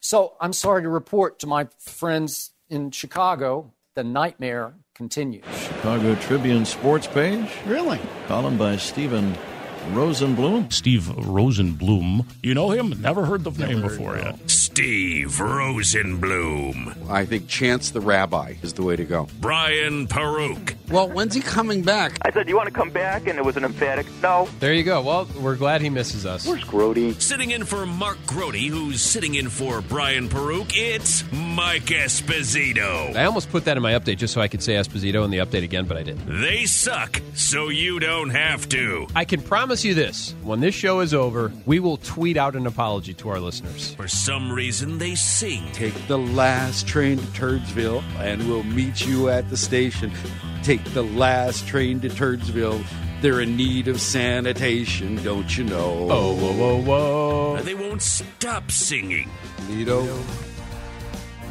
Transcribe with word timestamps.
So 0.00 0.34
I'm 0.40 0.52
sorry 0.52 0.82
to 0.82 0.88
report 0.88 1.40
to 1.40 1.46
my 1.46 1.68
friends 1.78 2.52
in 2.70 2.90
Chicago, 2.90 3.72
the 3.94 4.04
nightmare 4.04 4.74
continues. 4.94 5.44
Chicago 5.60 6.14
Tribune 6.16 6.64
sports 6.64 7.06
page. 7.06 7.48
Really? 7.66 8.00
Column 8.26 8.58
by 8.58 8.76
Stephen 8.76 9.36
Rosenbloom. 9.92 10.72
Steve 10.72 11.02
Rosenbloom. 11.02 12.26
You 12.42 12.54
know 12.54 12.70
him? 12.70 13.00
Never 13.00 13.24
heard 13.24 13.44
the 13.44 13.50
Never 13.50 13.66
name 13.72 13.82
heard 13.82 13.90
before 13.90 14.16
no. 14.16 14.22
yet. 14.22 14.67
Steve 14.78 15.30
Rosenbloom. 15.38 17.10
I 17.10 17.26
think 17.26 17.48
Chance 17.48 17.90
the 17.90 18.00
Rabbi 18.00 18.54
is 18.62 18.74
the 18.74 18.84
way 18.84 18.94
to 18.94 19.04
go. 19.04 19.26
Brian 19.40 20.06
Peruk. 20.06 20.76
Well, 20.88 21.08
when's 21.10 21.34
he 21.34 21.40
coming 21.40 21.82
back? 21.82 22.16
I 22.22 22.30
said, 22.30 22.46
Do 22.46 22.50
"You 22.50 22.56
want 22.56 22.68
to 22.68 22.72
come 22.72 22.90
back?" 22.90 23.26
And 23.26 23.36
it 23.40 23.44
was 23.44 23.56
an 23.56 23.64
emphatic 23.64 24.06
no. 24.22 24.48
There 24.60 24.72
you 24.72 24.84
go. 24.84 25.02
Well, 25.02 25.26
we're 25.40 25.56
glad 25.56 25.80
he 25.80 25.90
misses 25.90 26.24
us. 26.24 26.46
Where's 26.46 26.62
Grote? 26.62 27.20
Sitting 27.20 27.50
in 27.50 27.64
for 27.64 27.86
Mark 27.86 28.18
Grote, 28.24 28.54
who's 28.54 29.02
sitting 29.02 29.34
in 29.34 29.48
for 29.48 29.80
Brian 29.80 30.28
Peruk, 30.28 30.70
it's 30.76 31.24
Mike 31.32 31.86
Esposito. 31.86 33.16
I 33.16 33.24
almost 33.24 33.50
put 33.50 33.64
that 33.64 33.76
in 33.76 33.82
my 33.82 33.94
update 33.94 34.18
just 34.18 34.32
so 34.32 34.40
I 34.40 34.46
could 34.46 34.62
say 34.62 34.74
Esposito 34.74 35.24
in 35.24 35.32
the 35.32 35.38
update 35.38 35.64
again, 35.64 35.86
but 35.86 35.96
I 35.96 36.04
didn't. 36.04 36.40
They 36.40 36.66
suck, 36.66 37.20
so 37.34 37.68
you 37.68 37.98
don't 37.98 38.30
have 38.30 38.68
to. 38.68 39.08
I 39.16 39.24
can 39.24 39.42
promise 39.42 39.84
you 39.84 39.94
this: 39.94 40.36
when 40.44 40.60
this 40.60 40.76
show 40.76 41.00
is 41.00 41.12
over, 41.14 41.52
we 41.66 41.80
will 41.80 41.96
tweet 41.96 42.36
out 42.36 42.54
an 42.54 42.68
apology 42.68 43.12
to 43.14 43.28
our 43.30 43.40
listeners. 43.40 43.94
For 43.94 44.06
some 44.06 44.52
reason, 44.52 44.67
they 44.70 45.14
sing. 45.14 45.70
Take 45.72 45.94
the 46.08 46.18
last 46.18 46.86
train 46.86 47.16
to 47.16 47.24
Turdsville, 47.28 48.02
and 48.18 48.46
we'll 48.46 48.64
meet 48.64 49.06
you 49.06 49.30
at 49.30 49.48
the 49.48 49.56
station. 49.56 50.12
Take 50.62 50.84
the 50.92 51.04
last 51.04 51.66
train 51.66 52.00
to 52.00 52.08
Turdsville. 52.08 52.84
They're 53.22 53.40
in 53.40 53.56
need 53.56 53.88
of 53.88 54.00
sanitation, 54.00 55.16
don't 55.24 55.56
you 55.56 55.64
know? 55.64 56.08
Oh, 56.10 56.34
whoa, 56.34 56.52
whoa, 56.52 56.82
whoa! 56.82 57.56
And 57.56 57.66
they 57.66 57.74
won't 57.74 58.02
stop 58.02 58.70
singing. 58.70 59.30
Lido. 59.68 60.02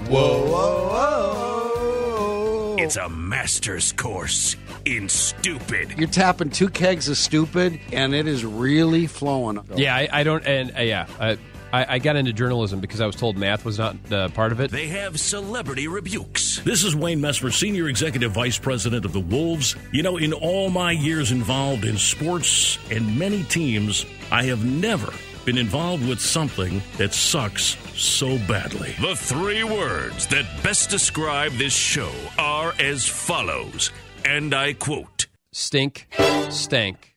Whoa, 0.05 0.45
whoa, 0.45 0.87
whoa! 0.89 2.75
It's 2.77 2.97
a 2.97 3.09
master's 3.09 3.91
course 3.93 4.55
in 4.85 5.09
stupid. 5.09 5.95
You're 5.97 6.07
tapping 6.07 6.51
two 6.51 6.69
kegs 6.69 7.09
of 7.09 7.17
stupid, 7.17 7.79
and 7.91 8.13
it 8.13 8.27
is 8.27 8.45
really 8.45 9.07
flowing. 9.07 9.59
Yeah, 9.75 9.95
I, 9.95 10.07
I 10.11 10.23
don't, 10.23 10.45
and 10.45 10.77
uh, 10.77 10.81
yeah, 10.81 11.07
I, 11.19 11.37
I, 11.73 11.95
I 11.95 11.99
got 11.99 12.15
into 12.15 12.33
journalism 12.33 12.79
because 12.79 13.01
I 13.01 13.05
was 13.05 13.15
told 13.15 13.37
math 13.37 13.65
was 13.65 13.77
not 13.77 13.95
uh, 14.11 14.29
part 14.29 14.51
of 14.51 14.59
it. 14.59 14.71
They 14.71 14.87
have 14.87 15.19
celebrity 15.19 15.87
rebukes. 15.87 16.59
This 16.61 16.83
is 16.83 16.95
Wayne 16.95 17.19
Messmer, 17.19 17.53
Senior 17.53 17.89
Executive 17.89 18.31
Vice 18.31 18.57
President 18.57 19.05
of 19.05 19.13
the 19.13 19.19
Wolves. 19.19 19.75
You 19.91 20.03
know, 20.03 20.17
in 20.17 20.33
all 20.33 20.69
my 20.69 20.91
years 20.91 21.31
involved 21.31 21.85
in 21.85 21.97
sports 21.97 22.77
and 22.89 23.17
many 23.17 23.43
teams, 23.43 24.05
I 24.31 24.43
have 24.43 24.65
never 24.65 25.11
been 25.45 25.57
involved 25.57 26.07
with 26.07 26.19
something 26.19 26.81
that 26.97 27.13
sucks 27.13 27.77
so 27.97 28.37
badly. 28.49 28.95
The 28.99 29.15
three 29.15 29.63
words 29.63 30.27
that 30.27 30.45
best 30.61 30.89
describe 30.89 31.53
this 31.53 31.73
show 31.73 32.11
are 32.37 32.73
as 32.79 33.07
follows, 33.07 33.91
and 34.25 34.53
I 34.53 34.73
quote 34.73 35.26
Stink, 35.59 36.07
stank, 36.51 37.15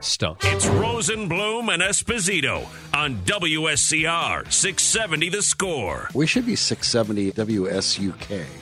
stunk. 0.00 0.38
It's 0.44 0.66
Rosenbloom 0.66 1.74
and 1.74 1.82
Esposito 1.82 2.64
on 2.94 3.16
WSCR 3.24 4.52
670 4.52 5.28
The 5.30 5.42
Score. 5.42 6.08
We 6.14 6.28
should 6.28 6.46
be 6.46 6.54
670 6.54 7.32
WSUK. 7.32 8.61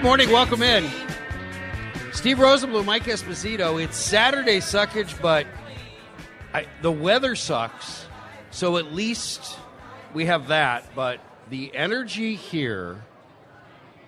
Good 0.00 0.06
morning, 0.06 0.30
welcome 0.30 0.62
in. 0.62 0.90
Steve 2.14 2.38
Rosenbloom, 2.38 2.86
Mike 2.86 3.04
Esposito. 3.04 3.84
It's 3.84 3.98
Saturday 3.98 4.60
suckage, 4.60 5.20
but 5.20 5.46
I, 6.54 6.64
the 6.80 6.90
weather 6.90 7.34
sucks, 7.36 8.06
so 8.50 8.78
at 8.78 8.94
least 8.94 9.58
we 10.14 10.24
have 10.24 10.48
that. 10.48 10.94
But 10.94 11.20
the 11.50 11.76
energy 11.76 12.34
here 12.34 13.04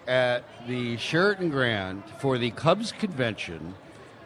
at 0.08 0.44
the 0.66 0.96
Sheraton 0.96 1.50
Grand 1.50 2.02
for 2.20 2.38
the 2.38 2.52
Cubs 2.52 2.90
convention, 2.90 3.74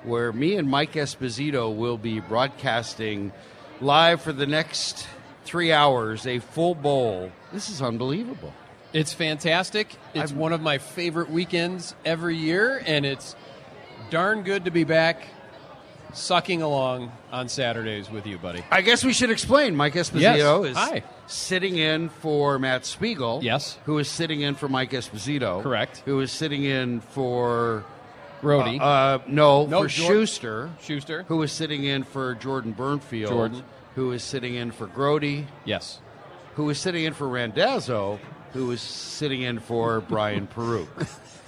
where 0.05 0.33
me 0.33 0.55
and 0.55 0.71
Mike 0.71 0.93
Esposito 0.93 1.75
will 1.75 1.99
be 1.99 2.21
broadcasting 2.21 3.33
live 3.81 4.23
for 4.23 4.33
the 4.33 4.47
next 4.47 5.09
three 5.45 5.73
hours, 5.73 6.29
a 6.29 6.39
full 6.39 6.77
bowl. 6.77 7.33
This 7.53 7.69
is 7.71 7.83
unbelievable. 7.83 8.53
It's 8.97 9.13
fantastic. 9.13 9.95
It's 10.15 10.31
I'm- 10.33 10.41
one 10.41 10.53
of 10.53 10.61
my 10.63 10.79
favorite 10.79 11.31
weekends 11.31 11.95
every 12.05 12.37
year, 12.37 12.83
and 12.87 13.05
it's 13.05 13.37
darn 14.11 14.43
good 14.43 14.65
to 14.65 14.71
be 14.71 14.85
back 14.85 15.27
sucking 16.15 16.63
along 16.63 17.13
on 17.31 17.49
Saturdays 17.49 18.11
with 18.11 18.27
you, 18.27 18.39
buddy. 18.39 18.65
I 18.71 18.81
guess 18.81 19.05
we 19.05 19.13
should 19.13 19.31
explain. 19.31 19.77
Mike 19.77 19.95
Esposito 19.95 20.65
Yes. 20.65 20.71
is 20.71 20.77
Hi. 20.77 21.03
sitting 21.27 21.77
in 21.77 22.09
for 22.09 22.59
Matt 22.59 22.87
Spiegel. 22.87 23.41
Yes. 23.43 23.77
Who 23.85 23.99
is 23.99 24.09
sitting 24.09 24.41
in 24.41 24.55
for 24.55 24.69
Mike 24.69 24.93
Esposito. 24.93 25.63
Correct. 25.63 26.03
Who 26.07 26.21
is 26.21 26.33
sitting 26.33 26.65
in 26.65 27.01
for. 27.01 27.85
Grote. 28.41 28.81
Uh, 28.81 28.85
uh, 28.85 29.19
no, 29.27 29.67
No, 29.67 29.83
for 29.83 29.89
Jor- 29.89 30.09
Schuster. 30.13 30.71
Schuster. 30.81 31.25
Who 31.29 31.43
is 31.43 31.53
sitting 31.53 31.85
in 31.85 32.05
for 32.05 32.35
Jordan 32.35 32.73
Bernfield. 32.73 33.29
Jordan. 33.29 33.63
Who 33.95 34.13
is 34.13 34.23
sitting 34.23 34.55
in 34.55 34.71
for 34.71 34.87
Grote. 34.87 35.45
Yes. 35.65 36.01
Who 36.55 36.69
is 36.71 36.79
sitting 36.79 37.05
in 37.05 37.13
for 37.15 37.29
Randazzo. 37.29 38.19
Who 38.57 38.71
is 38.73 38.81
sitting 38.81 39.43
in 39.43 39.61
for 39.61 40.01
Brian 40.01 40.47
Peruk. 40.55 40.89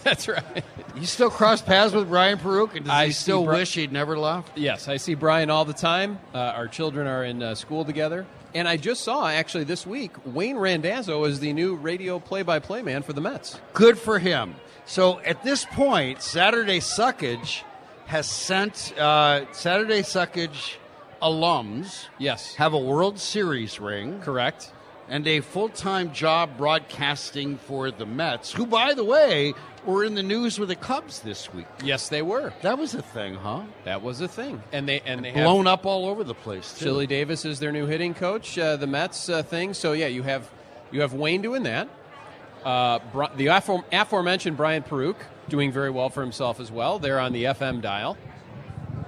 That's 0.05 0.29
right. 0.29 0.65
You 0.95 1.07
still 1.07 1.31
cross 1.31 1.61
paths 1.63 1.93
with 1.95 2.09
Brian 2.09 2.39
Peruk, 2.39 2.75
and 2.77 2.85
does 2.85 2.93
I 2.93 3.07
he 3.07 3.13
still 3.13 3.45
Bri- 3.45 3.57
wish 3.57 3.75
he'd 3.75 3.93
never 3.93 4.19
left? 4.19 4.57
Yes, 4.59 4.89
I 4.89 4.97
see 4.99 5.15
Brian 5.15 5.51
all 5.51 5.65
the 5.65 5.73
time. 5.73 6.19
Uh, 6.35 6.39
our 6.39 6.69
children 6.69 7.07
are 7.07 7.25
in 7.25 7.43
uh, 7.43 7.55
school 7.55 7.85
together. 7.85 8.27
And 8.55 8.69
I 8.69 8.77
just 8.77 9.03
saw, 9.05 9.27
actually, 9.27 9.65
this 9.65 9.87
week, 9.87 10.13
Wayne 10.25 10.57
Randazzo 10.57 11.25
is 11.25 11.41
the 11.41 11.53
new 11.53 11.75
radio 11.77 12.19
play 12.19 12.43
by 12.43 12.59
play 12.61 12.83
man 12.83 13.03
for 13.03 13.13
the 13.13 13.21
Mets. 13.21 13.59
Good 13.75 13.99
for 13.99 14.19
him. 14.19 14.55
So 14.87 15.19
at 15.21 15.43
this 15.43 15.65
point, 15.67 16.23
Saturday 16.23 16.81
Suckage 16.81 17.63
has 18.07 18.27
sent 18.29 18.95
uh, 18.99 19.51
Saturday 19.53 20.01
Suckage 20.03 20.77
alums 21.21 22.07
Yes. 22.19 22.55
have 22.55 22.73
a 22.73 22.79
World 22.79 23.19
Series 23.19 23.81
ring 23.81 24.21
Correct. 24.21 24.73
And 25.09 25.27
a 25.27 25.41
full 25.41 25.69
time 25.69 26.13
job 26.13 26.57
broadcasting 26.57 27.57
for 27.57 27.91
the 27.91 28.07
Mets, 28.07 28.53
who, 28.53 28.66
by 28.66 28.95
the 28.95 29.05
way, 29.05 29.55
were 29.84 30.05
in 30.05 30.15
the 30.15 30.22
news 30.22 30.59
with 30.59 30.69
the 30.69 30.77
Cubs 30.77 31.21
this 31.21 31.53
week. 31.53 31.66
Yes, 31.83 32.09
they 32.09 32.22
were. 32.22 32.53
That 32.63 32.78
was 32.78 32.95
a 32.95 33.03
thing, 33.03 33.34
huh? 33.34 33.63
That 33.84 34.03
was 34.03 34.21
a 34.21 34.28
thing. 34.28 34.63
And 34.72 34.89
they 34.89 35.01
and 35.01 35.25
they 35.25 35.31
have 35.33 35.45
Blown 35.45 35.66
up 35.66 35.87
all 35.87 36.07
over 36.07 36.25
the 36.25 36.34
place. 36.34 36.75
Too. 36.75 36.87
Chili 36.87 37.07
Davis 37.07 37.45
is 37.45 37.59
their 37.60 37.72
new 37.72 37.87
hitting 37.87 38.15
coach. 38.15 38.59
Uh, 38.59 38.77
the 38.77 38.87
Mets 38.87 39.28
uh, 39.28 39.43
thing. 39.43 39.75
So 39.75 39.93
yeah, 39.93 40.09
you 40.09 40.22
have 40.22 40.51
you 40.91 41.01
have 41.01 41.15
Wayne 41.15 41.43
doing 41.43 41.63
that. 41.65 41.89
Uh, 42.65 42.99
the 43.37 43.47
afore- 43.47 43.84
aforementioned 43.93 44.57
Brian 44.57 44.83
Peruk 44.83 45.16
doing 45.49 45.72
very 45.72 45.91
well 45.91 46.09
for 46.11 46.22
himself 46.22 46.61
as 46.61 46.71
well. 46.71 46.99
They're 46.99 47.21
on 47.21 47.33
the 47.33 47.45
FM 47.45 47.81
dial. 47.81 48.19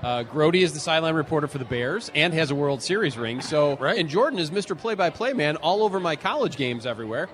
Uh, 0.02 0.22
Grote 0.22 0.56
is 0.56 0.72
the 0.72 0.80
sideline 0.80 1.14
reporter 1.14 1.46
for 1.46 1.58
the 1.58 1.64
Bears 1.64 2.10
and 2.14 2.32
has 2.32 2.50
a 2.50 2.54
World 2.54 2.82
Series 2.82 3.18
ring. 3.18 3.40
So 3.42 3.76
Right. 3.76 3.98
and 3.98 4.08
Jordan 4.08 4.38
is 4.38 4.50
Mr. 4.50 4.76
Play-by-Play 4.76 5.34
man 5.34 5.56
all 5.56 5.82
over 5.82 6.00
my 6.00 6.16
college 6.16 6.56
games 6.56 6.86
everywhere. 6.86 7.28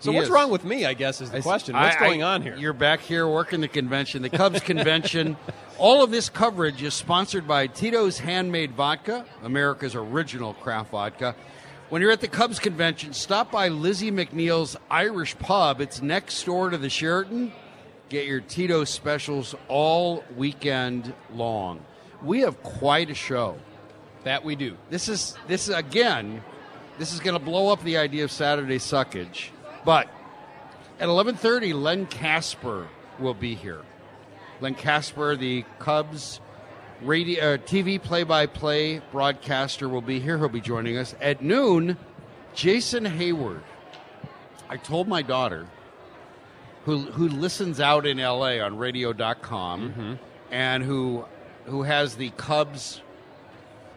So 0.00 0.10
He 0.10 0.16
what's 0.16 0.28
is. 0.28 0.32
wrong 0.32 0.50
with 0.50 0.64
me? 0.64 0.86
I 0.86 0.94
guess 0.94 1.20
is 1.20 1.30
the 1.30 1.38
I- 1.38 1.42
question. 1.42 1.76
What's 1.76 1.96
I- 1.96 2.00
going 2.00 2.22
on 2.22 2.42
here? 2.42 2.56
You're 2.56 2.72
back 2.72 3.00
here 3.00 3.28
working 3.28 3.60
the 3.60 3.68
convention, 3.68 4.22
the 4.22 4.30
Cubs 4.30 4.60
convention. 4.60 5.36
All 5.78 6.02
of 6.02 6.10
this 6.10 6.28
coverage 6.28 6.82
is 6.82 6.94
sponsored 6.94 7.46
by 7.46 7.66
Tito's 7.68 8.18
Handmade 8.18 8.72
Vodka, 8.72 9.24
America's 9.44 9.94
original 9.94 10.54
craft 10.54 10.90
vodka. 10.90 11.36
When 11.90 12.02
you're 12.02 12.12
at 12.12 12.20
the 12.20 12.28
Cubs 12.28 12.58
convention, 12.58 13.12
stop 13.12 13.50
by 13.52 13.68
Lizzie 13.68 14.10
McNeill's 14.10 14.76
Irish 14.90 15.38
Pub. 15.38 15.80
It's 15.80 16.00
next 16.02 16.42
door 16.44 16.70
to 16.70 16.78
the 16.78 16.88
Sheraton. 16.90 17.52
Get 18.08 18.26
your 18.26 18.40
Tito 18.40 18.84
specials 18.84 19.54
all 19.68 20.24
weekend 20.36 21.12
long. 21.34 21.80
We 22.22 22.40
have 22.40 22.62
quite 22.62 23.10
a 23.10 23.14
show. 23.14 23.56
That 24.24 24.44
we 24.44 24.54
do. 24.54 24.76
This 24.90 25.08
is 25.08 25.34
this 25.48 25.68
is 25.68 25.74
again, 25.74 26.42
this 26.98 27.14
is 27.14 27.20
going 27.20 27.38
to 27.38 27.42
blow 27.42 27.72
up 27.72 27.82
the 27.82 27.96
idea 27.96 28.24
of 28.24 28.30
Saturday 28.30 28.76
suckage. 28.76 29.48
But 29.84 30.08
at 30.98 31.08
11:30, 31.08 31.72
Len 31.72 32.06
Kasper 32.06 32.88
will 33.18 33.32
be 33.32 33.54
here. 33.54 33.80
Len 34.60 34.74
Kasper, 34.74 35.36
the 35.36 35.64
Cubs 35.78 36.40
radio 37.00 37.54
uh, 37.54 37.56
TV 37.56 38.02
play-by-play 38.02 39.00
broadcaster, 39.10 39.88
will 39.88 40.02
be 40.02 40.20
here. 40.20 40.36
He'll 40.36 40.50
be 40.50 40.60
joining 40.60 40.98
us 40.98 41.14
at 41.20 41.42
noon. 41.42 41.96
Jason 42.54 43.04
Heyward. 43.04 43.62
I 44.68 44.76
told 44.76 45.08
my 45.08 45.22
daughter, 45.22 45.66
who 46.84 46.98
who 46.98 47.28
listens 47.28 47.80
out 47.80 48.06
in 48.06 48.18
LA 48.18 48.58
on 48.58 48.76
Radio.com, 48.76 50.18
and 50.50 50.82
who 50.82 51.24
who 51.70 51.82
has 51.84 52.16
the 52.16 52.30
Cubs 52.30 53.00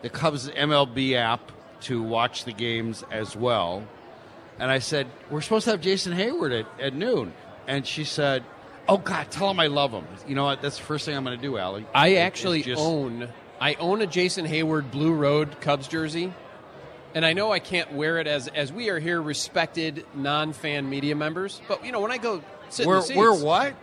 the 0.02 0.10
Cubs 0.10 0.50
MLB 0.50 1.14
app 1.16 1.52
to 1.82 2.02
watch 2.04 2.44
the 2.44 2.52
games 2.52 3.04
as 3.10 3.36
well. 3.36 3.84
And 4.60 4.70
I 4.70 4.80
said, 4.80 5.08
We're 5.30 5.42
supposed 5.42 5.66
to 5.66 5.72
have 5.72 5.82
Jason 5.82 6.14
Heyward 6.14 6.60
at, 6.62 6.82
at 6.82 6.94
noon. 6.94 7.34
And 7.68 7.88
she 7.88 8.04
said, 8.04 8.44
Oh, 8.88 8.98
God, 8.98 9.32
tell 9.32 9.50
him 9.50 9.60
I 9.62 9.68
love 9.68 9.92
him. 9.92 10.06
You 10.28 10.36
know 10.36 10.44
what? 10.44 10.62
That's 10.62 10.78
the 10.78 10.84
first 10.84 11.06
thing 11.06 11.16
I'm 11.16 11.24
going 11.24 11.38
to 11.38 11.42
do, 11.42 11.58
Allie. 11.58 11.86
I 11.96 12.10
It- 12.10 12.18
actually 12.18 12.64
just- 12.64 12.82
own 12.82 13.30
I 13.62 13.76
own 13.76 14.02
a 14.02 14.08
Jason 14.08 14.46
Heyward 14.46 14.92
Blue 14.92 15.14
Road 15.14 15.62
Cubs 15.62 15.88
jersey. 15.88 16.34
And 17.16 17.26
I 17.26 17.32
know 17.34 17.52
I 17.52 17.60
can't 17.60 17.94
wear 17.94 18.18
it 18.20 18.28
as 18.28 18.48
as 18.50 18.74
we 18.74 18.90
are 18.90 19.00
here 19.00 19.22
respected 19.22 20.06
non-fan 20.16 20.90
media 20.90 21.16
members, 21.16 21.62
but 21.68 21.86
you 21.86 21.92
know 21.92 22.02
when 22.02 22.12
I 22.12 22.18
go 22.18 22.42
sit 22.70 22.84
in 22.84 22.90
We're, 22.90 22.96
the 22.98 23.02
seats, 23.04 23.18
we're 23.18 23.42
what? 23.44 23.76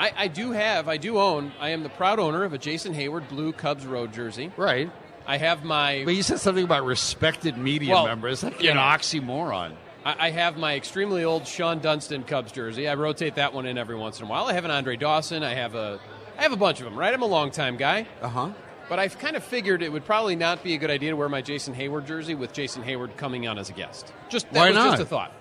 I, 0.00 0.12
I 0.16 0.28
do 0.28 0.52
have, 0.52 0.88
I 0.88 0.96
do 0.96 1.18
own, 1.18 1.52
I 1.60 1.70
am 1.70 1.82
the 1.82 1.90
proud 1.90 2.18
owner 2.18 2.42
of 2.44 2.52
a 2.54 2.58
Jason 2.58 2.94
Heyward 2.94 3.28
Blue 3.28 3.52
Cubs 3.52 3.84
Road 3.84 4.12
jersey. 4.14 4.50
Right. 4.56 4.90
I 5.26 5.36
have 5.36 5.62
my 5.62 6.02
But 6.06 6.14
you 6.14 6.22
said 6.22 6.40
something 6.40 6.64
about 6.64 6.84
respected 6.86 7.58
media 7.58 7.92
Well, 7.94 8.06
members. 8.06 8.40
That's 8.40 8.60
you 8.62 8.70
an 8.70 8.76
know. 8.76 8.82
oxymoron. 8.82 9.74
I 10.04 10.28
I 10.28 10.30
have 10.30 10.56
my 10.56 10.74
extremely 10.76 11.22
old 11.24 11.42
Shawon 11.42 11.82
Dunston 11.82 12.24
Cubs 12.24 12.50
jersey. 12.52 12.88
I 12.88 12.94
rotate 12.94 13.34
that 13.34 13.52
one 13.52 13.66
in 13.66 13.76
every 13.76 13.94
once 13.96 14.18
in 14.18 14.24
a 14.24 14.28
while. 14.28 14.46
I 14.46 14.54
have 14.54 14.64
an 14.64 14.70
Andre 14.70 14.96
Dawson. 14.96 15.42
I 15.42 15.52
have 15.54 15.74
a, 15.74 16.00
I 16.38 16.42
have 16.42 16.52
a 16.52 16.56
bunch 16.56 16.78
of 16.80 16.86
them. 16.86 16.98
Right, 16.98 17.12
I'm 17.12 17.20
a 17.22 17.26
long 17.26 17.50
time 17.50 17.76
guy. 17.76 18.06
Uh 18.22 18.28
huh. 18.28 18.50
But 18.88 18.98
I've 18.98 19.18
kind 19.18 19.36
of 19.36 19.44
figured 19.44 19.82
it 19.82 19.92
would 19.92 20.06
probably 20.06 20.34
not 20.34 20.64
be 20.64 20.74
a 20.74 20.78
good 20.78 20.90
idea 20.90 21.10
to 21.10 21.16
wear 21.16 21.28
my 21.28 21.42
Jason 21.42 21.74
Heyward 21.74 22.06
jersey 22.06 22.34
with 22.34 22.54
Jason 22.54 22.82
Heyward 22.82 23.16
coming 23.18 23.46
on 23.46 23.58
as 23.58 23.68
a 23.68 23.74
guest. 23.74 24.12
Just 24.30 24.50
that 24.52 24.58
Why 24.58 24.68
was 24.70 24.76
not? 24.76 24.90
just 24.92 25.02
a 25.02 25.04
thought. 25.04 25.32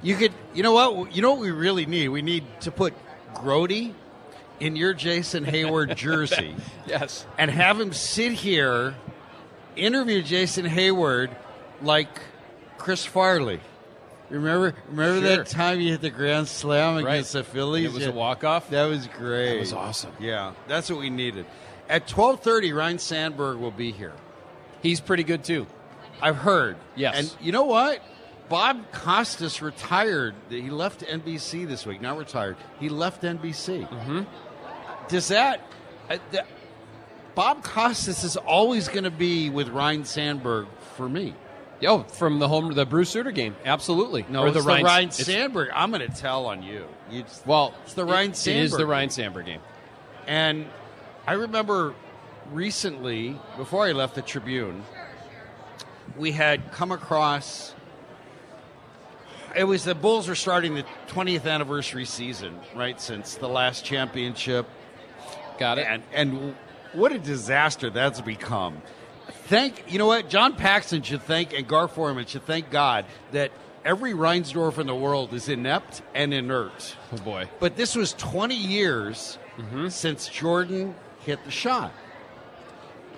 You 0.00 0.14
could, 0.14 0.32
you 0.54 0.62
know 0.62 0.72
what? 0.72 1.12
You 1.14 1.20
know 1.20 1.32
what 1.32 1.40
we 1.40 1.50
really 1.50 1.84
need? 1.84 2.08
We 2.10 2.22
need 2.22 2.44
to 2.60 2.70
put 2.70 2.94
Grote 3.40 3.92
in 4.60 4.76
your 4.76 4.94
Jason 4.94 5.44
Heyward 5.44 5.94
jersey. 5.96 6.54
Yes. 6.86 7.26
and 7.38 7.50
have 7.50 7.78
him 7.80 7.92
sit 7.92 8.32
here, 8.32 8.94
interview 9.76 10.22
Jason 10.22 10.66
Heyward 10.66 11.30
like 11.82 12.08
Chris 12.78 13.04
Farley. 13.04 13.60
Remember, 14.30 14.74
remember 14.90 15.26
Sure. 15.26 15.36
that 15.38 15.46
time 15.46 15.80
you 15.80 15.90
hit 15.92 16.00
the 16.02 16.10
grand 16.10 16.48
slam 16.48 16.96
Right. 16.96 17.12
against 17.14 17.32
the 17.32 17.42
Phillies? 17.44 17.86
It 17.86 17.92
was 17.92 18.02
Yeah. 18.04 18.10
a 18.10 18.12
walk 18.12 18.44
off. 18.44 18.68
That 18.70 18.84
was 18.86 19.06
great. 19.06 19.54
That 19.54 19.60
was 19.60 19.72
awesome. 19.72 20.12
Yeah, 20.20 20.52
that's 20.66 20.90
what 20.90 20.98
we 20.98 21.08
needed. 21.08 21.46
At 21.88 22.06
twelve 22.06 22.40
thirty, 22.42 22.72
Ryne 22.72 22.98
Sandberg 22.98 23.56
will 23.58 23.70
be 23.70 23.90
here. 23.92 24.12
He's 24.82 25.00
pretty 25.00 25.24
good 25.24 25.44
too. 25.44 25.66
I've 26.20 26.36
heard. 26.36 26.76
Yes. 26.94 27.16
And 27.16 27.34
you 27.40 27.52
know 27.52 27.64
what? 27.64 28.00
Bob 28.48 28.90
Costas 28.92 29.60
retired. 29.62 30.34
He 30.48 30.70
left 30.70 31.00
NBC 31.00 31.66
this 31.68 31.84
week. 31.84 32.00
Not 32.00 32.16
retired. 32.18 32.56
He 32.80 32.88
left 32.88 33.22
NBC. 33.22 33.88
Mm-hmm. 33.88 34.22
Does 35.08 35.28
that? 35.28 35.60
Uh, 36.10 36.16
Bob 37.34 37.62
Costas 37.62 38.24
is 38.24 38.36
always 38.36 38.88
going 38.88 39.04
to 39.04 39.10
be 39.10 39.50
with 39.50 39.68
Ryne 39.68 40.04
Sandberg 40.04 40.66
for 40.96 41.08
me. 41.08 41.34
Oh, 41.86 42.02
from 42.02 42.40
the 42.40 42.48
home 42.48 42.72
the 42.72 42.84
Bruce 42.84 43.10
Sutter 43.10 43.30
game, 43.30 43.54
absolutely. 43.64 44.26
No, 44.28 44.42
Or 44.42 44.48
it's 44.48 44.56
the 44.56 44.62
Ryan, 44.62 44.84
Ryne 44.84 45.10
Sandberg. 45.12 45.68
I'm 45.72 45.92
going 45.92 46.08
to 46.10 46.16
tell 46.16 46.46
on 46.46 46.62
you. 46.64 46.84
you 47.10 47.22
just- 47.22 47.46
Well, 47.46 47.72
it's 47.84 47.94
the 47.94 48.04
Ryan 48.04 48.30
it- 48.30 48.36
Sandberg. 48.36 48.60
It 48.62 48.64
is 48.64 48.72
the. 48.72 48.86
Ryne 48.86 49.10
Sandberg 49.10 49.46
game. 49.46 49.60
And 50.26 50.66
I 51.26 51.34
remember 51.34 51.94
recently, 52.52 53.38
before 53.56 53.86
I 53.86 53.92
left 53.92 54.16
the 54.16 54.22
Tribune, 54.22 54.82
we 56.16 56.32
had 56.32 56.72
come 56.72 56.90
across. 56.90 57.74
It 59.58 59.64
was 59.64 59.82
the 59.82 59.96
Bulls 59.96 60.28
were 60.28 60.36
starting 60.36 60.76
the 60.76 60.84
20th 61.08 61.44
anniversary 61.44 62.04
season, 62.04 62.56
right? 62.76 63.00
Since 63.00 63.34
the 63.34 63.48
last 63.48 63.84
championship. 63.84 64.68
Got 65.58 65.78
it. 65.78 65.86
And, 65.88 66.04
and 66.12 66.54
what 66.92 67.10
a 67.10 67.18
disaster 67.18 67.90
that's 67.90 68.20
become. 68.20 68.80
Thank, 69.46 69.92
you 69.92 69.98
know 69.98 70.06
what? 70.06 70.30
John 70.30 70.54
Paxson 70.54 71.02
should 71.02 71.22
thank, 71.22 71.52
and 71.52 71.66
Gar 71.66 71.88
Forman 71.88 72.26
should 72.26 72.44
thank 72.44 72.70
God 72.70 73.04
that 73.32 73.50
every 73.84 74.12
Reinsdorf 74.12 74.78
in 74.78 74.86
the 74.86 74.94
world 74.94 75.34
is 75.34 75.48
inept 75.48 76.02
and 76.14 76.32
inert. 76.32 76.94
Oh 77.12 77.16
boy. 77.16 77.48
But 77.58 77.76
this 77.76 77.96
was 77.96 78.12
20 78.12 78.54
years 78.54 79.38
mm-hmm. 79.56 79.88
since 79.88 80.28
Jordan 80.28 80.94
hit 81.22 81.44
the 81.44 81.50
shot. 81.50 81.92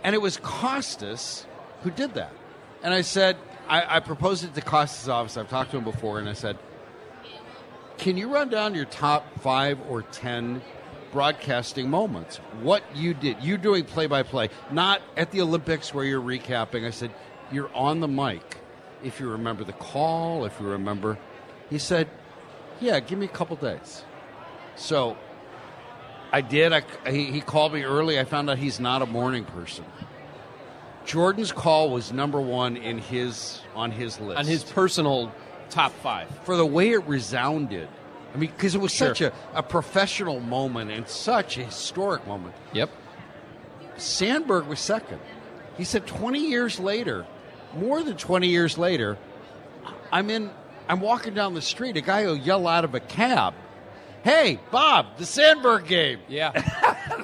And 0.02 0.14
it 0.14 0.22
was 0.22 0.38
Costas 0.38 1.44
who 1.82 1.90
did 1.90 2.14
that. 2.14 2.32
And 2.82 2.94
I 2.94 3.02
said, 3.02 3.36
I, 3.70 3.96
I 3.96 4.00
proposed 4.00 4.42
it 4.44 4.52
to 4.56 4.60
Costas' 4.60 5.08
office. 5.08 5.36
I've 5.36 5.48
talked 5.48 5.70
to 5.70 5.78
him 5.78 5.84
before, 5.84 6.18
and 6.18 6.28
I 6.28 6.32
said, 6.32 6.58
Can 7.98 8.16
you 8.16 8.28
run 8.28 8.48
down 8.48 8.74
your 8.74 8.84
top 8.84 9.38
five 9.38 9.78
or 9.88 10.02
10 10.02 10.60
broadcasting 11.12 11.88
moments? 11.88 12.38
What 12.62 12.82
you 12.96 13.14
did. 13.14 13.40
You 13.42 13.56
doing 13.56 13.84
play 13.84 14.08
by 14.08 14.24
play, 14.24 14.50
not 14.72 15.02
at 15.16 15.30
the 15.30 15.40
Olympics 15.40 15.94
where 15.94 16.04
you're 16.04 16.20
recapping. 16.20 16.84
I 16.84 16.90
said, 16.90 17.12
You're 17.52 17.72
on 17.72 18.00
the 18.00 18.08
mic. 18.08 18.58
If 19.04 19.20
you 19.20 19.30
remember 19.30 19.62
the 19.62 19.72
call, 19.72 20.44
if 20.44 20.58
you 20.60 20.66
remember. 20.66 21.16
He 21.70 21.78
said, 21.78 22.08
Yeah, 22.80 22.98
give 22.98 23.20
me 23.20 23.26
a 23.26 23.28
couple 23.28 23.54
days. 23.54 24.04
So 24.74 25.16
I 26.32 26.40
did. 26.40 26.72
I, 26.72 26.82
he, 27.08 27.26
he 27.26 27.40
called 27.40 27.72
me 27.72 27.84
early. 27.84 28.18
I 28.18 28.24
found 28.24 28.50
out 28.50 28.58
he's 28.58 28.80
not 28.80 29.00
a 29.00 29.06
morning 29.06 29.44
person. 29.44 29.84
Jordan's 31.04 31.52
call 31.52 31.90
was 31.90 32.12
number 32.12 32.40
one 32.40 32.76
in 32.76 32.98
his 32.98 33.60
on 33.74 33.90
his 33.90 34.20
list 34.20 34.38
On 34.38 34.46
his 34.46 34.62
personal 34.64 35.32
top 35.70 35.92
five. 36.02 36.28
for 36.44 36.56
the 36.56 36.66
way 36.66 36.90
it 36.90 37.04
resounded. 37.06 37.88
I 38.34 38.36
mean, 38.36 38.50
because 38.50 38.74
it 38.74 38.80
was 38.80 38.92
Sure. 38.92 39.08
such 39.08 39.20
a, 39.22 39.32
a 39.54 39.62
professional 39.62 40.38
moment 40.40 40.90
and 40.90 41.08
such 41.08 41.58
a 41.58 41.64
historic 41.64 42.26
moment. 42.26 42.54
Yep. 42.72 42.90
Sandberg 43.96 44.66
was 44.66 44.78
second. 44.80 45.18
He 45.76 45.84
said 45.84 46.06
20 46.06 46.38
years 46.48 46.78
later, 46.78 47.26
more 47.74 48.02
than 48.02 48.16
20 48.16 48.46
years 48.48 48.78
later, 48.78 49.16
I'm 50.12 50.30
in. 50.30 50.50
I'm 50.88 51.00
walking 51.00 51.34
down 51.34 51.54
the 51.54 51.62
street. 51.62 51.96
A 51.96 52.00
guy 52.00 52.24
will 52.26 52.36
yell 52.36 52.66
out 52.66 52.84
of 52.84 52.94
a 52.94 53.00
cab, 53.00 53.54
"Hey, 54.24 54.58
Bob, 54.70 55.16
the 55.18 55.24
Sandberg 55.26 55.86
game." 55.86 56.18
Yeah. 56.28 56.50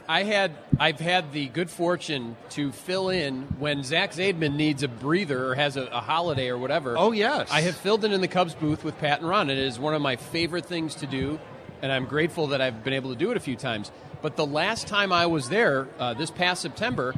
I 0.08 0.22
had 0.22 0.52
I've 0.78 1.00
had 1.00 1.32
the 1.32 1.46
good 1.46 1.70
fortune 1.70 2.36
to 2.50 2.72
fill 2.72 3.10
in 3.10 3.42
when 3.58 3.82
Zach 3.82 4.12
Zaidman 4.12 4.54
needs 4.54 4.82
a 4.82 4.88
breather 4.88 5.48
or 5.48 5.54
has 5.54 5.76
a, 5.76 5.84
a 5.86 6.00
holiday 6.00 6.48
or 6.48 6.58
whatever. 6.58 6.96
Oh, 6.98 7.12
yes. 7.12 7.48
I 7.50 7.60
have 7.62 7.76
filled 7.76 8.04
in 8.04 8.12
in 8.12 8.20
the 8.20 8.28
Cubs 8.28 8.54
booth 8.54 8.84
with 8.84 8.98
Pat 8.98 9.20
and 9.20 9.28
Ron. 9.28 9.50
It 9.50 9.58
is 9.58 9.78
one 9.78 9.94
of 9.94 10.02
my 10.02 10.16
favorite 10.16 10.66
things 10.66 10.94
to 10.96 11.06
do, 11.06 11.38
and 11.82 11.90
I'm 11.92 12.06
grateful 12.06 12.48
that 12.48 12.60
I've 12.60 12.84
been 12.84 12.92
able 12.92 13.10
to 13.10 13.16
do 13.18 13.30
it 13.30 13.36
a 13.36 13.40
few 13.40 13.56
times. 13.56 13.90
But 14.22 14.36
the 14.36 14.46
last 14.46 14.86
time 14.86 15.12
I 15.12 15.26
was 15.26 15.48
there, 15.48 15.88
uh, 15.98 16.14
this 16.14 16.30
past 16.30 16.62
September, 16.62 17.14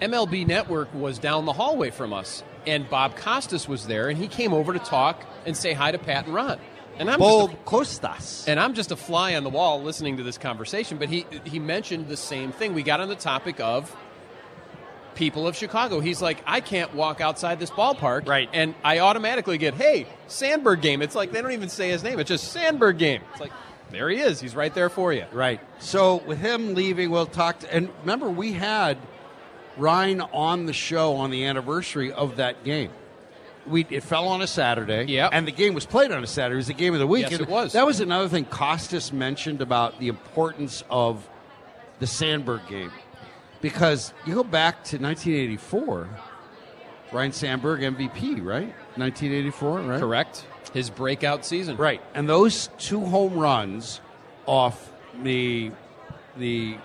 MLB 0.00 0.46
Network 0.46 0.92
was 0.94 1.18
down 1.18 1.44
the 1.44 1.52
hallway 1.52 1.90
from 1.90 2.12
us, 2.12 2.42
and 2.66 2.88
Bob 2.88 3.16
Costas 3.16 3.68
was 3.68 3.86
there, 3.86 4.08
and 4.08 4.18
he 4.18 4.28
came 4.28 4.52
over 4.52 4.72
to 4.72 4.78
talk 4.78 5.24
and 5.46 5.56
say 5.56 5.72
hi 5.72 5.92
to 5.92 5.98
Pat 5.98 6.26
and 6.26 6.34
Ron. 6.34 6.58
And 6.98 7.10
I'm 7.10 7.18
just 7.18 7.52
a- 7.52 7.56
Costas. 7.64 8.44
and 8.48 8.58
I'm 8.60 8.74
just 8.74 8.90
a 8.92 8.96
fly 8.96 9.34
on 9.34 9.44
the 9.44 9.50
wall 9.50 9.82
listening 9.82 10.16
to 10.18 10.22
this 10.22 10.38
conversation, 10.38 10.98
but 10.98 11.08
he 11.08 11.26
he 11.44 11.58
mentioned 11.58 12.08
the 12.08 12.16
same 12.16 12.52
thing. 12.52 12.74
We 12.74 12.82
got 12.82 13.00
on 13.00 13.08
the 13.08 13.16
topic 13.16 13.60
of 13.60 13.94
people 15.14 15.46
of 15.46 15.54
Chicago. 15.56 16.00
He's 16.00 16.20
like, 16.20 16.42
I 16.46 16.60
can't 16.60 16.92
walk 16.94 17.20
outside 17.20 17.60
this 17.60 17.70
ballpark, 17.70 18.26
Right. 18.28 18.48
And 18.52 18.74
I 18.82 18.98
automatically 18.98 19.58
get, 19.58 19.74
hey, 19.74 20.06
Sandberg 20.26 20.80
game. 20.82 21.02
It's 21.02 21.14
like 21.14 21.30
they 21.30 21.40
don't 21.40 21.52
even 21.52 21.68
say 21.68 21.90
his 21.90 22.02
name. 22.02 22.18
It's 22.18 22.28
just 22.28 22.52
Sandberg 22.52 22.98
game. 22.98 23.22
It's 23.32 23.40
like 23.40 23.52
there 23.90 24.08
he 24.08 24.18
is. 24.18 24.40
He's 24.40 24.56
right 24.56 24.74
there 24.74 24.88
for 24.88 25.12
you. 25.12 25.24
Right. 25.32 25.60
So 25.78 26.16
with 26.26 26.38
him 26.38 26.74
leaving, 26.74 27.10
we'll 27.10 27.26
talk. 27.26 27.60
To, 27.60 27.72
and 27.72 27.88
remember, 28.00 28.28
we 28.28 28.52
had 28.52 28.98
Ryne 29.76 30.20
on 30.20 30.66
the 30.66 30.72
show 30.72 31.14
on 31.16 31.30
the 31.30 31.44
anniversary 31.44 32.12
of 32.12 32.36
that 32.36 32.64
game. 32.64 32.90
We 33.66 33.86
it 33.90 34.02
fell 34.02 34.28
on 34.28 34.42
a 34.42 34.46
Saturday. 34.46 35.04
Yep. 35.04 35.30
And 35.32 35.46
the 35.46 35.52
game 35.52 35.74
was 35.74 35.86
played 35.86 36.12
on 36.12 36.22
a 36.22 36.26
Saturday. 36.26 36.54
It 36.54 36.58
was 36.58 36.66
the 36.66 36.74
game 36.74 36.92
of 36.94 37.00
the 37.00 37.06
week. 37.06 37.30
Yes, 37.30 37.40
it 37.40 37.48
was. 37.48 37.72
That 37.72 37.86
was 37.86 38.00
another 38.00 38.28
thing 38.28 38.44
Costas 38.44 39.12
mentioned 39.12 39.60
about 39.62 39.98
the 39.98 40.08
importance 40.08 40.84
of 40.90 41.28
the 41.98 42.06
Sandberg 42.06 42.66
game. 42.68 42.92
Because 43.60 44.12
you 44.26 44.34
go 44.34 44.44
back 44.44 44.84
to 44.84 44.98
1984, 44.98 46.08
Ryne 47.12 47.32
Sandberg 47.32 47.80
MVP, 47.80 48.44
right? 48.44 48.68
1984, 48.96 49.80
right? 49.80 50.00
Correct. 50.00 50.44
His 50.74 50.90
breakout 50.90 51.46
season. 51.46 51.76
Right. 51.76 52.02
And 52.14 52.28
those 52.28 52.68
two 52.78 53.00
home 53.00 53.34
runs 53.34 54.00
off 54.46 54.92
the 55.22 55.70
the 56.36 56.76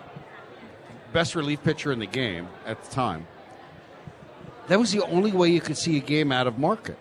best 1.11 1.35
relief 1.35 1.63
pitcher 1.63 1.91
in 1.91 1.99
the 1.99 2.05
game 2.05 2.47
at 2.65 2.81
the 2.83 2.91
time. 2.91 3.27
That 4.69 4.79
was 4.79 4.91
the 4.91 5.03
only 5.03 5.31
way 5.31 5.49
you 5.49 5.61
could 5.61 5.77
see 5.77 5.97
a 5.97 5.99
game 5.99 6.31
out 6.31 6.47
of 6.47 6.57
market. 6.57 6.97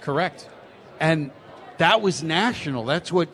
Correct. 0.00 0.48
And 1.00 1.30
that 1.78 2.00
was 2.00 2.22
national. 2.22 2.84
That's 2.84 3.10
what 3.10 3.28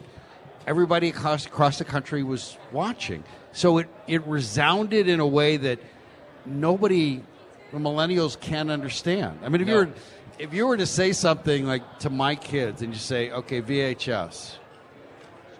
everybody 0.66 1.08
across, 1.08 1.46
across 1.46 1.78
the 1.78 1.84
country 1.84 2.22
was 2.22 2.56
watching. 2.72 3.24
So 3.52 3.78
it, 3.78 3.88
it 4.06 4.26
resounded 4.26 5.08
in 5.08 5.20
a 5.20 5.26
way 5.26 5.56
that 5.58 5.78
nobody, 6.46 7.22
the 7.72 7.78
millennials, 7.78 8.38
can 8.40 8.70
understand. 8.70 9.40
I 9.44 9.48
mean, 9.48 9.60
if 9.60 9.66
No. 9.68 9.72
you 9.72 9.78
were 9.86 9.92
if 10.36 10.52
you 10.52 10.66
were 10.66 10.76
to 10.76 10.86
say 10.86 11.12
something 11.12 11.64
like 11.64 12.00
to 12.00 12.10
my 12.10 12.34
kids 12.34 12.82
and 12.82 12.92
you 12.92 12.98
say, 12.98 13.30
"Okay, 13.30 13.60
VHS," 13.62 14.56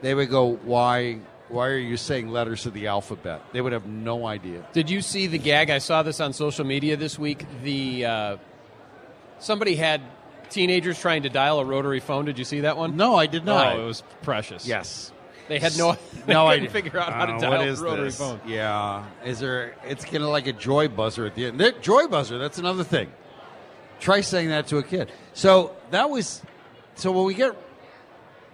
they 0.02 0.14
would 0.14 0.30
go, 0.30 0.56
"Why? 0.64 1.18
Why 1.48 1.68
are 1.68 1.78
you 1.78 1.96
saying 1.96 2.28
letters 2.28 2.66
of 2.66 2.72
the 2.74 2.86
alphabet?" 2.86 3.42
They 3.52 3.60
would 3.60 3.72
have 3.72 3.86
no 3.86 4.26
idea. 4.26 4.66
Did 4.72 4.90
you 4.90 5.00
see 5.02 5.26
the 5.26 5.38
gag? 5.38 5.70
I 5.70 5.78
saw 5.78 6.02
this 6.02 6.20
on 6.20 6.32
social 6.32 6.64
media 6.64 6.96
this 6.96 7.18
week. 7.18 7.44
The 7.62 8.06
uh, 8.06 8.36
somebody 9.38 9.76
had 9.76 10.00
teenagers 10.50 10.98
trying 11.00 11.22
to 11.24 11.28
dial 11.28 11.58
a 11.60 11.64
rotary 11.64 12.00
phone. 12.00 12.24
Did 12.24 12.38
you 12.38 12.44
see 12.44 12.60
that 12.60 12.76
one? 12.76 12.96
No, 12.96 13.16
I 13.16 13.26
did 13.26 13.44
not. 13.44 13.76
Oh, 13.76 13.82
it 13.82 13.86
was 13.86 14.02
precious. 14.22 14.66
Yes. 14.66 15.12
They 15.48 15.58
had 15.58 15.76
no. 15.76 15.96
They 16.26 16.32
no 16.32 16.46
couldn't 16.48 16.60
idea. 16.68 16.70
figure 16.70 16.98
out 16.98 17.12
how 17.12 17.26
to 17.26 17.34
Uh, 17.34 17.38
dial 17.38 17.50
what 17.50 17.60
a 17.68 17.82
rotary 17.82 18.04
this? 18.06 18.16
phone. 18.18 18.40
Yeah, 18.46 19.04
is 19.26 19.40
there? 19.40 19.74
It's 19.86 20.02
kind 20.06 20.22
of 20.22 20.30
like 20.30 20.46
a 20.46 20.54
joy 20.54 20.88
buzzer 20.88 21.26
at 21.26 21.34
the 21.34 21.44
end. 21.46 21.60
There- 21.60 21.72
Joy 21.72 22.06
buzzer. 22.06 22.38
That's 22.38 22.56
another 22.58 22.82
thing. 22.84 23.12
Try 24.00 24.22
saying 24.22 24.48
that 24.48 24.68
to 24.68 24.78
a 24.78 24.82
kid. 24.82 25.12
So 25.34 25.76
that 25.90 26.08
was. 26.08 26.40
So 26.94 27.12
when 27.12 27.26
we 27.26 27.34
get, 27.34 27.54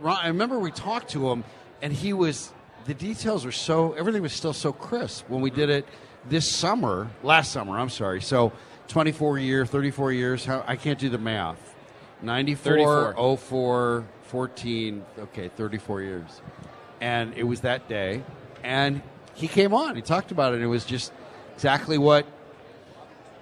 Ron- 0.00 0.18
I 0.20 0.26
remember 0.28 0.58
we 0.58 0.72
talked 0.72 1.10
to 1.10 1.30
him, 1.30 1.44
and 1.80 1.92
he 1.92 2.12
was. 2.12 2.50
The 2.90 2.94
details 2.94 3.44
were 3.44 3.52
so. 3.52 3.92
Everything 3.92 4.20
was 4.20 4.32
still 4.32 4.52
so 4.52 4.72
crisp 4.72 5.30
when 5.30 5.42
we 5.42 5.50
did 5.50 5.70
it 5.70 5.86
this 6.28 6.50
summer. 6.50 7.08
Last 7.22 7.52
summer, 7.52 7.78
I'm 7.78 7.88
sorry. 7.88 8.20
So 8.20 8.50
24 8.88 9.38
years, 9.38 9.70
34 9.70 10.10
years. 10.10 10.44
How 10.44 10.64
I 10.66 10.74
can't 10.74 10.98
do 10.98 11.08
the 11.08 11.16
math. 11.16 11.76
94, 12.20 13.14
34. 13.14 13.36
04, 13.36 14.08
14. 14.22 15.04
Okay, 15.20 15.48
34 15.50 16.02
years 16.02 16.40
and 17.00 17.32
it 17.34 17.44
was 17.44 17.60
that 17.60 17.88
day 17.88 18.24
and 18.64 19.00
he 19.34 19.46
came 19.48 19.72
on 19.72 19.94
he 19.96 20.02
talked 20.02 20.32
about 20.32 20.52
it 20.52 20.56
and 20.56 20.64
it 20.64 20.68
was 20.68 20.84
just 20.84 21.12
exactly 21.54 21.96
what 21.96 22.26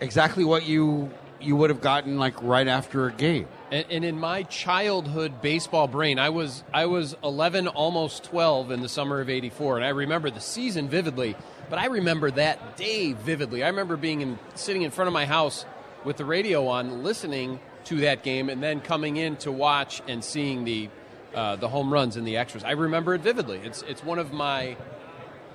exactly 0.00 0.44
what 0.44 0.66
you 0.66 1.10
you 1.40 1.56
would 1.56 1.70
have 1.70 1.80
gotten 1.80 2.18
like 2.18 2.40
right 2.42 2.68
after 2.68 3.06
a 3.06 3.12
game 3.12 3.48
And, 3.70 3.86
and 3.90 4.04
in 4.04 4.18
my 4.18 4.44
childhood 4.44 5.42
baseball 5.42 5.88
brain, 5.88 6.18
I 6.18 6.30
was 6.30 6.62
I 6.72 6.86
was 6.86 7.16
11, 7.22 7.68
almost 7.68 8.24
12 8.24 8.70
in 8.70 8.80
the 8.80 8.88
summer 8.88 9.20
of 9.20 9.28
'84, 9.28 9.76
and 9.76 9.84
I 9.84 9.90
remember 9.90 10.30
the 10.30 10.40
season 10.40 10.88
vividly. 10.88 11.36
But 11.68 11.78
I 11.78 11.86
remember 11.86 12.30
that 12.30 12.76
day 12.76 13.12
vividly. 13.12 13.62
I 13.62 13.68
remember 13.68 13.96
being 13.96 14.22
in, 14.22 14.38
sitting 14.54 14.82
in 14.82 14.90
front 14.90 15.08
of 15.08 15.12
my 15.12 15.26
house 15.26 15.66
with 16.02 16.16
the 16.16 16.24
radio 16.24 16.66
on, 16.68 17.02
listening 17.02 17.60
to 17.84 17.96
that 17.96 18.22
game, 18.22 18.48
and 18.48 18.62
then 18.62 18.80
coming 18.80 19.18
in 19.18 19.36
to 19.36 19.52
watch 19.52 20.00
and 20.08 20.24
seeing 20.24 20.64
the 20.64 20.88
uh, 21.34 21.56
the 21.56 21.68
home 21.68 21.92
runs 21.92 22.16
and 22.16 22.26
the 22.26 22.38
extras. 22.38 22.64
I 22.64 22.72
remember 22.72 23.14
it 23.14 23.20
vividly. 23.20 23.58
It's 23.58 23.82
it's 23.82 24.02
one 24.02 24.18
of 24.18 24.32
my 24.32 24.76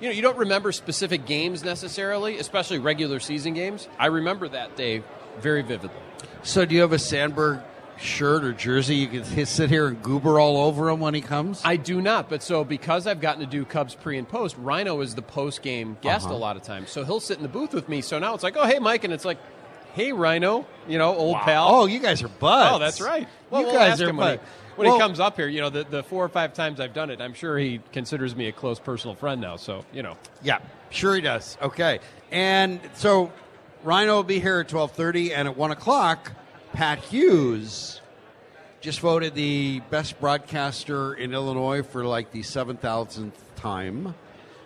you 0.00 0.08
know, 0.08 0.14
you 0.14 0.22
don't 0.22 0.38
remember 0.38 0.72
specific 0.72 1.24
games 1.24 1.64
necessarily, 1.64 2.38
especially 2.38 2.78
regular 2.78 3.20
season 3.20 3.54
games. 3.54 3.88
I 3.98 4.06
remember 4.06 4.48
that 4.48 4.76
day 4.76 5.02
very 5.38 5.62
vividly. 5.62 6.00
so 6.42 6.64
do 6.64 6.74
you 6.74 6.82
have 6.82 6.92
a 6.92 6.98
sandberg 6.98 7.60
shirt 7.96 8.44
or 8.44 8.52
jersey 8.52 8.96
you 8.96 9.06
can 9.08 9.46
sit 9.46 9.70
here 9.70 9.86
and 9.86 10.02
goober 10.02 10.40
all 10.40 10.56
over 10.58 10.90
him 10.90 11.00
when 11.00 11.14
he 11.14 11.20
comes 11.20 11.60
I 11.64 11.76
do 11.76 12.00
not, 12.02 12.28
but 12.28 12.42
so 12.42 12.64
because 12.64 13.06
I've 13.06 13.20
gotten 13.20 13.40
to 13.40 13.46
do 13.46 13.64
Cubs 13.64 13.94
pre 13.94 14.18
and 14.18 14.28
post, 14.28 14.56
Rhino 14.58 15.00
is 15.00 15.14
the 15.14 15.22
post 15.22 15.62
game 15.62 15.96
guest 16.00 16.26
Uh-huh. 16.26 16.34
a 16.34 16.38
lot 16.38 16.56
of 16.56 16.62
times. 16.62 16.90
So 16.90 17.04
he'll 17.04 17.20
sit 17.20 17.36
in 17.36 17.42
the 17.42 17.48
booth 17.48 17.72
with 17.72 17.88
me. 17.88 18.00
So 18.00 18.18
now 18.18 18.34
it's 18.34 18.42
like, 18.42 18.56
oh 18.56 18.66
hey 18.66 18.78
Mike, 18.78 19.04
and 19.04 19.12
it's 19.12 19.24
like, 19.24 19.38
hey 19.94 20.12
Rhino, 20.12 20.66
you 20.88 20.98
know, 20.98 21.14
old 21.14 21.36
pal. 21.38 21.68
oh 21.70 21.86
you 21.86 22.00
guys 22.00 22.22
are 22.22 22.28
buds 22.28 22.72
Oh, 22.74 22.78
that's 22.78 23.00
right. 23.00 23.28
Well, 23.50 23.60
you 23.62 23.66
we'll 23.68 23.76
guys 23.76 24.00
are 24.02 24.06
when, 24.06 24.14
he, 24.14 24.20
buds. 24.20 24.42
when 24.76 24.88
Well- 24.88 24.96
he 24.96 25.00
comes 25.00 25.20
up 25.20 25.36
here. 25.36 25.46
You 25.48 25.60
know, 25.60 25.70
the, 25.70 25.84
the 25.84 26.02
four 26.02 26.24
or 26.24 26.28
five 26.28 26.52
times 26.52 26.80
I've 26.80 26.94
done 26.94 27.10
it, 27.10 27.20
I'm 27.20 27.34
sure 27.34 27.56
he 27.58 27.80
considers 27.92 28.34
me 28.34 28.48
a 28.48 28.52
close 28.52 28.80
personal 28.80 29.14
friend 29.14 29.40
now. 29.40 29.56
So 29.56 29.84
you 29.92 30.02
know, 30.02 30.16
Yeah, 30.42 30.58
sure 30.90 31.14
he 31.14 31.20
does. 31.20 31.56
Okay, 31.62 32.00
and 32.32 32.80
so 32.94 33.32
Rhino 33.84 34.16
will 34.16 34.22
be 34.24 34.40
here 34.40 34.60
at 34.60 34.68
twelve 34.68 34.92
thirty, 34.92 35.32
and 35.32 35.46
at 35.48 35.56
one 35.56 35.70
o'clock, 35.70 36.32
Pat 36.74 36.98
Hughes 36.98 38.00
just 38.80 38.98
voted 38.98 39.34
the 39.34 39.80
best 39.90 40.20
broadcaster 40.20 41.14
in 41.14 41.32
Illinois 41.32 41.82
for 41.82 42.04
like 42.04 42.32
the 42.32 42.42
seven 42.42 42.76
thousandth 42.76 43.54
time. 43.54 44.14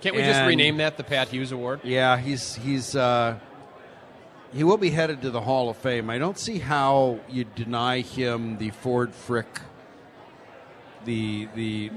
can't 0.00 0.16
we 0.16 0.22
just 0.22 0.40
rename 0.46 0.78
that 0.78 0.96
the 0.96 1.04
Pat 1.04 1.28
Hughes 1.28 1.52
Award? 1.52 1.80
Yeah, 1.84 2.16
he's 2.16 2.54
he's 2.54 2.96
uh, 2.96 3.38
he 4.54 4.64
will 4.64 4.78
be 4.78 4.88
headed 4.88 5.20
to 5.22 5.30
the 5.30 5.42
Hall 5.42 5.68
of 5.68 5.76
Fame. 5.76 6.08
I 6.08 6.16
don't 6.16 6.38
see 6.38 6.58
how 6.58 7.20
you 7.28 7.44
deny 7.44 8.00
him 8.00 8.56
the 8.56 8.70
Ford 8.70 9.14
Frick. 9.14 9.60
The 11.04 11.46
the 11.54 11.90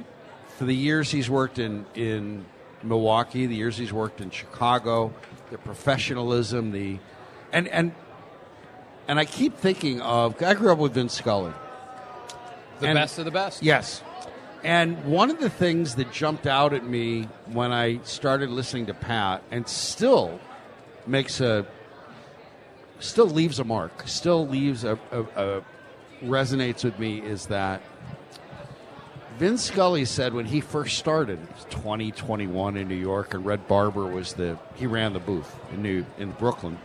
for 0.58 0.66
the 0.66 0.76
years 0.76 1.10
he's 1.10 1.30
worked 1.30 1.58
in 1.58 1.86
in 1.96 2.46
Milwaukee, 2.84 3.46
the 3.46 3.56
years 3.56 3.78
he's 3.78 3.94
worked 3.94 4.20
in 4.20 4.30
Chicago, 4.30 5.14
the 5.52 5.58
professionalism, 5.58 6.72
the 6.72 7.00
and 7.54 7.70
and 7.70 7.94
and 9.12 9.20
I 9.20 9.26
keep 9.26 9.58
thinking 9.58 10.00
of 10.00 10.42
I 10.42 10.54
grew 10.54 10.72
up 10.72 10.78
with 10.78 10.94
Vin 10.94 11.10
Scully. 11.10 11.52
The 12.80 12.88
And- 12.88 12.96
best 12.96 13.20
of 13.20 13.26
the 13.26 13.32
best. 13.32 13.62
Yes. 13.62 14.02
And 14.64 15.04
one 15.04 15.30
of 15.30 15.42
the 15.42 15.50
things 15.50 15.96
that 15.96 16.14
jumped 16.14 16.48
out 16.48 16.72
at 16.74 16.86
me 16.86 17.28
when 17.48 17.74
I 17.74 18.00
started 18.04 18.50
listening 18.50 18.86
to 18.86 18.94
Pat 18.94 19.44
and 19.52 19.68
still 19.68 20.40
makes 21.06 21.42
a 21.42 21.66
still 23.00 23.28
leaves 23.28 23.60
a 23.60 23.66
mark, 23.66 24.04
still 24.08 24.48
leaves 24.48 24.86
a, 24.86 24.98
a, 25.12 25.24
a 25.36 25.62
resonates 26.24 26.86
with 26.86 26.98
me 26.98 27.20
is 27.20 27.48
that 27.48 27.82
Vin 29.40 29.58
Scully 29.58 30.06
said 30.06 30.34
when 30.34 30.46
he 30.46 30.62
first 30.62 30.98
started, 30.98 31.38
it 31.42 31.54
was 31.54 31.66
2021 31.66 32.78
in 32.78 32.88
New 32.88 32.96
York, 32.96 33.34
and 33.34 33.46
Red 33.46 33.68
Barber 33.68 34.06
was 34.06 34.36
the 34.36 34.58
he 34.76 34.88
ran 34.88 35.12
the 35.12 35.20
booth 35.20 35.54
in 35.74 35.82
New 35.82 36.06
in 36.18 36.32
Brooklyn. 36.32 36.78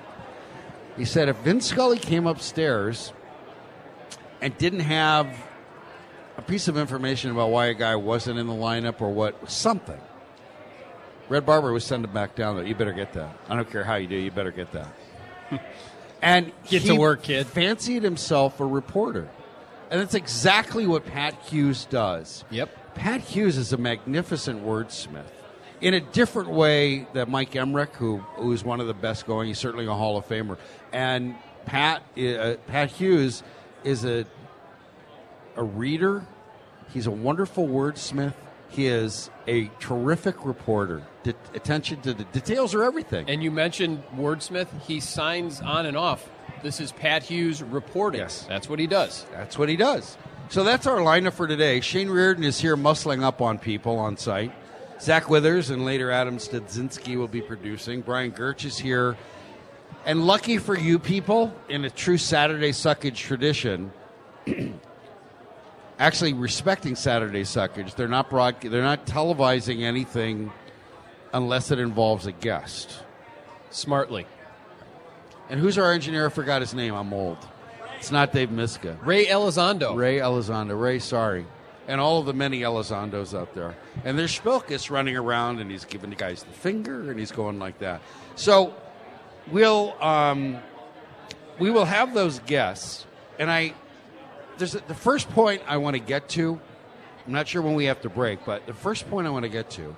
He 0.96 1.04
said 1.04 1.28
if 1.28 1.36
Vin 1.38 1.60
Scully 1.60 1.98
came 1.98 2.26
upstairs 2.26 3.12
and 4.40 4.56
didn't 4.56 4.80
have 4.80 5.28
a 6.36 6.42
piece 6.42 6.68
of 6.68 6.76
information 6.76 7.30
about 7.30 7.50
why 7.50 7.66
a 7.66 7.74
guy 7.74 7.96
wasn't 7.96 8.38
in 8.38 8.46
the 8.46 8.52
lineup 8.52 9.00
or 9.00 9.10
what 9.10 9.50
something. 9.50 10.00
Red 11.28 11.44
Barber 11.44 11.72
would 11.72 11.82
send 11.82 12.04
him 12.04 12.12
back 12.12 12.34
down. 12.34 12.56
There, 12.56 12.64
you 12.64 12.74
better 12.74 12.92
get 12.92 13.12
that. 13.14 13.36
I 13.48 13.56
don't 13.56 13.70
care 13.70 13.84
how 13.84 13.96
you 13.96 14.06
do. 14.06 14.16
You 14.16 14.30
better 14.30 14.52
get 14.52 14.72
that. 14.72 14.88
and 16.22 16.52
Get 16.68 16.82
he 16.82 16.88
to 16.88 16.94
work, 16.94 17.22
kid. 17.22 17.46
Fancied 17.46 18.02
himself 18.02 18.60
a 18.60 18.66
reporter, 18.66 19.28
and 19.90 20.00
that's 20.00 20.14
exactly 20.14 20.86
what 20.86 21.04
Pat 21.04 21.34
Hughes 21.48 21.86
does. 21.86 22.44
Yep. 22.50 22.94
Pat 22.94 23.20
Hughes 23.20 23.58
is 23.58 23.72
a 23.72 23.76
magnificent 23.76 24.64
wordsmith. 24.64 25.24
In 25.80 25.95
a 25.95 26.00
different 26.00 26.50
way 26.50 27.06
that 27.12 27.28
Mike 27.28 27.52
Emrick, 27.52 27.95
who 27.95 28.18
who 28.37 28.52
is 28.52 28.64
one 28.64 28.80
of 28.80 28.87
the 28.87 28.95
best 28.95 29.26
going, 29.26 29.49
he's 29.49 29.59
certainly 29.59 29.87
a 29.87 29.92
Hall 29.92 30.16
of 30.16 30.26
Famer, 30.26 30.56
and 30.92 31.35
Pat 31.66 32.02
uh, 32.18 32.54
Pat 32.66 32.90
Hughes 32.90 33.42
is 33.85 34.04
a 34.04 34.25
a 35.56 35.62
reader. 35.62 36.26
He's 36.92 37.06
a 37.06 37.11
wonderful 37.11 37.66
wordsmith. 37.66 38.35
He 38.68 38.87
is 38.87 39.30
a 39.47 39.71
terrific 39.80 40.45
reporter. 40.45 41.02
De- 41.23 41.35
attention 41.54 42.00
to 42.02 42.14
the 42.14 42.25
details 42.25 42.75
are 42.75 42.83
everything. 42.83 43.28
And 43.28 43.42
you 43.42 43.50
mentioned 43.50 44.02
Wordsmith. 44.16 44.68
He 44.83 45.00
signs 45.00 45.61
on 45.61 45.87
and 45.87 45.97
off. 45.97 46.28
This 46.62 46.80
is 46.80 46.92
Pat 46.92 47.23
Hughes 47.23 47.62
reporting. 47.62 48.21
Yes. 48.21 48.45
That's 48.49 48.68
what 48.68 48.78
he 48.78 48.87
does. 48.87 49.25
That's 49.33 49.59
what 49.59 49.68
he 49.68 49.76
does. 49.76 50.16
So 50.49 50.64
that's 50.64 50.87
our 50.87 50.99
lineup 50.99 51.33
for 51.33 51.47
today. 51.47 51.80
Shane 51.80 52.09
Reardon 52.09 52.45
is 52.45 52.61
here 52.61 52.76
muscling 52.76 53.23
up 53.23 53.40
on 53.40 53.59
people 53.59 53.99
on 53.99 54.16
site. 54.16 54.52
Zach 55.00 55.28
Withers 55.28 55.70
and 55.70 55.84
later 55.84 56.10
Adam 56.10 56.38
Stadzinski 56.38 57.16
will 57.16 57.28
be 57.28 57.42
producing. 57.42 58.00
Brian 58.00 58.32
Gertz 58.32 58.64
is 58.64 58.78
here. 58.78 59.16
And 60.04 60.26
lucky 60.26 60.58
for 60.58 60.76
you 60.76 60.98
people, 60.98 61.54
in 61.68 61.84
a 61.84 61.90
true 61.90 62.18
Saturday 62.18 62.70
suckage 62.70 63.16
tradition, 63.16 63.92
actually 65.98 66.32
respecting 66.32 66.94
Saturday 66.94 67.42
suckage, 67.42 67.94
they're 67.94 68.08
not 68.08 68.30
broad, 68.30 68.60
they're 68.60 68.82
not 68.82 69.06
televising 69.06 69.82
anything 69.82 70.52
unless 71.32 71.70
it 71.70 71.78
involves 71.78 72.26
a 72.26 72.32
guest. 72.32 73.02
Smartly. 73.70 74.26
And 75.50 75.60
who's 75.60 75.76
our 75.76 75.92
engineer? 75.92 76.26
I 76.26 76.30
forgot 76.30 76.60
his 76.62 76.72
name. 76.72 76.94
I'm 76.94 77.12
old. 77.12 77.38
It's 77.98 78.10
not 78.10 78.32
Dave 78.32 78.50
Miska. 78.50 78.98
Ray 79.02 79.26
Elizondo. 79.26 79.94
Ray 79.96 80.18
Elizondo. 80.18 80.80
Ray, 80.80 80.98
sorry. 80.98 81.46
And 81.88 82.00
all 82.00 82.18
of 82.18 82.26
the 82.26 82.32
many 82.34 82.62
Elizondos 82.62 83.38
out 83.38 83.54
there. 83.54 83.76
And 84.04 84.18
there's 84.18 84.36
Spilkus 84.38 84.90
running 84.90 85.16
around 85.16 85.60
and 85.60 85.70
he's 85.70 85.84
giving 85.84 86.10
the 86.10 86.16
guys 86.16 86.42
the 86.42 86.52
finger 86.52 87.10
and 87.10 87.18
he's 87.18 87.30
going 87.30 87.58
like 87.60 87.78
that. 87.78 88.00
So 88.34 88.74
we'll 89.50 89.94
um, 90.02 90.58
we 91.58 91.70
will 91.70 91.84
have 91.84 92.12
those 92.12 92.40
guests, 92.40 93.06
and 93.38 93.50
I 93.50 93.72
there's 94.58 94.74
a, 94.74 94.80
the 94.80 94.94
first 94.94 95.28
point 95.30 95.62
I 95.68 95.76
want 95.76 95.94
to 95.94 96.00
get 96.00 96.28
to. 96.30 96.60
I'm 97.26 97.32
not 97.32 97.46
sure 97.48 97.62
when 97.62 97.74
we 97.74 97.84
have 97.86 98.00
to 98.02 98.08
break, 98.08 98.44
but 98.44 98.66
the 98.66 98.74
first 98.74 99.08
point 99.08 99.26
I 99.26 99.30
want 99.30 99.44
to 99.44 99.48
get 99.48 99.70
to 99.70 99.94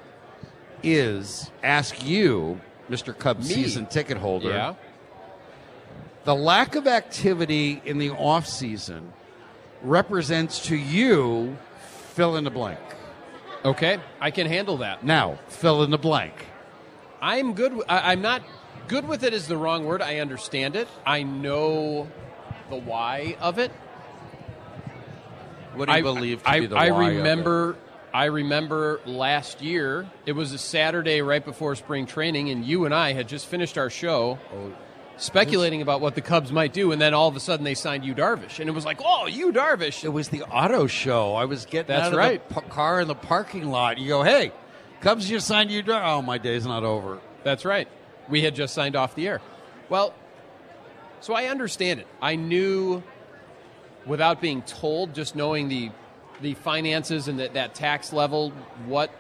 is 0.83 1.50
ask 1.62 2.04
you, 2.04 2.61
Mr. 2.90 3.16
Cubs 3.16 3.49
Me? 3.49 3.54
season 3.54 3.87
ticket 3.87 4.16
holder, 4.18 4.50
Yeah. 4.50 4.75
the 6.25 6.35
lack 6.35 6.75
of 6.75 6.87
activity 6.87 7.83
in 7.85 7.99
the 7.99 8.11
off 8.11 8.47
season 8.47 9.12
represents 9.83 10.66
to 10.66 10.76
you 10.76 11.57
fill 12.19 12.37
in 12.37 12.43
the 12.43 12.51
blank. 12.51 12.81
Okay, 13.65 14.01
I 14.21 14.33
can 14.33 14.49
handle 14.49 14.79
that. 14.79 15.05
Now, 15.05 15.39
fill 15.47 15.85
in 15.85 15.93
the 15.93 15.99
blank. 15.99 16.35
I'm 17.23 17.55
good. 17.55 17.69
w- 17.71 17.85
I, 17.89 18.13
am 18.13 18.23
not 18.23 18.43
good 18.89 19.07
with 19.07 19.23
it. 19.23 19.33
Is 19.33 19.47
the 19.47 19.57
wrong 19.57 19.85
word. 19.85 20.03
I 20.03 20.19
understand 20.19 20.75
it. 20.75 20.89
I 21.07 21.23
know 21.23 22.09
the 22.71 22.77
why 22.77 23.37
of 23.41 23.59
it. 23.61 23.71
What 25.75 25.87
do 25.87 25.93
you 25.93 25.99
I, 25.99 26.03
believe 26.03 26.43
to 26.43 26.51
I, 26.51 26.61
be 26.61 26.67
the 26.67 26.77
I 26.77 26.91
why 26.91 27.05
of 27.05 27.13
it? 27.13 27.19
remember. 27.19 27.77
I 28.13 28.25
remember 28.25 29.01
last 29.07 29.63
year. 29.63 30.09
It 30.27 30.33
was 30.33 30.53
a 30.53 30.59
Saturday 30.59 31.23
right 31.23 31.45
before 31.45 31.77
spring 31.77 32.07
training, 32.07 32.51
and 32.51 32.65
you 32.65 32.85
and 32.85 32.93
I 32.93 33.13
had 33.13 33.29
just 33.29 33.47
finished 33.47 33.79
our 33.79 33.91
show, 33.91 34.41
Oh, 34.53 34.73
speculating 35.19 35.83
about 35.83 36.01
what 36.01 36.15
the 36.15 36.21
Cubs 36.21 36.51
might 36.53 36.73
do, 36.73 36.93
and 36.93 37.01
then 37.01 37.15
all 37.15 37.29
of 37.29 37.37
a 37.37 37.41
sudden 37.41 37.65
they 37.65 37.75
signed 37.75 38.05
Yu 38.05 38.15
Darvish, 38.15 38.61
and 38.61 38.69
it 38.69 38.73
was 38.73 38.85
like, 38.85 39.01
oh, 39.05 39.27
Yu 39.27 39.53
Darvish. 39.53 40.05
It 40.05 40.09
was 40.09 40.29
the 40.29 40.43
auto 40.45 40.87
show. 40.87 41.35
I 41.35 41.45
was 41.45 41.67
getting 41.67 41.89
That's 41.89 42.07
out 42.07 42.13
of 42.13 42.19
right. 42.19 42.49
the 42.49 42.61
p- 42.61 42.69
car 42.69 43.01
in 43.01 43.09
the 43.09 43.15
parking 43.15 43.69
lot. 43.69 43.99
You 43.99 44.09
go, 44.09 44.23
hey, 44.23 44.53
Cubs 45.01 45.29
just 45.29 45.47
signed 45.47 45.71
you. 45.71 45.83
Dar-" 45.83 46.05
Oh, 46.05 46.23
my 46.23 46.39
day's 46.39 46.67
not 46.67 46.85
over. 46.85 47.19
That's 47.45 47.65
right. 47.65 47.89
We 48.29 48.43
had 48.43 48.55
just 48.55 48.75
signed 48.75 48.97
off 48.97 49.15
the 49.15 49.29
air. 49.29 49.41
Well, 49.89 50.15
so 51.21 51.35
I 51.35 51.47
understand 51.47 52.01
it. 52.01 52.07
I 52.23 52.37
knew 52.37 53.03
without 54.07 54.41
being 54.41 54.63
told, 54.63 55.15
just 55.15 55.35
knowing 55.37 55.69
the 55.69 55.91
the 56.41 56.55
finances 56.55 57.27
and 57.27 57.41
that, 57.41 57.55
that 57.55 57.75
tax 57.75 58.13
level, 58.13 58.51
what 58.87 59.11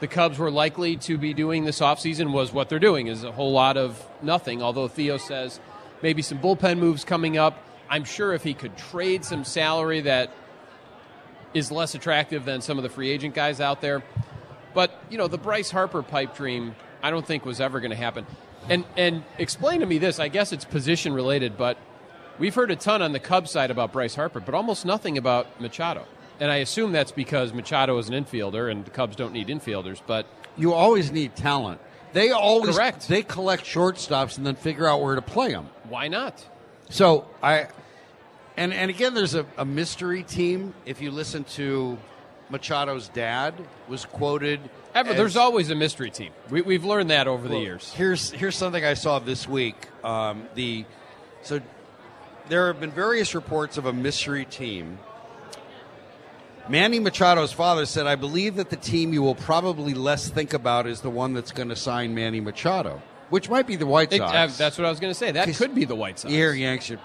the 0.00 0.06
Cubs 0.06 0.38
were 0.38 0.50
likely 0.50 0.96
to 0.96 1.18
be 1.18 1.34
doing 1.34 1.64
this 1.64 1.80
offseason 1.80 2.32
was 2.32 2.52
what 2.52 2.68
they're 2.68 2.78
doing 2.78 3.08
is 3.08 3.24
a 3.24 3.32
whole 3.32 3.52
lot 3.52 3.76
of 3.76 4.04
nothing. 4.22 4.62
Although 4.62 4.88
Theo 4.88 5.16
says 5.16 5.60
maybe 6.02 6.22
some 6.22 6.38
bullpen 6.38 6.78
moves 6.78 7.04
coming 7.04 7.36
up. 7.36 7.62
I'm 7.90 8.04
sure 8.04 8.32
if 8.34 8.42
he 8.42 8.54
could 8.54 8.76
trade 8.76 9.24
some 9.24 9.44
salary 9.44 10.02
that 10.02 10.32
is 11.54 11.72
less 11.72 11.94
attractive 11.94 12.44
than 12.44 12.60
some 12.60 12.78
of 12.78 12.82
the 12.82 12.90
free 12.90 13.10
agent 13.10 13.34
guys 13.34 13.60
out 13.60 13.80
there. 13.80 14.02
But 14.74 14.92
you 15.10 15.18
know, 15.18 15.28
the 15.28 15.38
Bryce 15.38 15.70
Harper 15.70 16.02
pipe 16.02 16.36
dream, 16.36 16.76
I 17.02 17.10
don't 17.10 17.26
think 17.26 17.44
was 17.44 17.60
ever 17.60 17.80
going 17.80 17.90
to 17.90 17.96
happen. 17.96 18.26
And 18.68 18.84
and 18.96 19.24
explain 19.38 19.80
to 19.80 19.86
me 19.86 19.98
this. 19.98 20.20
I 20.20 20.28
guess 20.28 20.52
it's 20.52 20.64
position 20.64 21.14
related, 21.14 21.56
but 21.56 21.78
we've 22.38 22.54
heard 22.54 22.70
a 22.70 22.76
ton 22.76 23.02
on 23.02 23.12
the 23.12 23.20
Cubs 23.20 23.50
side 23.50 23.70
about 23.70 23.92
Bryce 23.92 24.14
Harper, 24.14 24.40
but 24.40 24.54
almost 24.54 24.84
nothing 24.84 25.16
about 25.16 25.60
Machado. 25.60 26.06
And 26.40 26.50
I 26.50 26.56
assume 26.56 26.92
that's 26.92 27.12
because 27.12 27.52
Machado 27.52 27.98
is 27.98 28.08
an 28.08 28.14
infielder, 28.24 28.70
and 28.70 28.84
the 28.84 28.90
Cubs 28.90 29.16
don't 29.16 29.32
need 29.32 29.48
infielders. 29.48 30.00
But 30.06 30.26
You 30.56 30.72
always 30.72 31.10
need 31.10 31.34
talent. 31.36 31.80
They 32.12 32.30
always 32.30 32.76
Correct. 32.76 33.06
They 33.08 33.22
collect 33.22 33.64
shortstops 33.64 34.38
and 34.38 34.46
then 34.46 34.54
figure 34.56 34.86
out 34.86 35.02
where 35.02 35.14
to 35.14 35.22
play 35.22 35.52
them. 35.52 35.68
why 35.88 36.08
not? 36.08 36.42
So 36.90 37.26
I, 37.42 37.66
and 38.56 38.72
and 38.72 38.90
again, 38.90 39.12
there's 39.14 39.34
a, 39.34 39.44
a 39.58 39.64
mystery 39.64 40.22
team. 40.22 40.72
If 40.86 41.02
you 41.02 41.10
listen 41.10 41.44
to 41.56 41.98
Machado's 42.50 43.08
dad, 43.08 43.54
was 43.88 44.06
quoted. 44.06 44.58
Ever, 44.94 45.10
as- 45.10 45.16
there's 45.16 45.36
always 45.36 45.68
a 45.70 45.74
mystery 45.74 46.10
team. 46.10 46.32
We, 46.48 46.62
we've 46.62 46.84
learned 46.84 47.10
that 47.10 47.28
over 47.28 47.46
the 47.46 47.58
years. 47.58 47.92
Here's 47.92 48.30
here's 48.30 48.56
something 48.56 48.82
I 48.82 48.94
saw 48.94 49.18
this 49.18 49.46
week. 49.46 49.76
Um, 50.02 50.48
the 50.54 50.86
so 51.42 51.60
there 52.48 52.68
have 52.68 52.80
been 52.80 52.90
various 52.90 53.34
reports 53.34 53.76
of 53.76 53.84
a 53.84 53.92
mystery 53.92 54.46
team. 54.46 54.98
Manny 56.68 57.00
Machado's 57.00 57.52
father 57.52 57.86
said, 57.86 58.06
"I 58.06 58.14
believe 58.16 58.56
that 58.56 58.70
the 58.70 58.76
team 58.76 59.12
you 59.12 59.22
will 59.22 59.34
probably 59.34 59.94
less 59.94 60.28
think 60.28 60.52
about 60.52 60.86
is 60.86 61.00
the 61.00 61.10
one 61.10 61.32
that's 61.34 61.52
going 61.52 61.68
to 61.70 61.76
sign 61.76 62.14
Manny 62.14 62.40
Machado, 62.40 63.00
which 63.30 63.48
might 63.48 63.66
be 63.66 63.76
the 63.76 63.86
White 63.86 64.12
It- 64.12 64.18
Sox." 64.18 64.34
uh, 64.34 64.46
that's 64.58 64.76
what 64.78 64.86
I 64.86 64.90
was 64.90 65.00
going 65.00 65.10
to 65.12 65.18
say. 65.18 65.30
That 65.32 65.48
could 65.54 65.74
be 65.74 65.84
the 65.84 65.94
White 65.96 66.18
Sox. 66.18 66.32
Here, 66.32 66.52
Yanks 66.52 66.86
should 66.86 67.00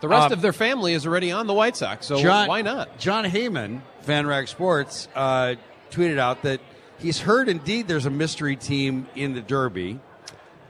The 0.00 0.08
rest 0.08 0.26
Um, 0.28 0.32
of 0.32 0.40
their 0.40 0.54
family 0.54 0.94
is 0.94 1.06
already 1.06 1.30
on 1.30 1.46
the 1.46 1.52
White 1.52 1.76
Sox, 1.76 2.06
so 2.06 2.16
John, 2.22 2.48
why 2.48 2.62
not? 2.62 2.98
Jon 2.98 3.24
Heyman, 3.26 3.82
FanRag 4.06 4.48
Sports, 4.48 5.08
uh, 5.14 5.56
tweeted 5.90 6.18
out 6.18 6.42
that 6.42 6.60
he's 6.98 7.20
heard 7.20 7.50
indeed 7.50 7.86
there's 7.86 8.06
a 8.06 8.10
mystery 8.10 8.56
team 8.56 9.06
in 9.14 9.34
the 9.34 9.42
Derby. 9.42 10.00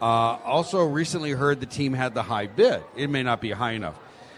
Uh, 0.02 0.04
also, 0.44 0.84
recently 0.84 1.30
heard 1.30 1.60
the 1.60 1.66
team 1.66 1.92
had 1.92 2.14
the 2.14 2.22
high 2.24 2.46
bid. 2.48 2.82
It 2.96 3.08
may 3.08 3.22
not 3.22 3.40
be 3.40 3.52
high 3.52 3.72
enough. 3.72 3.94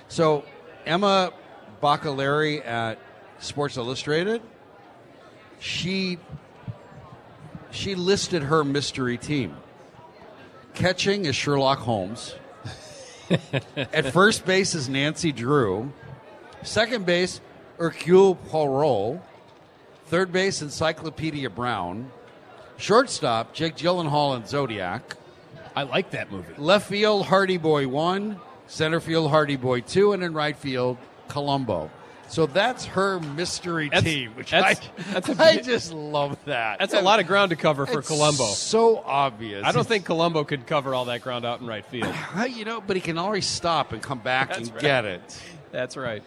So, 0.08 0.44
Emma 0.84 1.32
Baccellieri 1.82 2.62
at 2.66 2.98
Sports 3.40 3.76
Illustrated, 3.76 4.42
she 5.58 6.18
she 7.70 7.94
listed 7.94 8.42
her 8.44 8.64
mystery 8.64 9.16
team. 9.16 9.56
Catching 10.74 11.24
is 11.24 11.36
Sherlock 11.36 11.78
Holmes. 11.78 12.34
At 13.76 14.12
first 14.12 14.44
base 14.44 14.74
is 14.74 14.88
Nancy 14.88 15.32
Drew. 15.32 15.92
Second 16.62 17.06
base, 17.06 17.40
Hercule 17.78 18.34
Poirot. 18.34 19.20
Third 20.06 20.32
base, 20.32 20.62
Encyclopedia 20.62 21.48
Brown. 21.48 22.10
Shortstop, 22.76 23.54
Jake 23.54 23.76
Gyllenhaal 23.76 24.36
and 24.36 24.46
Zodiac. 24.46 25.16
I 25.76 25.84
like 25.84 26.10
that 26.10 26.32
movie. 26.32 26.52
Left 26.58 26.88
field, 26.88 27.26
Hardy 27.26 27.58
Boy 27.58 27.86
1. 27.86 28.40
Center 28.66 29.00
field, 29.00 29.30
Hardy 29.30 29.56
Boy 29.56 29.80
2. 29.80 30.12
And 30.12 30.22
in 30.22 30.34
right 30.34 30.56
field, 30.56 30.98
Columbo. 31.28 31.90
So 32.30 32.46
that's 32.46 32.84
her 32.86 33.18
mystery 33.18 33.88
That's- 33.88 34.04
team, 34.04 34.30
which 34.36 34.52
that's- 34.52 34.80
I, 34.98 35.12
that's 35.12 35.28
a 35.28 35.42
I 35.42 35.56
just 35.56 35.92
love 35.92 36.38
that. 36.44 36.78
That's 36.78 36.94
a 36.94 37.00
lot 37.02 37.18
of 37.18 37.26
ground 37.26 37.50
to 37.50 37.56
cover 37.56 37.86
for 37.86 37.98
It's 37.98 38.08
Columbo. 38.08 38.44
So 38.46 38.98
obvious. 39.04 39.64
I 39.64 39.72
don't 39.72 39.86
think 39.86 40.04
Columbo 40.04 40.44
could 40.44 40.64
cover 40.66 40.94
all 40.94 41.06
that 41.06 41.22
ground 41.22 41.44
out 41.44 41.60
in 41.60 41.66
right 41.66 41.84
field. 41.84 42.14
You 42.50 42.64
know, 42.64 42.80
but 42.80 42.94
he 42.96 43.02
can 43.02 43.18
always 43.18 43.46
stop 43.46 43.92
and 43.92 44.00
come 44.00 44.20
back 44.20 44.48
That's 44.50 44.60
and 44.60 44.72
right. 44.72 44.80
get 44.80 45.04
it. 45.04 45.42
That's 45.72 45.96
right. 45.96 46.22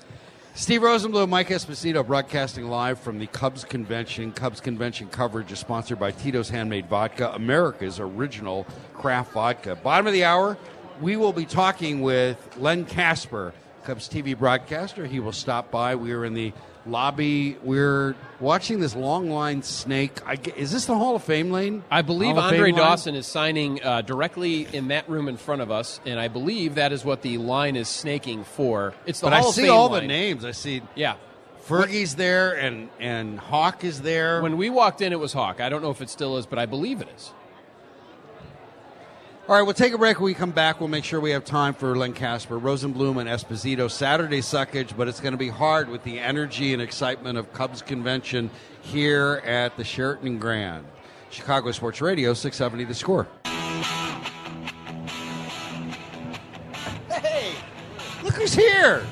Steve 0.55 0.81
Rosenbloom, 0.81 1.29
Mike 1.29 1.47
Esposito, 1.47 2.05
broadcasting 2.05 2.67
live 2.67 2.99
from 2.99 3.17
the 3.17 3.25
Cubs 3.27 3.63
Convention. 3.63 4.31
Cubs 4.33 4.59
Convention 4.59 5.07
coverage 5.07 5.51
is 5.51 5.59
sponsored 5.59 5.99
by 5.99 6.11
Tito's 6.11 6.49
Handmade 6.49 6.87
Vodka, 6.87 7.31
America's 7.33 7.99
original 7.99 8.65
craft 8.93 9.31
vodka. 9.33 9.75
Bottom 9.75 10.05
of 10.07 10.13
the 10.13 10.23
hour, 10.25 10.57
we 11.01 11.17
will 11.17 11.33
be 11.33 11.45
talking 11.45 12.01
with 12.01 12.37
Len 12.57 12.85
Kasper, 12.85 13.53
Cubs 13.83 14.07
TV 14.09 14.37
broadcaster. 14.37 15.05
He 15.05 15.19
will 15.19 15.31
stop 15.31 15.71
by. 15.71 15.95
We 15.95 16.11
are 16.13 16.25
in 16.25 16.33
the 16.33 16.53
lobby. 16.85 17.57
We're 17.63 18.15
watching 18.39 18.79
this 18.79 18.95
long 18.95 19.29
line 19.29 19.61
snake. 19.63 20.19
I, 20.25 20.35
ge- 20.35 20.55
is 20.55 20.71
this 20.71 20.85
the 20.85 20.95
Hall 20.97 21.15
of 21.15 21.23
Fame 21.23 21.51
lane? 21.51 21.83
I 21.91 22.01
believe 22.01 22.35
Hall 22.35 22.45
Andre 22.45 22.57
Fame 22.71 22.75
line? 22.75 22.83
Dawson 22.85 23.15
is 23.15 23.25
signing 23.27 23.83
uh, 23.83 24.01
directly 24.01 24.67
in 24.73 24.89
that 24.89 25.09
room 25.09 25.27
in 25.27 25.37
front 25.37 25.61
of 25.61 25.71
us, 25.71 25.99
and 26.05 26.19
I 26.19 26.27
believe 26.27 26.75
that 26.75 26.91
is 26.91 27.05
what 27.05 27.21
the 27.21 27.37
line 27.37 27.75
is 27.75 27.87
snaking 27.87 28.43
for. 28.43 28.93
It's 29.05 29.19
the 29.19 29.27
But 29.27 29.33
I 29.33 29.39
Hall 29.39 29.49
of 29.49 29.55
see 29.55 29.61
Fame 29.63 29.71
all 29.71 29.89
line. 29.89 30.01
the 30.03 30.07
names. 30.07 30.45
I 30.45 30.51
see 30.51 30.81
Yeah. 30.95 31.15
Fergie's 31.67 32.15
there 32.15 32.51
and, 32.57 32.89
and 32.99 33.39
Hawk 33.39 33.85
is 33.85 34.01
there. 34.01 34.41
When 34.41 34.57
we 34.57 34.69
walked 34.69 35.01
in, 35.01 35.13
it 35.13 35.19
was 35.19 35.31
Hawk. 35.31 35.61
I 35.61 35.69
don't 35.69 35.81
know 35.81 35.91
if 35.91 36.01
it 36.01 36.09
still 36.09 36.35
is, 36.37 36.45
but 36.45 36.59
I 36.59 36.65
believe 36.65 37.01
it 37.01 37.07
is. 37.15 37.31
All 39.45 39.57
right, 39.57 39.61
we'll 39.61 39.73
take 39.73 39.91
a 39.91 39.97
break. 39.97 40.19
When 40.19 40.25
we 40.27 40.33
come 40.33 40.51
back, 40.51 40.79
we'll 40.79 40.87
make 40.87 41.03
sure 41.03 41.19
we 41.19 41.31
have 41.31 41.43
time 41.43 41.73
for 41.73 41.97
Len 41.97 42.13
Kasper, 42.13 42.57
Rosenbloom, 42.57 43.19
and 43.19 43.27
Esposito. 43.27 43.91
Saturday 43.91 44.39
suckage, 44.39 44.95
but 44.95 45.09
it's 45.09 45.19
going 45.19 45.33
to 45.33 45.37
be 45.37 45.49
hard 45.49 45.89
with 45.89 46.01
the 46.05 46.17
energy 46.17 46.71
and 46.71 46.81
excitement 46.81 47.37
of 47.37 47.51
Cubs 47.51 47.81
convention 47.81 48.49
here 48.83 49.41
at 49.45 49.75
the 49.75 49.83
Sheraton 49.83 50.39
Grand. 50.39 50.85
Chicago 51.29 51.73
Sports 51.73 51.99
Radio, 51.99 52.33
670 52.33 52.85
The 52.85 52.93
Score. 52.93 53.27
Hey, 57.09 57.51
look 58.23 58.35
who's 58.35 58.53
here. 58.53 59.05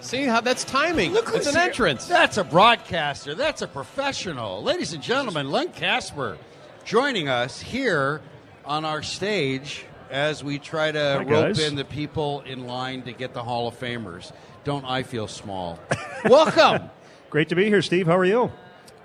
See 0.00 0.24
how 0.24 0.42
that's 0.42 0.64
timing. 0.64 1.14
Look 1.14 1.28
it's 1.28 1.46
who's 1.46 1.46
an 1.46 1.54
here. 1.54 1.62
entrance. 1.62 2.06
That's 2.06 2.36
a 2.36 2.44
broadcaster. 2.44 3.34
That's 3.34 3.62
a 3.62 3.66
professional. 3.66 4.62
Ladies 4.62 4.92
and 4.92 5.02
gentlemen, 5.02 5.50
Len 5.50 5.70
Casper 5.72 6.36
joining 6.84 7.28
us 7.28 7.62
here 7.62 8.20
on 8.68 8.84
our 8.84 9.02
stage 9.02 9.84
as 10.10 10.44
we 10.44 10.58
try 10.58 10.92
to 10.92 10.98
Hi, 10.98 11.16
rope 11.18 11.28
guys. 11.56 11.58
in 11.60 11.74
the 11.74 11.84
people 11.84 12.42
in 12.42 12.66
line 12.66 13.02
to 13.02 13.12
get 13.12 13.34
the 13.34 13.42
Hall 13.42 13.66
of 13.68 13.78
Famers. 13.78 14.30
Don't 14.64 14.84
I 14.84 15.02
feel 15.02 15.26
small? 15.26 15.78
Welcome. 16.24 16.90
Great 17.30 17.48
to 17.48 17.56
be 17.56 17.64
here, 17.66 17.82
Steve. 17.82 18.06
How 18.06 18.16
are 18.16 18.24
you? 18.24 18.50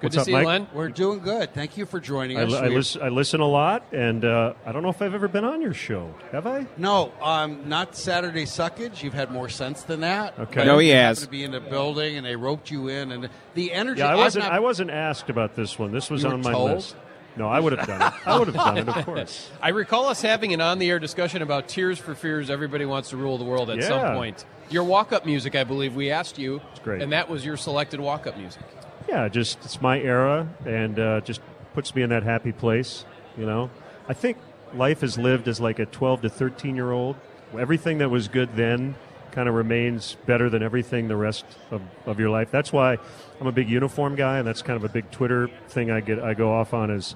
Good 0.01 0.07
What's 0.07 0.15
to 0.15 0.21
up, 0.21 0.25
see 0.25 0.31
you, 0.35 0.43
Mike? 0.43 0.73
We're 0.73 0.89
doing 0.89 1.19
good. 1.19 1.53
Thank 1.53 1.77
you 1.77 1.85
for 1.85 2.01
joining 2.01 2.37
I, 2.37 2.43
us. 2.43 2.53
I, 2.53 2.67
We- 2.67 2.75
listen, 2.75 3.01
I 3.01 3.07
listen 3.09 3.39
a 3.39 3.47
lot, 3.47 3.85
and 3.93 4.25
uh, 4.25 4.53
I 4.65 4.73
don't 4.73 4.83
know 4.83 4.89
if 4.89 5.01
I've 5.01 5.13
ever 5.13 5.29
been 5.29 5.45
on 5.45 5.61
your 5.61 5.73
show. 5.73 6.13
Have 6.33 6.45
I? 6.45 6.67
No, 6.75 7.13
um, 7.21 7.69
not 7.69 7.95
Saturday 7.95 8.43
Suckage. 8.43 9.01
You've 9.01 9.13
had 9.13 9.31
more 9.31 9.47
sense 9.47 9.83
than 9.83 10.01
that. 10.01 10.37
Okay. 10.37 10.55
But 10.55 10.65
No, 10.65 10.77
he 10.79 10.89
you 10.89 10.95
has. 10.95 11.21
To 11.21 11.29
be 11.29 11.45
in 11.45 11.51
the 11.51 11.61
building, 11.61 12.17
and 12.17 12.25
they 12.25 12.35
roped 12.35 12.69
you 12.69 12.89
in, 12.89 13.13
and 13.13 13.29
the 13.53 13.71
energy. 13.71 13.99
Yeah, 13.99 14.09
I 14.09 14.11
I've 14.13 14.17
wasn't. 14.17 14.43
not- 14.45 14.53
I 14.53 14.59
wasn't 14.59 14.91
asked 14.91 15.29
about 15.29 15.55
this 15.55 15.79
one. 15.79 15.93
This 15.93 16.09
was 16.09 16.23
You 16.23 16.27
were 16.29 16.33
on 16.33 16.41
my 16.41 16.51
told? 16.51 16.71
list. 16.71 16.95
No, 17.35 17.47
I 17.47 17.59
would 17.59 17.73
have 17.77 17.87
done 17.87 18.01
it. 18.01 18.13
I 18.27 18.37
would 18.37 18.47
have 18.47 18.55
done 18.55 18.77
it, 18.77 18.87
of 18.89 19.05
course. 19.05 19.49
I 19.61 19.69
recall 19.69 20.07
us 20.07 20.21
having 20.21 20.53
an 20.53 20.61
on-the-air 20.61 20.99
discussion 20.99 21.41
about 21.41 21.67
Tears 21.67 21.97
for 21.99 22.13
Fears. 22.15 22.49
Everybody 22.49 22.85
wants 22.85 23.09
to 23.09 23.17
rule 23.17 23.37
the 23.37 23.43
world 23.43 23.69
at 23.69 23.83
some 23.83 24.15
point. 24.15 24.45
Your 24.69 24.83
walk-up 24.83 25.25
music, 25.25 25.55
I 25.55 25.63
believe, 25.63 25.95
we 25.95 26.09
asked 26.11 26.37
you, 26.37 26.61
It's 26.71 26.79
great. 26.79 27.01
and 27.01 27.11
that 27.11 27.29
was 27.29 27.43
your 27.45 27.57
selected 27.57 27.99
walk-up 27.99 28.37
music. 28.37 28.61
Yeah, 29.09 29.27
just 29.27 29.57
it's 29.65 29.81
my 29.81 29.99
era, 29.99 30.47
and 30.65 30.97
uh, 30.99 31.21
just 31.21 31.41
puts 31.73 31.93
me 31.93 32.01
in 32.03 32.09
that 32.11 32.23
happy 32.23 32.51
place. 32.51 33.03
You 33.37 33.45
know, 33.45 33.69
I 34.07 34.13
think 34.13 34.37
life 34.73 35.03
is 35.03 35.17
lived 35.17 35.47
as 35.47 35.59
like 35.59 35.79
a 35.79 35.85
12 35.85 36.21
to 36.21 36.29
13 36.29 36.75
year 36.75 36.91
old. 36.91 37.15
Everything 37.57 37.97
that 37.97 38.09
was 38.09 38.27
good 38.27 38.55
then 38.55 38.95
kind 39.31 39.49
of 39.49 39.55
remains 39.55 40.15
better 40.25 40.49
than 40.49 40.61
everything 40.63 41.07
the 41.07 41.15
rest 41.15 41.43
of, 41.71 41.81
of 42.05 42.19
your 42.19 42.29
life. 42.29 42.49
That's 42.51 42.71
why 42.71 42.97
I'm 43.43 43.47
a 43.47 43.51
big 43.51 43.69
uniform 43.69 44.15
guy, 44.15 44.37
and 44.37 44.47
that's 44.47 44.61
kind 44.61 44.77
of 44.77 44.85
a 44.85 44.93
big 44.93 45.11
Twitter 45.11 45.49
thing 45.67 45.91
I 45.91 45.99
get 45.99 46.17
I 46.19 46.33
go 46.33 46.53
off 46.53 46.73
on 46.73 46.89
is 46.89 47.13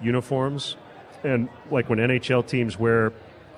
uniforms. 0.00 0.76
And 1.24 1.48
like 1.68 1.88
when 1.88 1.98
NHL 1.98 2.46
teams 2.46 2.78
wear 2.78 3.12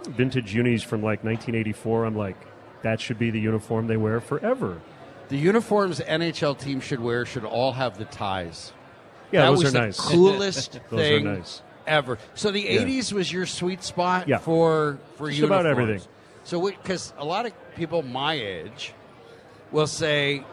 vintage 0.09 0.55
unis 0.55 0.83
from 0.83 1.03
like 1.03 1.23
1984, 1.25 2.07
I'm 2.07 2.17
like, 2.17 2.37
that 2.81 3.03
should 3.03 3.19
be 3.19 3.31
the 3.31 3.39
uniform 3.41 3.87
they 3.87 3.99
wear 3.99 4.21
forever. 4.21 4.81
The 5.29 5.37
uniforms 5.37 6.01
NHL 6.01 6.59
teams 6.59 6.85
should 6.85 7.01
wear 7.01 7.27
should 7.27 7.45
all 7.45 7.73
have 7.73 7.99
the 7.99 8.07
ties. 8.07 8.73
Yeah, 9.31 9.43
that 9.43 9.49
those 9.51 9.59
was 9.65 9.69
are 9.75 9.79
the 9.79 9.87
nice. 9.87 10.01
coolest 10.01 10.73
Those 10.91 11.01
are 11.01 11.03
thing 11.03 11.25
nice. 11.25 11.61
ever. 11.87 12.17
So 12.35 12.51
the 12.51 12.63
Yeah. 12.63 12.81
'80s 12.83 13.13
was 13.13 13.31
your 13.31 13.45
sweet 13.45 13.83
spot 13.83 14.27
Yeah. 14.27 14.39
for 14.39 14.99
for 15.17 15.27
Just 15.29 15.41
uniforms. 15.41 15.61
about 15.61 15.67
everything. 15.71 16.01
So 16.45 16.65
because 16.71 17.13
a 17.19 17.25
lot 17.27 17.45
of 17.45 17.53
people 17.75 18.01
my 18.03 18.33
age 18.35 18.95
will 19.71 19.87
say 19.89 20.45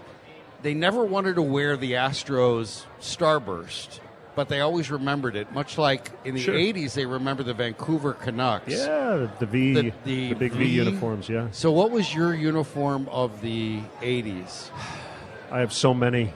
they 0.64 0.74
never 0.74 1.06
wanted 1.06 1.36
to 1.36 1.42
wear 1.44 1.78
the 1.78 1.92
Astros 1.94 2.86
Starburst, 3.00 4.00
but 4.36 4.50
they 4.50 4.62
always 4.62 4.90
remembered 4.90 5.36
it. 5.36 5.52
Much 5.52 5.78
like 5.78 6.10
in 6.26 6.34
the 6.36 6.42
Sure. 6.42 6.56
'80s, 6.56 6.94
they 6.96 7.06
remember 7.06 7.44
the 7.44 7.54
Vancouver 7.54 8.14
Canucks. 8.14 8.72
Yeah, 8.72 9.28
the 9.40 9.46
V, 9.46 9.74
The- 9.74 9.82
the, 10.06 10.30
the 10.30 10.34
big 10.34 10.52
v. 10.54 10.58
V. 10.64 10.70
uniforms. 10.70 11.30
Yeah, 11.30 11.48
So, 11.52 11.72
what 11.72 11.92
was 11.92 12.14
your 12.16 12.34
uniform 12.34 13.08
of 13.12 13.42
the 13.42 13.82
'80s? 14.02 14.70
I 15.52 15.60
have 15.60 15.72
so 15.74 15.94
many. 15.94 16.34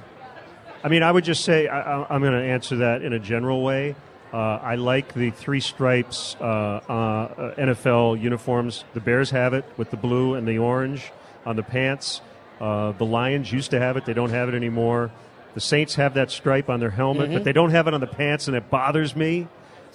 I 0.84 0.90
mean, 0.90 1.02
I 1.02 1.12
would 1.12 1.24
just 1.24 1.44
say 1.44 1.68
I, 1.68 1.80
I- 2.02 2.08
I'm 2.14 2.22
going 2.22 2.34
to 2.34 2.44
answer 2.48 2.76
that 2.78 3.02
in 3.02 3.14
a 3.14 3.20
general 3.20 3.64
way. 3.64 3.96
Uh, 4.32 4.38
I 4.62 4.76
like 4.76 5.14
the 5.14 5.32
three 5.32 5.62
stripes 5.62 6.36
uh, 6.42 6.44
uh, 6.44 7.56
NFL 7.56 8.22
uniforms. 8.22 8.84
The 8.94 9.00
Bears 9.00 9.32
have 9.32 9.54
it 9.54 9.64
with 9.78 9.90
the 9.90 9.98
blue 9.98 10.34
and 10.36 10.46
the 10.48 10.58
orange 10.60 11.12
on 11.46 11.56
the 11.56 11.64
pants. 11.64 12.22
Uh, 12.60 12.92
the 12.94 13.06
Lions 13.06 13.52
used 13.52 13.72
to 13.72 13.80
have 13.80 13.98
it; 13.98 14.06
they 14.06 14.14
don't 14.14 14.32
have 14.32 14.50
it 14.50 14.56
anymore. 14.56 15.12
The 15.54 15.62
Saints 15.62 15.96
have 15.96 16.14
that 16.16 16.30
stripe 16.32 16.70
on 16.70 16.80
their 16.80 16.90
helmet, 16.92 17.30
Mhm. 17.30 17.34
but 17.34 17.44
they 17.44 17.54
don't 17.54 17.72
have 17.72 17.88
it 17.88 17.94
on 17.94 18.00
the 18.02 18.08
pants, 18.08 18.48
and 18.48 18.56
it 18.56 18.70
bothers 18.70 19.16
me. 19.16 19.48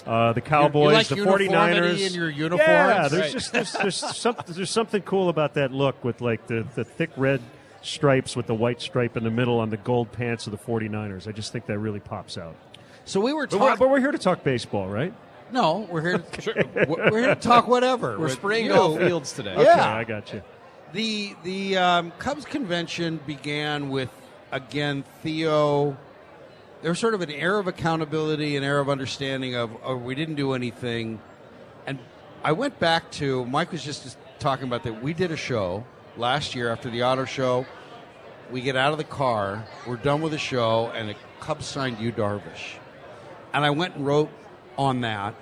Uh, 0.06 0.32
the 0.32 0.40
Cowboys, 0.40 0.94
like 0.94 1.06
the 1.06 1.14
uniformity 1.16 1.46
49ers. 1.48 2.06
in 2.08 2.12
your 2.14 2.28
uniforms? 2.28 2.66
Yeah, 2.68 3.06
there's 3.08 3.22
Right. 3.22 3.32
just 3.32 3.52
there's, 3.52 3.72
there's, 3.72 3.96
some, 4.16 4.36
there's 4.48 4.70
something 4.70 5.02
cool 5.02 5.28
about 5.28 5.54
that 5.54 5.70
look 5.70 6.02
with 6.02 6.20
like 6.20 6.48
the, 6.48 6.66
the 6.74 6.82
thick 6.84 7.10
red 7.16 7.40
stripes 7.82 8.34
with 8.34 8.46
the 8.48 8.54
white 8.54 8.80
stripe 8.80 9.16
in 9.16 9.22
the 9.22 9.30
middle 9.30 9.60
on 9.60 9.70
the 9.70 9.76
gold 9.76 10.10
pants 10.10 10.46
of 10.48 10.50
the 10.50 10.58
49ers. 10.58 11.28
I 11.28 11.32
just 11.32 11.52
think 11.52 11.66
that 11.66 11.78
really 11.78 12.00
pops 12.00 12.36
out. 12.36 12.56
So 13.04 13.20
we 13.20 13.32
were 13.32 13.46
But 13.46 13.60
we're, 13.60 13.66
talking. 13.68 13.78
but 13.78 13.90
we're 13.90 14.00
here 14.00 14.10
to 14.12 14.18
talk 14.18 14.42
baseball, 14.42 14.88
right? 14.88 15.12
No, 15.52 15.86
we're 15.90 16.00
here. 16.00 16.18
To, 16.32 16.86
we're 16.88 17.18
here 17.20 17.34
to 17.34 17.40
talk 17.40 17.68
whatever. 17.68 18.18
We're 18.18 18.28
spraying 18.30 18.66
you. 18.66 18.72
golf 18.72 18.98
fields 18.98 19.32
today. 19.32 19.52
Okay, 19.52 19.62
Yeah. 19.64 19.94
I 19.96 20.02
got 20.02 20.32
you. 20.32 20.42
The 20.92 21.34
the 21.42 21.78
um, 21.78 22.12
Cubs 22.18 22.44
convention 22.44 23.18
began 23.26 23.88
with 23.88 24.10
again 24.50 25.04
Theo. 25.22 25.96
There 26.82 26.90
was 26.90 26.98
sort 26.98 27.14
of 27.14 27.22
an 27.22 27.30
air 27.30 27.58
of 27.58 27.66
accountability, 27.66 28.56
an 28.56 28.64
air 28.64 28.78
of 28.78 28.90
understanding 28.90 29.54
of 29.54 29.70
oh, 29.82 29.96
we 29.96 30.14
didn't 30.14 30.34
do 30.34 30.52
anything, 30.52 31.18
and 31.86 31.98
I 32.44 32.52
went 32.52 32.78
back 32.78 33.10
to 33.12 33.46
Mike 33.46 33.72
was 33.72 33.82
just 33.82 34.18
talking 34.38 34.66
about 34.66 34.82
that. 34.82 35.02
We 35.02 35.14
did 35.14 35.30
a 35.30 35.36
show 35.36 35.86
last 36.18 36.54
year 36.54 36.68
after 36.68 36.90
the 36.90 37.04
auto 37.04 37.24
show. 37.24 37.64
We 38.50 38.60
get 38.60 38.76
out 38.76 38.92
of 38.92 38.98
the 38.98 39.04
car, 39.04 39.64
we're 39.86 39.96
done 39.96 40.20
with 40.20 40.32
the 40.32 40.38
show, 40.38 40.92
and 40.94 41.08
the 41.08 41.14
Cubs 41.40 41.64
signed 41.64 42.00
Yu 42.00 42.12
Darvish, 42.12 42.74
and 43.54 43.64
I 43.64 43.70
went 43.70 43.94
and 43.94 44.06
wrote 44.06 44.28
on 44.76 45.00
that, 45.00 45.34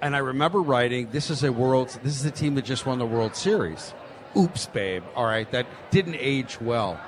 and 0.00 0.14
I 0.14 0.18
remember 0.18 0.62
writing, 0.62 1.08
"This 1.10 1.30
is 1.30 1.42
a 1.42 1.50
world. 1.50 1.98
This 2.04 2.14
is 2.14 2.24
a 2.24 2.30
team 2.30 2.54
that 2.54 2.64
just 2.64 2.86
won 2.86 3.00
the 3.00 3.06
World 3.06 3.34
Series." 3.34 3.92
Oops, 4.36 4.66
babe. 4.66 5.04
All 5.14 5.24
right, 5.24 5.50
that 5.52 5.66
didn't 5.90 6.16
age 6.18 6.60
well. 6.60 7.00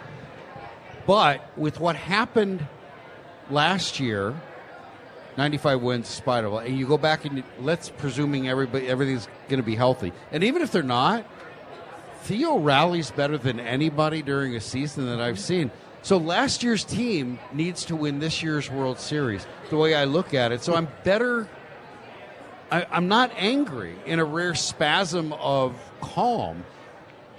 But 1.07 1.57
with 1.57 1.81
what 1.81 1.97
happened 1.97 2.67
last 3.51 4.01
year, 4.01 4.35
95 5.37 5.83
wins, 5.83 6.23
all, 6.27 6.59
and 6.59 6.79
you 6.79 6.87
go 6.87 6.99
back 6.99 7.25
and 7.25 7.43
let's 7.61 7.91
presuming 7.91 8.49
everybody 8.49 8.89
everything's 8.89 9.29
going 9.49 9.61
to 9.61 9.67
be 9.67 9.77
healthy, 9.77 10.12
and 10.33 10.43
even 10.43 10.62
if 10.62 10.73
they're 10.73 10.83
not, 10.83 11.27
Theo 12.23 12.59
rallies 12.59 13.12
better 13.12 13.39
than 13.39 13.61
anybody 13.61 14.21
during 14.21 14.57
a 14.57 14.61
season 14.61 15.07
that 15.07 15.21
I've 15.21 15.39
seen. 15.39 15.71
So 16.03 16.17
last 16.17 16.65
year's 16.65 16.83
team 16.83 17.39
needs 17.53 17.85
to 17.85 17.95
win 17.95 18.19
this 18.19 18.43
year's 18.43 18.69
World 18.69 18.99
Series. 18.99 19.47
The 19.71 19.77
way 19.77 19.95
I 19.95 20.05
look 20.07 20.35
at 20.35 20.51
it, 20.51 20.62
so 20.62 20.75
I'm 20.75 20.89
better. 21.05 21.49
I, 22.71 22.85
I'm 22.91 23.07
not 23.07 23.31
angry 23.37 23.95
in 24.07 24.19
a 24.19 24.25
rare 24.25 24.57
spasm 24.57 25.33
of 25.35 25.77
calm. 26.01 26.65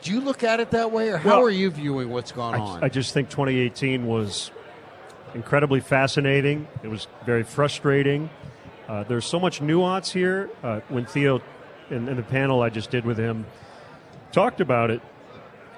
Do 0.01 0.11
you 0.13 0.21
look 0.21 0.43
at 0.43 0.59
it 0.59 0.71
that 0.71 0.91
way, 0.91 1.09
or 1.09 1.17
how 1.17 1.29
Well, 1.29 1.41
are 1.41 1.49
you 1.49 1.69
viewing 1.69 2.09
what's 2.09 2.31
gone 2.31 2.55
on? 2.55 2.83
I, 2.83 2.85
I 2.85 2.89
just 2.89 3.13
think 3.13 3.29
2018 3.29 4.05
was 4.05 4.51
incredibly 5.33 5.79
fascinating. 5.79 6.67
It 6.83 6.87
was 6.87 7.07
very 7.25 7.43
frustrating. 7.43 8.29
Uh, 8.87 9.03
there's 9.03 9.25
so 9.25 9.39
much 9.39 9.61
nuance 9.61 10.11
here. 10.11 10.49
Uh, 10.63 10.79
when 10.87 11.05
Theo, 11.05 11.41
in, 11.89 12.07
in 12.07 12.15
the 12.15 12.23
panel 12.23 12.61
I 12.61 12.69
just 12.69 12.89
did 12.89 13.05
with 13.05 13.17
him, 13.17 13.45
talked 14.31 14.61
about 14.61 14.91
it, 14.91 15.01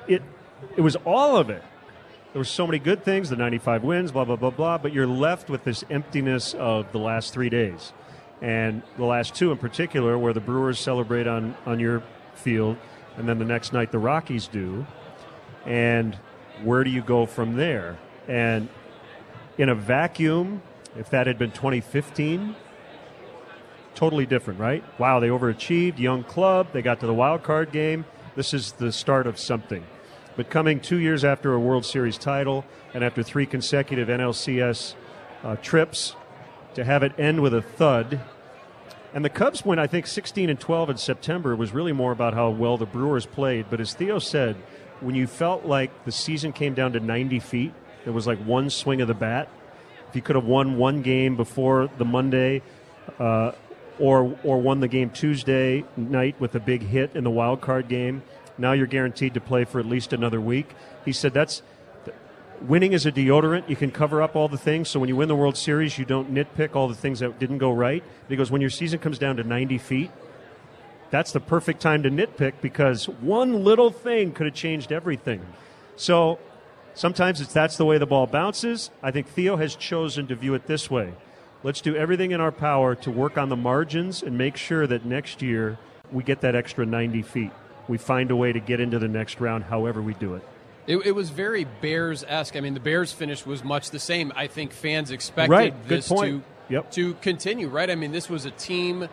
it 0.07 0.21
it 0.75 0.81
was 0.81 0.95
all 0.97 1.37
of 1.37 1.49
it. 1.49 1.63
There 2.33 2.39
were 2.39 2.45
so 2.45 2.67
many 2.67 2.77
good 2.77 3.03
things, 3.03 3.29
the 3.29 3.35
95 3.35 3.83
wins, 3.83 4.11
blah 4.11 4.25
blah 4.25 4.35
blah 4.35 4.51
blah. 4.51 4.77
But 4.77 4.93
you're 4.93 5.07
left 5.07 5.49
with 5.49 5.63
this 5.63 5.83
emptiness 5.89 6.53
of 6.53 6.91
the 6.91 6.99
last 6.99 7.33
three 7.33 7.49
days, 7.49 7.93
and 8.41 8.83
the 8.97 9.05
last 9.05 9.33
two 9.33 9.51
in 9.51 9.57
particular, 9.57 10.17
where 10.17 10.33
the 10.33 10.39
Brewers 10.41 10.77
celebrate 10.79 11.25
on 11.25 11.55
on 11.65 11.79
your 11.79 12.03
field, 12.35 12.77
and 13.19 13.29
then 13.29 13.37
the 13.37 13.45
next 13.45 13.73
night 13.73 13.91
the 13.91 13.99
Rockies 13.99 14.47
do 14.47 14.87
and 15.65 16.17
where 16.63 16.83
do 16.83 16.89
you 16.89 17.01
go 17.01 17.25
from 17.25 17.55
there? 17.55 17.99
And 18.27 18.69
in 19.57 19.69
a 19.69 19.75
vacuum, 19.75 20.61
if 20.97 21.09
that 21.11 21.27
had 21.27 21.37
been 21.37 21.51
2015, 21.51 22.55
totally 23.93 24.25
different, 24.25 24.59
right? 24.59 24.83
Wow, 24.99 25.19
they 25.19 25.27
overachieved, 25.27 25.99
young 25.99 26.23
club, 26.23 26.67
they 26.71 26.81
got 26.81 27.01
to 27.01 27.07
the 27.07 27.13
wild 27.13 27.43
card 27.43 27.71
game. 27.71 28.05
This 28.35 28.53
is 28.53 28.71
the 28.73 28.91
start 28.91 29.27
of 29.27 29.37
something. 29.37 29.85
But 30.35 30.49
coming 30.49 30.79
two 30.79 30.97
years 30.97 31.25
after 31.25 31.53
a 31.53 31.59
World 31.59 31.85
Series 31.85 32.17
title 32.17 32.65
and 32.93 33.03
after 33.03 33.21
three 33.21 33.45
consecutive 33.45 34.07
NLCS 34.07 34.95
uh, 35.43 35.57
trips, 35.57 36.15
to 36.75 36.85
have 36.85 37.03
it 37.03 37.11
end 37.19 37.41
with 37.41 37.53
a 37.53 37.61
thud 37.61 38.21
and 39.13 39.25
the 39.25 39.29
Cubs 39.29 39.65
went, 39.65 39.79
I 39.79 39.87
think, 39.87 40.07
16 40.07 40.49
and 40.49 40.59
12 40.59 40.91
in 40.91 40.97
September 40.97 41.55
was 41.55 41.73
really 41.73 41.93
more 41.93 42.11
about 42.11 42.33
how 42.33 42.49
well 42.49 42.77
the 42.77 42.85
Brewers 42.85 43.25
played. 43.25 43.65
But 43.69 43.79
as 43.79 43.93
Theo 43.93 44.19
said, 44.19 44.55
when 45.01 45.15
you 45.15 45.27
felt 45.27 45.65
like 45.65 46.05
the 46.05 46.11
season 46.11 46.53
came 46.53 46.73
down 46.73 46.93
to 46.93 46.99
90 46.99 47.39
feet, 47.39 47.73
it 48.05 48.11
was 48.11 48.27
like 48.27 48.39
one 48.39 48.69
swing 48.69 49.01
of 49.01 49.07
the 49.07 49.13
bat. 49.13 49.49
If 50.09 50.15
you 50.15 50.21
could 50.21 50.35
have 50.35 50.45
won 50.45 50.77
one 50.77 51.01
game 51.01 51.35
before 51.35 51.89
the 51.97 52.05
Monday, 52.05 52.61
uh, 53.19 53.51
or 53.99 54.37
or 54.43 54.59
won 54.59 54.79
the 54.79 54.87
game 54.87 55.09
Tuesday 55.09 55.83
night 55.97 56.39
with 56.39 56.55
a 56.55 56.59
big 56.59 56.81
hit 56.81 57.15
in 57.15 57.23
the 57.23 57.29
wild 57.29 57.61
card 57.61 57.87
game, 57.87 58.23
now 58.57 58.71
you're 58.71 58.87
guaranteed 58.87 59.33
to 59.35 59.41
play 59.41 59.65
for 59.65 59.79
at 59.79 59.85
least 59.85 60.13
another 60.13 60.41
week. 60.41 60.69
He 61.05 61.11
said 61.11 61.33
that's 61.33 61.61
winning 62.61 62.93
is 62.93 63.05
a 63.05 63.11
deodorant. 63.11 63.69
You 63.69 63.75
can 63.75 63.91
cover 63.91 64.21
up 64.21 64.35
all 64.35 64.47
the 64.47 64.57
things. 64.57 64.89
So 64.89 64.99
when 64.99 65.09
you 65.09 65.15
win 65.15 65.27
the 65.27 65.35
World 65.35 65.57
Series, 65.57 65.97
you 65.97 66.05
don't 66.05 66.33
nitpick 66.33 66.75
all 66.75 66.87
the 66.87 66.95
things 66.95 67.19
that 67.19 67.39
didn't 67.39 67.57
go 67.57 67.71
right. 67.71 68.03
Because 68.27 68.51
when 68.51 68.61
your 68.61 68.69
season 68.69 68.99
comes 68.99 69.17
down 69.17 69.37
to 69.37 69.43
90 69.43 69.77
feet, 69.77 70.11
that's 71.11 71.31
the 71.31 71.39
perfect 71.39 71.81
time 71.81 72.03
to 72.03 72.09
nitpick 72.09 72.53
because 72.61 73.09
one 73.09 73.63
little 73.63 73.91
thing 73.91 74.31
could 74.31 74.45
have 74.45 74.55
changed 74.55 74.91
everything. 74.91 75.41
So 75.95 76.39
sometimes 76.93 77.41
it's 77.41 77.53
that's 77.53 77.77
the 77.77 77.85
way 77.85 77.97
the 77.97 78.05
ball 78.05 78.27
bounces. 78.27 78.91
I 79.01 79.11
think 79.11 79.27
Theo 79.27 79.55
has 79.55 79.75
chosen 79.75 80.27
to 80.27 80.35
view 80.35 80.53
it 80.53 80.67
this 80.67 80.89
way. 80.89 81.13
Let's 81.63 81.81
do 81.81 81.95
everything 81.95 82.31
in 82.31 82.39
our 82.39 82.51
power 82.51 82.95
to 82.95 83.11
work 83.11 83.37
on 83.37 83.49
the 83.49 83.55
margins 83.55 84.23
and 84.23 84.37
make 84.37 84.55
sure 84.55 84.87
that 84.87 85.05
next 85.05 85.41
year 85.41 85.77
we 86.11 86.23
get 86.23 86.41
that 86.41 86.55
extra 86.55 86.85
90 86.85 87.21
feet. 87.23 87.51
We 87.87 87.97
find 87.97 88.31
a 88.31 88.35
way 88.35 88.53
to 88.53 88.59
get 88.59 88.79
into 88.79 88.99
the 88.99 89.07
next 89.07 89.41
round 89.41 89.65
however 89.65 90.01
we 90.01 90.13
do 90.13 90.35
it. 90.35 90.43
It, 90.89 90.97
it 91.05 91.11
was 91.11 91.29
very 91.29 91.65
Bears 91.81 92.25
esque. 92.27 92.55
I 92.55 92.61
mean, 92.61 92.73
the 92.73 92.79
Bears 92.79 93.11
finish 93.11 93.45
was 93.45 93.63
much 93.63 93.91
the 93.91 93.99
same. 93.99 94.33
I 94.35 94.47
think 94.47 94.71
fans 94.73 95.11
expected 95.11 95.51
Right. 95.51 95.87
This 95.87 96.09
to 96.09 96.41
Yep. 96.69 96.91
to 96.93 97.13
continue. 97.15 97.67
Right. 97.67 97.89
I 97.91 97.95
mean, 97.95 98.11
this 98.11 98.27
was 98.27 98.45
a 98.45 98.51
team. 98.51 99.07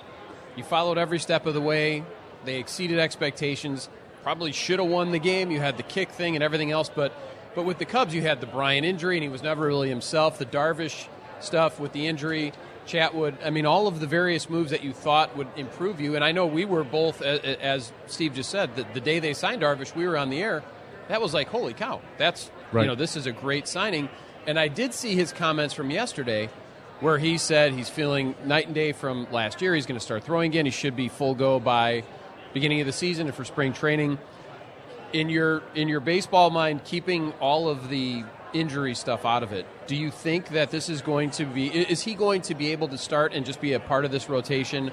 You 0.57 0.65
followed 0.65 0.97
every 0.97 1.19
step 1.19 1.45
of 1.45 1.53
the 1.53 1.61
way. 1.61 2.03
They 2.47 2.57
exceeded 2.59 2.99
expectations. 2.99 3.91
Probably 4.23 4.53
should 4.53 4.79
have 4.79 4.89
won 4.89 5.12
the 5.12 5.19
game. 5.19 5.51
You 5.51 5.61
had 5.61 5.77
the 5.77 5.83
kick 5.83 6.11
thing 6.11 6.35
and 6.35 6.43
everything 6.43 6.71
else, 6.73 6.91
but 6.93 7.12
but 7.55 7.65
with 7.65 7.79
the 7.79 7.85
Cubs, 7.85 8.15
you 8.15 8.23
had 8.23 8.41
the 8.41 8.47
Bryant 8.47 8.85
injury, 8.87 9.17
and 9.17 9.23
he 9.23 9.29
was 9.29 9.43
never 9.43 9.67
really 9.67 9.89
himself. 9.91 10.39
The 10.39 10.47
Darvish 10.47 11.09
stuff 11.41 11.79
with 11.79 11.93
the 11.93 12.07
injury. 12.07 12.53
Chatwood. 12.87 13.35
I 13.45 13.51
mean, 13.51 13.67
all 13.67 13.87
of 13.87 14.01
the 14.01 14.07
various 14.07 14.49
moves 14.49 14.71
that 14.71 14.85
you 14.85 14.93
thought 14.93 15.37
would 15.37 15.49
improve 15.57 16.01
you. 16.01 16.15
And 16.15 16.25
I 16.25 16.33
know 16.33 16.47
we 16.47 16.65
were 16.65 16.85
both, 16.85 17.21
as 17.21 17.93
Steve 18.07 18.35
just 18.35 18.49
said, 18.51 18.77
the, 18.77 18.87
the 18.95 19.01
day 19.01 19.19
they 19.19 19.35
signed 19.35 19.62
Darvish, 19.62 19.95
we 19.97 20.07
were 20.07 20.17
on 20.17 20.31
the 20.31 20.41
air. 20.41 20.62
That 21.09 21.21
was 21.21 21.33
like, 21.35 21.49
holy 21.49 21.73
cow! 21.73 22.01
That's 22.19 22.51
Right. 22.73 22.83
you 22.83 22.88
know, 22.88 22.95
this 22.97 23.16
is 23.16 23.27
a 23.27 23.33
great 23.33 23.69
signing. 23.69 24.09
And 24.47 24.59
I 24.59 24.69
did 24.69 24.92
see 24.92 25.14
his 25.14 25.33
comments 25.33 25.73
from 25.75 25.90
yesterday, 25.90 26.49
where 27.01 27.19
he 27.19 27.38
said 27.38 27.73
he's 27.73 27.88
feeling 27.88 28.35
night 28.45 28.66
and 28.66 28.75
day 28.75 28.92
from 28.92 29.27
last 29.31 29.61
year. 29.62 29.75
He's 29.75 29.87
going 29.87 29.99
to 29.99 30.05
start 30.05 30.25
throwing 30.25 30.51
again. 30.51 30.64
He 30.66 30.71
should 30.73 30.97
be 30.97 31.09
full 31.09 31.35
go 31.35 31.61
by 31.61 32.05
beginning 32.53 32.81
of 32.81 32.87
the 32.87 32.92
season 32.92 33.27
and 33.27 33.35
for 33.37 33.45
spring 33.45 33.73
training. 33.73 34.19
In 35.12 35.29
your 35.29 35.62
in 35.75 35.88
your 35.88 36.01
baseball 36.01 36.51
mind, 36.51 36.85
keeping 36.85 37.33
all 37.40 37.69
of 37.69 37.88
the 37.88 38.25
injury 38.53 38.95
stuff 38.95 39.25
out 39.25 39.42
of 39.42 39.53
it, 39.53 39.66
do 39.87 39.95
you 39.95 40.11
think 40.11 40.49
that 40.49 40.71
this 40.71 40.88
is 40.88 41.01
going 41.03 41.31
to 41.33 41.45
be? 41.45 41.69
Is 41.69 42.03
he 42.03 42.14
going 42.14 42.42
to 42.42 42.55
be 42.55 42.73
able 42.73 42.88
to 42.88 42.99
start 42.99 43.33
and 43.33 43.47
just 43.47 43.61
be 43.61 43.73
a 43.75 43.81
part 43.81 44.05
of 44.05 44.11
this 44.11 44.29
rotation 44.29 44.90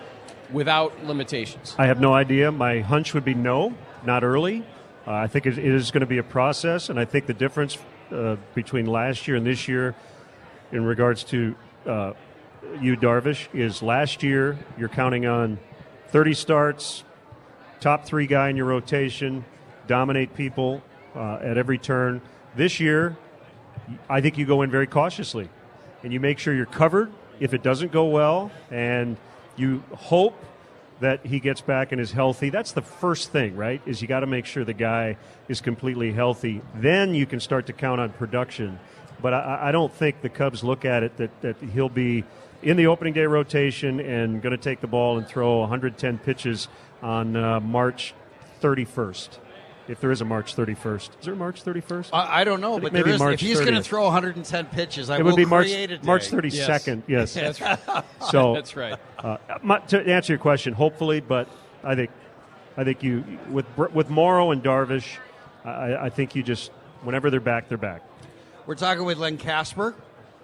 without 0.52 1.04
limitations? 1.06 1.76
I 1.80 1.88
have 1.88 2.00
no 2.00 2.14
idea. 2.14 2.52
My 2.52 2.82
hunch 2.82 3.14
would 3.14 3.26
be 3.26 3.34
no, 3.34 3.74
not 4.06 4.24
early. 4.24 4.64
Uh, 5.06 5.12
I 5.12 5.28
think 5.28 5.46
it, 5.46 5.58
is 5.58 5.92
going 5.92 6.02
to 6.02 6.08
be 6.08 6.20
a 6.20 6.24
process, 6.24 6.90
and 6.90 6.98
I 6.98 7.04
think 7.04 7.26
the 7.26 7.34
difference 7.34 7.78
uh, 8.12 8.38
between 8.54 8.86
last 8.86 9.28
year 9.28 9.36
and 9.36 9.46
this 9.46 9.68
year, 9.68 9.96
in 10.72 10.86
regards 10.86 11.26
to 11.26 11.56
uh, 11.86 12.14
you, 12.80 12.96
Darvish, 12.96 13.54
is 13.54 13.84
last 13.84 14.24
year 14.24 14.58
you're 14.78 14.88
counting 14.88 15.26
on 15.26 15.60
30 16.08 16.34
starts, 16.34 17.04
top 17.82 18.06
three 18.06 18.28
guy 18.28 18.48
in 18.48 18.56
your 18.56 18.66
rotation, 18.66 19.44
dominate 19.88 20.34
people 20.36 20.82
uh, 21.16 21.40
at 21.42 21.58
every 21.58 21.78
turn. 21.78 22.22
This 22.56 22.80
year, 22.80 23.18
I 24.10 24.22
think 24.22 24.38
you 24.38 24.46
go 24.46 24.62
in 24.62 24.72
very 24.72 24.88
cautiously, 24.88 25.50
and 26.04 26.14
you 26.14 26.22
make 26.22 26.40
sure 26.40 26.54
you're 26.54 26.66
covered 26.66 27.12
if 27.42 27.54
it 27.54 27.62
doesn't 27.62 27.92
go 27.92 28.06
well, 28.06 28.52
and 28.72 29.18
you 29.58 29.84
hope 29.94 30.42
that 31.04 31.26
he 31.26 31.42
gets 31.42 31.60
back 31.60 31.92
and 31.92 32.00
is 32.00 32.14
healthy. 32.14 32.50
That's 32.50 32.72
the 32.72 32.82
first 32.82 33.34
thing, 33.34 33.58
right? 33.58 33.82
Is 33.86 34.02
you 34.02 34.08
got 34.08 34.22
to 34.22 34.26
make 34.26 34.46
sure 34.46 34.64
the 34.64 34.72
guy 34.72 35.18
is 35.50 35.60
completely 35.60 36.14
healthy. 36.14 36.62
Then 36.76 37.14
you 37.14 37.26
can 37.26 37.42
start 37.42 37.66
to 37.66 37.74
count 37.74 38.00
on 38.00 38.12
production. 38.12 38.80
But 39.22 39.34
I, 39.34 39.60
I 39.64 39.72
don't 39.74 39.92
think 39.94 40.22
the 40.22 40.30
Cubs 40.30 40.64
look 40.64 40.86
at 40.86 41.04
it 41.04 41.18
that, 41.18 41.42
that 41.42 41.58
he'll 41.74 41.90
be 41.90 42.24
in 42.62 42.78
the 42.78 42.88
opening 42.88 43.14
day 43.14 43.26
rotation 43.26 44.00
and 44.00 44.42
going 44.42 44.56
to 44.56 44.64
take 44.64 44.80
the 44.80 44.88
ball 44.88 45.18
and 45.18 45.28
throw 45.28 45.60
110 45.60 46.20
pitches 46.20 46.70
on 47.02 47.36
uh, 47.36 47.60
March 47.60 48.14
31st. 48.62 49.40
If 49.88 50.00
there 50.00 50.12
is 50.12 50.22
a 50.22 50.26
March 50.26 50.56
31st, 50.56 51.20
is 51.20 51.26
there 51.26 51.34
a 51.34 51.38
March 51.38 51.64
31st? 51.64 52.10
I, 52.14 52.42
I 52.42 52.44
don't 52.46 52.62
know, 52.62 52.74
think 52.74 52.84
but 52.84 52.94
maybe 52.94 53.04
there 53.04 53.16
is, 53.16 53.20
March 53.20 53.34
if 53.36 53.40
he's 53.42 53.60
going 53.60 53.74
to 53.74 53.84
throw 53.84 54.04
110 54.06 54.66
pitches, 54.68 55.10
I 55.10 55.18
it 55.18 55.26
would 55.26 55.36
be 55.36 55.44
March 55.46 55.68
create 55.68 55.92
a 55.92 55.98
day. 55.98 56.06
March 56.06 56.30
32nd. 56.30 57.04
Yes, 57.08 57.34
That's 57.34 57.60
right. 57.60 57.80
So 58.32 58.54
That's 58.54 58.76
right. 58.78 58.98
Uh, 59.20 59.38
my, 59.62 59.80
to 59.80 60.00
answer 60.08 60.34
your 60.34 60.40
question, 60.40 60.74
hopefully, 60.74 61.20
but 61.20 61.50
I 61.84 61.96
think 61.96 62.12
I 62.78 62.84
think 62.84 63.04
you 63.04 63.24
with 63.50 63.66
with 63.94 64.10
Morrow 64.10 64.52
and 64.52 64.64
Darvish, 64.64 65.18
I, 65.66 65.96
I 66.06 66.10
think 66.10 66.36
you 66.36 66.44
just 66.44 66.72
whenever 67.04 67.30
they're 67.30 67.40
back, 67.40 67.68
they're 67.68 67.78
back. 67.78 68.02
We're 68.66 68.76
talking 68.76 69.04
with 69.04 69.18
Len 69.18 69.38
Kasper, 69.38 69.94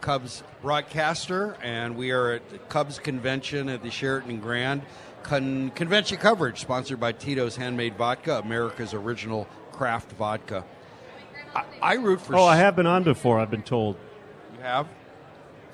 Cubs 0.01 0.43
broadcaster, 0.61 1.55
and 1.61 1.95
we 1.95 2.11
are 2.11 2.33
at 2.33 2.49
the 2.49 2.57
Cubs 2.57 2.99
convention 2.99 3.69
at 3.69 3.81
the 3.81 3.89
Sheraton 3.89 4.39
Grand. 4.41 4.81
Con- 5.29 5.69
convention 5.75 6.17
coverage 6.17 6.59
sponsored 6.59 6.99
by 6.99 7.11
Tito's 7.11 7.55
Handmade 7.55 7.95
Vodka, 7.95 8.39
America's 8.39 8.95
original 8.95 9.47
craft 9.71 10.11
vodka. 10.13 10.65
I, 11.55 11.65
I 11.83 11.93
root 11.93 12.19
for. 12.19 12.35
Oh, 12.35 12.45
I 12.45 12.55
have 12.55 12.75
been 12.75 12.87
on 12.87 13.03
before. 13.03 13.39
I've 13.39 13.51
been 13.51 13.61
told. 13.61 13.95
You 14.55 14.63
have? 14.63 14.87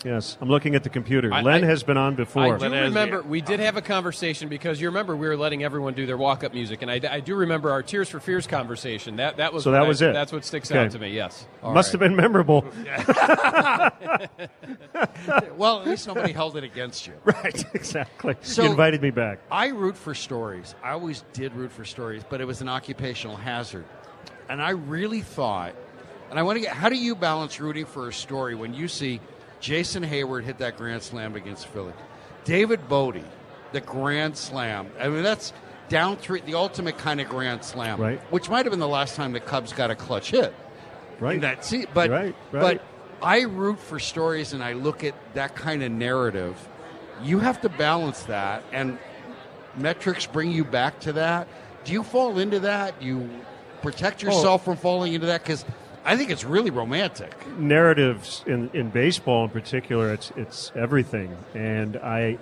Yes, 0.06 0.38
I'm 0.40 0.50
looking 0.50 0.76
at 0.76 0.84
the 0.84 0.90
computer. 0.90 1.34
I- 1.34 1.42
Len 1.42 1.64
I- 1.64 1.68
has 1.68 1.82
been 1.82 1.98
on 1.98 2.14
before. 2.14 2.56
I 2.56 2.58
do 2.60 2.66
remember 2.70 3.24
we 3.24 3.42
did 3.42 3.60
have 3.60 3.76
a 3.76 3.82
conversation 3.82 4.50
because 4.50 4.80
you 4.80 4.88
remember 4.88 5.16
we 5.16 5.28
were 5.28 5.36
letting 5.36 5.64
everyone 5.64 5.96
do 5.96 6.06
their 6.06 6.16
walk-up 6.18 6.54
music, 6.54 6.84
and 6.84 6.92
I, 6.92 7.02
I 7.10 7.20
do 7.22 7.34
remember 7.36 7.72
our 7.72 7.82
Tears 7.82 8.08
for 8.08 8.20
Fears 8.20 8.46
conversation. 8.46 9.16
That 9.16 9.38
that 9.38 9.52
was 9.52 9.64
So 9.64 9.72
that 9.72 9.82
I- 9.82 9.88
was 9.88 10.04
it. 10.04 10.14
That's 10.14 10.32
what 10.32 10.46
sticks 10.46 10.72
Okay. 10.72 10.80
out 10.86 10.92
to 10.92 11.00
me. 11.00 11.10
Yes, 11.10 11.48
Must 11.64 11.92
have 11.92 12.00
been 12.00 12.16
memorable. 12.16 12.66
well, 15.58 15.82
at 15.82 15.88
least 15.88 16.08
nobody 16.08 16.34
held 16.34 16.56
it 16.58 16.64
against 16.64 17.08
you. 17.08 17.14
Right, 17.24 17.66
exactly. 17.74 18.36
So- 18.42 18.64
you 18.64 18.70
invited 18.70 19.02
me 19.02 19.10
back. 19.10 19.40
I 19.52 19.70
root 19.70 19.98
for 19.98 20.14
stories. 20.14 20.76
I 20.84 20.92
always 20.92 21.24
did 21.34 21.54
root 21.54 21.72
for 21.72 21.84
stories, 21.84 22.24
but 22.30 22.42
it 22.42 22.46
was 22.46 22.62
an 22.62 22.70
occupational 22.70 23.38
hazard. 23.38 23.86
And 24.50 24.62
I 24.62 24.72
really 24.72 25.22
thought, 25.22 25.74
and 26.30 26.38
I 26.38 26.44
want 26.44 26.58
to 26.58 26.62
get, 26.62 26.74
how 26.74 26.90
do 26.90 26.96
you 26.96 27.16
balance 27.16 27.60
rooting 27.60 27.86
for 27.86 28.08
a 28.08 28.14
story 28.14 28.54
when 28.54 28.76
you 28.76 28.88
see 28.88 29.20
Jason 29.66 30.04
Heyward 30.04 30.44
hit 30.44 30.60
that 30.60 30.78
grand 30.78 31.02
slam 31.02 31.36
against 31.36 31.66
Philly? 31.66 31.94
David 32.44 32.88
Bote, 32.88 33.18
the 33.72 33.82
grand 33.82 34.38
slam. 34.38 34.92
I 35.00 35.08
mean, 35.08 35.24
that's 35.24 35.54
down 35.90 36.18
three, 36.18 36.42
the 36.42 36.54
ultimate 36.54 37.00
kind 37.00 37.20
of 37.20 37.28
grand 37.28 37.64
slam. 37.64 38.00
Right. 38.00 38.20
Which 38.32 38.48
might 38.48 38.66
have 38.68 38.72
been 38.72 38.80
the 38.80 38.88
last 38.88 39.16
time 39.16 39.32
the 39.32 39.40
Cubs 39.40 39.74
got 39.74 39.90
a 39.90 39.96
clutch 39.96 40.30
hit. 40.30 40.54
Right. 41.20 41.42
That's 41.42 41.74
it. 41.74 41.90
But, 41.96 42.12
Right, 42.12 42.36
but. 42.52 42.84
I 43.24 43.42
root 43.44 43.80
for 43.80 43.98
stories 43.98 44.54
and 44.54 44.64
I 44.64 44.74
look 44.74 45.04
at 45.04 45.16
that 45.34 45.56
kind 45.56 45.82
of 45.82 45.92
narrative. 45.92 46.56
You 47.24 47.40
have 47.40 47.60
to 47.62 47.70
balance 47.70 48.22
that, 48.24 48.62
and 48.72 49.00
metrics 49.76 50.28
bring 50.28 50.52
you 50.52 50.64
back 50.64 51.00
to 51.00 51.14
that. 51.14 51.48
Do 51.86 51.94
you 51.94 52.04
fall 52.04 52.38
into 52.38 52.60
that? 52.60 53.00
Do 53.00 53.08
you 53.08 53.30
protect 53.82 54.24
Oh. 54.24 54.28
yourself 54.28 54.64
from 54.64 54.78
falling 54.78 55.14
into 55.14 55.26
that? 55.28 55.42
Because 55.42 55.66
I 56.06 56.16
think 56.18 56.30
it's 56.30 56.44
really 56.44 56.70
romantic. 56.70 57.34
narratives 57.58 58.44
in, 58.46 58.70
in 58.74 58.90
baseball 58.92 59.46
in 59.46 59.50
particular 59.50 60.14
it's 60.14 60.32
it's 60.36 60.72
everything 60.76 61.36
and 61.54 61.98
i 61.98 62.38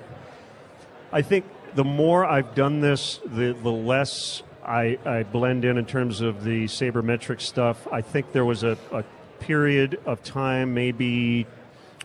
i 1.11 1.21
think 1.21 1.45
the 1.75 1.83
more 1.83 2.25
i've 2.25 2.55
done 2.55 2.81
this 2.81 3.19
the 3.25 3.55
the 3.61 3.71
less 3.71 4.43
i 4.65 4.97
i 5.05 5.23
blend 5.23 5.65
in 5.65 5.77
in 5.77 5.85
terms 5.85 6.19
of 6.21 6.43
the 6.43 6.65
sabermetric 6.65 7.39
stuff 7.39 7.87
i 7.91 8.01
think 8.01 8.31
there 8.31 8.45
was 8.45 8.63
a, 8.63 8.77
a 8.91 9.03
period 9.39 9.99
of 10.05 10.23
time 10.23 10.73
maybe 10.73 11.45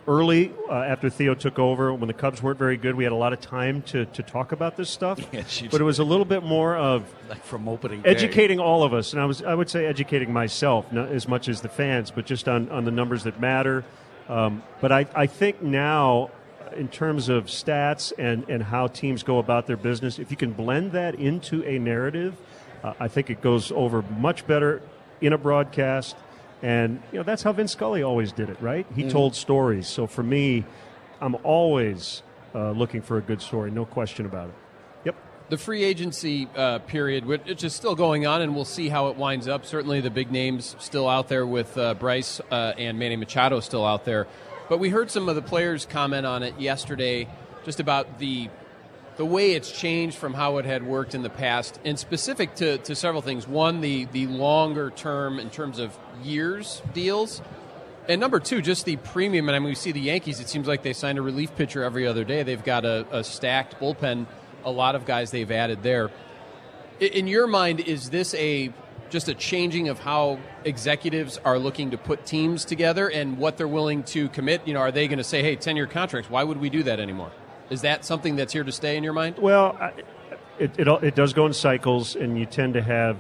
early 0.09 0.53
uh, 0.69 0.73
after 0.73 1.09
Theo 1.11 1.35
took 1.35 1.59
over 1.59 1.93
when 1.93 2.09
the 2.09 2.15
Cubs 2.15 2.43
weren't 2.43 2.59
very 2.59 2.77
good 2.77 2.95
we 2.97 3.05
had 3.05 3.13
a 3.13 3.17
lot 3.17 3.33
of 3.33 3.41
time 3.41 3.83
to, 3.83 4.07
to 4.07 4.23
talk 4.23 4.53
about 4.53 4.77
this 4.77 4.91
stuff 4.91 5.21
you 5.33 5.69
but 5.71 5.81
it 5.81 5.85
was 5.85 5.99
a 5.99 6.05
little 6.05 6.25
bit 6.25 6.43
more 6.43 6.77
of 6.77 7.05
Like 7.29 7.45
from 7.45 7.69
opening 7.69 8.03
day. 8.03 8.11
educating 8.11 8.59
all 8.59 8.83
of 8.83 8.93
us, 8.95 9.13
and 9.13 9.21
I 9.23 9.27
was 9.27 9.43
I 9.43 9.55
would 9.55 9.69
say 9.71 9.87
educating 9.87 10.33
myself, 10.33 10.91
not 10.93 11.11
as 11.11 11.29
much 11.29 11.49
as 11.49 11.61
the 11.61 11.69
fans, 11.69 12.11
but 12.11 12.27
just 12.27 12.49
on, 12.49 12.69
on 12.71 12.85
the 12.85 12.91
numbers 12.91 13.25
that 13.25 13.39
matter. 13.41 13.85
Um, 14.29 14.63
but 14.81 14.93
I, 14.93 15.07
I 15.15 15.27
think 15.27 15.63
now, 15.63 16.31
in 16.77 16.89
terms 16.89 17.29
of 17.29 17.47
stats 17.47 18.13
and, 18.19 18.45
and 18.49 18.63
how 18.63 18.87
teams 18.89 19.23
go 19.23 19.39
about 19.39 19.67
their 19.67 19.77
business, 19.77 20.19
if 20.19 20.31
you 20.31 20.37
can 20.37 20.53
blend 20.53 20.93
that 20.93 21.15
into 21.15 21.65
a 21.65 21.79
narrative, 21.79 22.37
uh, 22.85 22.95
I 23.01 23.09
think 23.09 23.31
it 23.31 23.41
goes 23.41 23.73
over 23.73 24.03
much 24.03 24.47
better 24.47 24.83
in 25.21 25.33
a 25.33 25.39
broadcast. 25.39 26.17
And 26.63 27.03
you 27.13 27.19
know 27.19 27.23
that's 27.23 27.43
how 27.43 27.53
Vin 27.53 27.69
Scully 27.69 28.03
always 28.03 28.33
did 28.33 28.49
it, 28.51 28.57
right? 28.61 28.87
He 28.95 29.05
Mhm. 29.05 29.11
told 29.13 29.35
stories. 29.37 29.87
So 29.87 30.07
for 30.07 30.23
me, 30.23 30.65
I'm 31.21 31.37
always 31.45 32.23
uh, 32.55 32.71
looking 32.71 33.03
for 33.03 33.19
a 33.19 33.21
good 33.21 33.43
story, 33.43 33.71
no 33.71 33.85
question 33.85 34.25
about 34.27 34.49
it. 34.49 34.55
Yep. 35.05 35.15
the 35.51 35.59
free 35.59 35.85
agency 35.85 36.49
uh, 36.57 36.79
period, 36.81 37.25
which 37.27 37.63
is 37.63 37.75
still 37.75 37.95
going 37.95 38.27
on, 38.27 38.43
and 38.43 38.55
we'll 38.55 38.65
see 38.65 38.89
how 38.89 39.09
it 39.09 39.17
winds 39.17 39.47
up. 39.47 39.65
Certainly, 39.65 40.01
the 40.01 40.11
big 40.11 40.31
names 40.33 40.75
still 40.79 41.09
out 41.09 41.29
there 41.29 41.47
with 41.47 41.77
uh, 41.79 41.95
Bryce 41.95 42.41
uh, 42.51 42.73
and 42.77 42.99
Manny 42.99 43.17
Machado 43.17 43.61
still 43.61 43.85
out 43.85 44.05
there. 44.05 44.27
But 44.69 44.79
we 44.79 44.89
heard 44.91 45.11
some 45.11 45.29
of 45.29 45.37
the 45.37 45.43
players 45.43 45.87
comment 45.87 46.27
on 46.27 46.43
it 46.43 46.59
yesterday, 46.59 47.29
just 47.65 47.81
about 47.81 48.19
the 48.19 48.49
the 49.19 49.27
way 49.27 49.53
it's 49.53 49.71
changed 49.71 50.17
from 50.17 50.33
how 50.33 50.57
it 50.59 50.65
had 50.65 50.87
worked 50.87 51.15
in 51.15 51.23
the 51.23 51.29
past, 51.29 51.79
and 51.85 51.99
specific 51.99 52.55
to, 52.55 52.79
to 52.79 52.95
several 52.95 53.21
things. 53.21 53.47
One, 53.47 53.83
the 53.83 54.07
the 54.07 54.27
longer 54.29 54.91
term 54.91 55.39
in 55.39 55.51
terms 55.51 55.79
of 55.79 55.97
years 56.23 56.81
deals. 56.95 57.43
And 58.09 58.23
number 58.23 58.41
two, 58.41 58.63
just 58.63 58.87
the 58.87 58.97
premium. 58.97 59.49
And 59.51 59.57
I 59.57 59.59
mean, 59.59 59.69
we 59.69 59.75
see 59.75 59.93
the 59.93 60.01
Yankees. 60.01 60.41
It 60.41 60.49
seems 60.49 60.67
like 60.67 60.83
they 60.83 60.95
signed 60.95 61.19
a 61.19 61.23
relief 61.23 61.55
pitcher 61.57 61.83
every 61.83 62.07
other 62.07 62.25
day. 62.25 62.43
They've 62.43 62.65
got 62.65 62.87
a, 62.87 63.07
a 63.11 63.23
stacked 63.23 63.79
bullpen. 63.79 64.27
A 64.65 64.71
lot 64.71 64.95
of 64.95 65.05
guys 65.05 65.31
they've 65.31 65.51
added 65.51 65.83
there. 65.83 66.11
In 67.01 67.27
your 67.27 67.47
mind, 67.47 67.81
is 67.81 68.09
this 68.09 68.33
a 68.35 68.73
just 69.11 69.29
a 69.29 69.35
changing 69.35 69.89
of 69.89 69.99
how 69.99 70.39
executives 70.65 71.39
are 71.45 71.59
looking 71.59 71.91
to 71.91 71.99
put 71.99 72.25
teams 72.25 72.65
together 72.65 73.09
and 73.11 73.39
what 73.39 73.57
they're 73.57 73.69
willing 73.69 74.05
to 74.05 74.29
commit? 74.29 74.67
You 74.67 74.75
know, 74.75 74.81
are 74.81 74.93
they 74.93 75.09
going 75.09 75.19
to 75.19 75.25
say, 75.25 75.43
"Hey, 75.43 75.57
ten-year 75.57 75.87
contracts? 75.87 76.31
Why 76.31 76.45
would 76.45 76.59
we 76.59 76.71
do 76.71 76.85
that 76.85 77.01
anymore?" 77.01 77.33
Is 77.71 77.83
that 77.83 78.05
something 78.05 78.37
that's 78.37 78.53
here 78.53 78.65
to 78.65 78.73
stay 78.73 78.97
in 78.97 79.05
your 79.05 79.13
mind? 79.13 79.37
Well, 79.39 79.77
it, 80.59 80.79
it, 80.79 80.89
it 80.89 81.15
does 81.15 81.33
go 81.33 81.47
in 81.47 81.53
cycles, 81.53 82.17
and 82.17 82.39
you 82.39 82.47
tend 82.47 82.75
to 82.75 82.83
have 82.83 83.19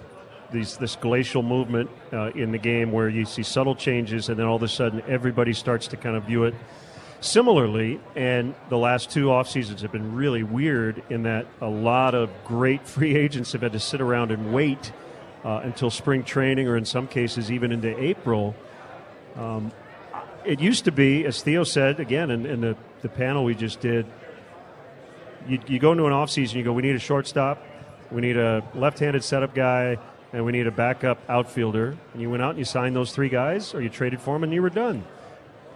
these, 0.51 0.77
this 0.77 0.97
glacial 0.97 1.43
movement 1.43 1.91
uh, 2.13 2.31
in 2.31 2.53
the 2.53 2.59
game 2.59 2.91
where 2.93 3.09
you 3.09 3.25
see 3.25 3.43
subtle 3.43 3.75
changes, 3.75 4.29
and 4.29 4.39
then 4.39 4.47
all 4.47 4.57
of 4.57 4.63
a 4.63 4.69
sudden 4.69 5.03
everybody 5.07 5.53
starts 5.53 5.89
to 5.89 5.97
kind 5.97 6.17
of 6.17 6.25
view 6.25 6.45
it 6.45 6.55
similarly. 7.21 8.01
And 8.17 8.55
the 8.69 8.79
last 8.79 9.11
two 9.11 9.31
off 9.31 9.49
seasons 9.49 9.83
have 9.83 9.93
been 9.93 10.15
really 10.15 10.43
weird 10.43 11.03
in 11.11 11.25
that 11.25 11.47
a 11.61 11.69
lot 11.69 12.15
of 12.15 12.31
great 12.45 12.87
free 12.87 13.17
agents 13.17 13.53
have 13.53 13.63
had 13.63 13.73
to 13.73 13.81
sit 13.81 14.01
around 14.01 14.31
and 14.31 14.53
wait 14.53 14.93
uh, 15.45 15.61
until 15.63 15.91
spring 15.91 16.25
training, 16.25 16.69
or 16.69 16.77
in 16.77 16.85
some 16.85 17.07
cases 17.07 17.51
even 17.51 17.71
into 17.71 17.97
April. 18.03 18.55
Um, 19.37 19.73
it 20.45 20.61
used 20.61 20.87
to 20.87 20.93
be, 20.93 21.27
as 21.27 21.43
Theo 21.43 21.63
said 21.65 22.01
again 22.01 22.31
in, 22.31 22.47
in 22.47 22.61
the, 22.61 22.77
the 23.03 23.09
panel 23.09 23.45
we 23.45 23.55
just 23.55 23.81
did, 23.81 24.07
you, 25.46 25.61
you 25.66 25.79
go 25.79 25.92
into 25.92 26.07
an 26.07 26.12
offseason, 26.12 26.55
you 26.55 26.64
go, 26.64 26.72
we 26.72 26.83
need 26.83 26.96
a 26.96 27.01
shortstop, 27.01 27.62
we 28.11 28.20
need 28.20 28.37
a 28.37 28.62
left 28.74 28.98
handed 28.98 29.22
setup 29.22 29.55
guy, 29.55 29.98
and 30.33 30.44
we 30.44 30.53
need 30.53 30.66
a 30.66 30.70
backup 30.70 31.18
outfielder. 31.29 31.96
And 32.12 32.22
you 32.22 32.31
went 32.31 32.42
out 32.42 32.51
and 32.51 32.59
you 32.59 32.64
signed 32.64 32.96
those 32.96 33.12
three 33.12 33.29
guys, 33.29 33.74
or 33.74 33.83
you 33.83 33.88
traded 33.88 34.20
for 34.20 34.35
them, 34.35 34.44
and 34.44 34.53
you 34.53 34.62
were 34.62 34.70
done. 34.70 35.05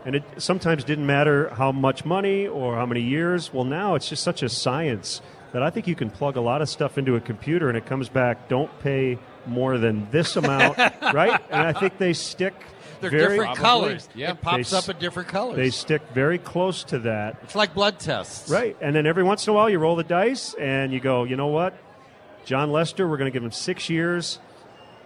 And 0.05 0.16
it 0.16 0.25
sometimes 0.38 0.85
didn't 0.85 1.07
matter 1.07 1.48
how 1.51 1.70
much 1.70 2.05
money 2.05 2.46
or 2.46 2.75
how 2.75 2.87
many 2.87 3.03
years. 3.03 3.53
Well, 3.53 3.64
now 3.64 3.94
it's 3.94 4.09
just 4.09 4.22
such 4.22 4.42
a 4.42 4.48
science 4.48 5.22
that 5.53 5.62
I 5.62 5.70
think 5.70 5.87
you 5.87 5.94
can 5.94 6.11
plug 6.11 6.37
a 6.37 6.40
lot 6.40 6.61
of 6.61 6.68
stuff 6.68 6.98
into 6.98 7.14
a 7.14 7.20
computer 7.20 7.68
and 7.68 7.79
it 7.79 7.87
comes 7.87 8.09
back, 8.09 8.48
don't 8.48 8.70
pay 8.81 9.18
more 9.46 9.79
than 9.79 10.11
this 10.11 10.37
amount, 10.37 10.79
right? 11.14 11.40
And 11.51 11.62
I 11.62 11.72
think 11.72 11.98
they 11.98 12.14
stick. 12.14 12.55
They're 13.03 13.11
very, 13.11 13.37
different 13.37 13.59
colors. 13.59 14.09
Yeah. 14.15 14.33
It 14.33 14.41
pops 14.41 14.71
They 14.71 14.77
up 14.77 14.88
in 14.88 14.99
different 14.99 15.29
colors. 15.29 15.57
They 15.57 15.71
stick 15.71 16.03
very 16.15 16.38
close 16.38 16.85
to 16.85 16.99
that. 17.01 17.37
it's 17.43 17.55
like 17.55 17.75
blood 17.75 17.99
tests. 17.99 18.51
Right. 18.51 18.77
And 18.81 18.97
then 18.97 19.07
every 19.07 19.23
once 19.23 19.47
in 19.47 19.53
a 19.53 19.55
while 19.55 19.69
you 19.69 19.79
roll 19.79 19.97
the 19.97 20.05
dice 20.05 20.55
and 20.55 20.93
you 20.93 21.01
go, 21.01 21.25
you 21.25 21.37
know 21.37 21.49
what? 21.49 21.75
Jon 22.45 22.73
Lester, 22.73 23.07
we're 23.09 23.19
going 23.19 23.31
to 23.31 23.35
give 23.35 23.45
him 23.45 23.53
six 23.53 23.88
years. 23.88 24.38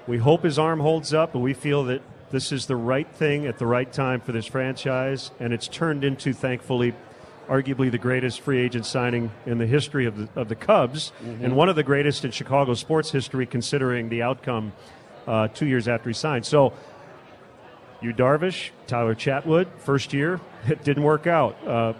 We 0.06 0.18
hope 0.18 0.42
his 0.44 0.58
arm 0.58 0.78
holds 0.80 1.12
up, 1.12 1.34
and 1.34 1.42
we 1.42 1.52
feel 1.52 1.84
that 1.84 2.00
this 2.30 2.52
is 2.52 2.66
the 2.66 2.76
right 2.76 3.10
thing 3.10 3.46
at 3.46 3.58
the 3.58 3.66
right 3.66 3.92
time 3.92 4.20
for 4.20 4.32
this 4.32 4.46
franchise. 4.46 5.30
And 5.40 5.52
it's 5.52 5.68
turned 5.68 6.04
into, 6.04 6.32
thankfully, 6.32 6.94
arguably 7.48 7.90
the 7.90 7.98
greatest 7.98 8.40
free 8.40 8.58
agent 8.58 8.86
signing 8.86 9.30
in 9.46 9.58
the 9.58 9.66
history 9.66 10.06
of 10.06 10.16
the, 10.16 10.40
of 10.40 10.48
the 10.48 10.54
Cubs, 10.54 11.12
and 11.42 11.56
one 11.56 11.68
of 11.68 11.76
the 11.76 11.82
greatest 11.82 12.24
in 12.24 12.30
Chicago 12.30 12.74
sports 12.74 13.10
history, 13.10 13.46
considering 13.46 14.08
the 14.08 14.22
outcome 14.22 14.72
uh, 15.26 15.48
two 15.48 15.66
years 15.66 15.88
after 15.88 16.08
he 16.08 16.14
signed. 16.14 16.46
So, 16.46 16.72
Yu 18.02 18.12
Darvish, 18.12 18.70
Tyler 18.86 19.14
Chatwood, 19.14 19.66
first 19.78 20.12
year, 20.12 20.40
it 20.68 20.84
didn't 20.84 21.02
work 21.02 21.26
out. 21.26 21.56
Uh, 21.66 21.92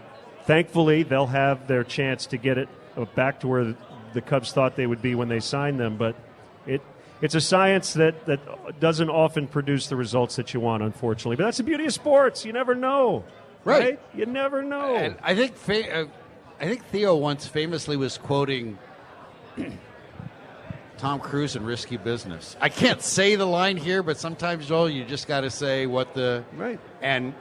thankfully, 0.44 1.02
they'll 1.02 1.26
have 1.26 1.66
their 1.66 1.84
chance 1.84 2.26
to 2.26 2.36
get 2.36 2.58
it 2.58 2.68
back 3.14 3.40
to 3.40 3.48
where 3.48 3.64
the, 3.64 3.76
the 4.14 4.20
Cubs 4.20 4.52
thought 4.52 4.76
they 4.76 4.86
would 4.86 5.02
be 5.02 5.14
when 5.14 5.28
they 5.28 5.40
signed 5.40 5.78
them. 5.80 5.96
But 5.96 6.16
it 6.66 6.82
it's 7.22 7.34
a 7.34 7.40
science 7.40 7.94
that, 7.94 8.26
that 8.26 8.78
doesn't 8.78 9.08
often 9.08 9.46
produce 9.46 9.86
the 9.86 9.96
results 9.96 10.36
that 10.36 10.52
you 10.52 10.60
want, 10.60 10.82
unfortunately. 10.82 11.36
But 11.36 11.44
that's 11.44 11.56
the 11.56 11.62
beauty 11.64 11.86
of 11.86 11.92
sports. 11.94 12.44
You 12.44 12.52
never 12.52 12.74
know, 12.74 13.24
Right. 13.64 13.80
right? 13.82 14.00
You 14.14 14.26
never 14.26 14.62
know. 14.62 14.96
And 14.96 15.16
I 15.22 15.34
think 15.34 15.56
fa- 15.56 16.00
uh, 16.02 16.06
I 16.60 16.66
think 16.66 16.84
Theo 16.86 17.16
once 17.16 17.46
famously 17.46 17.96
was 17.96 18.18
quoting 18.18 18.78
Tom 20.98 21.20
Cruise 21.20 21.56
in 21.56 21.64
Risky 21.64 21.98
Business. 21.98 22.56
I 22.60 22.70
can't 22.70 23.02
say 23.02 23.36
the 23.36 23.44
line 23.44 23.76
here, 23.76 24.02
but 24.02 24.16
sometimes 24.18 24.66
Joel, 24.66 24.88
you 24.88 25.04
just 25.04 25.28
got 25.28 25.42
to 25.42 25.50
say 25.50 25.86
what 25.86 26.14
the 26.14 26.44
right. 26.56 26.80
And 27.02 27.34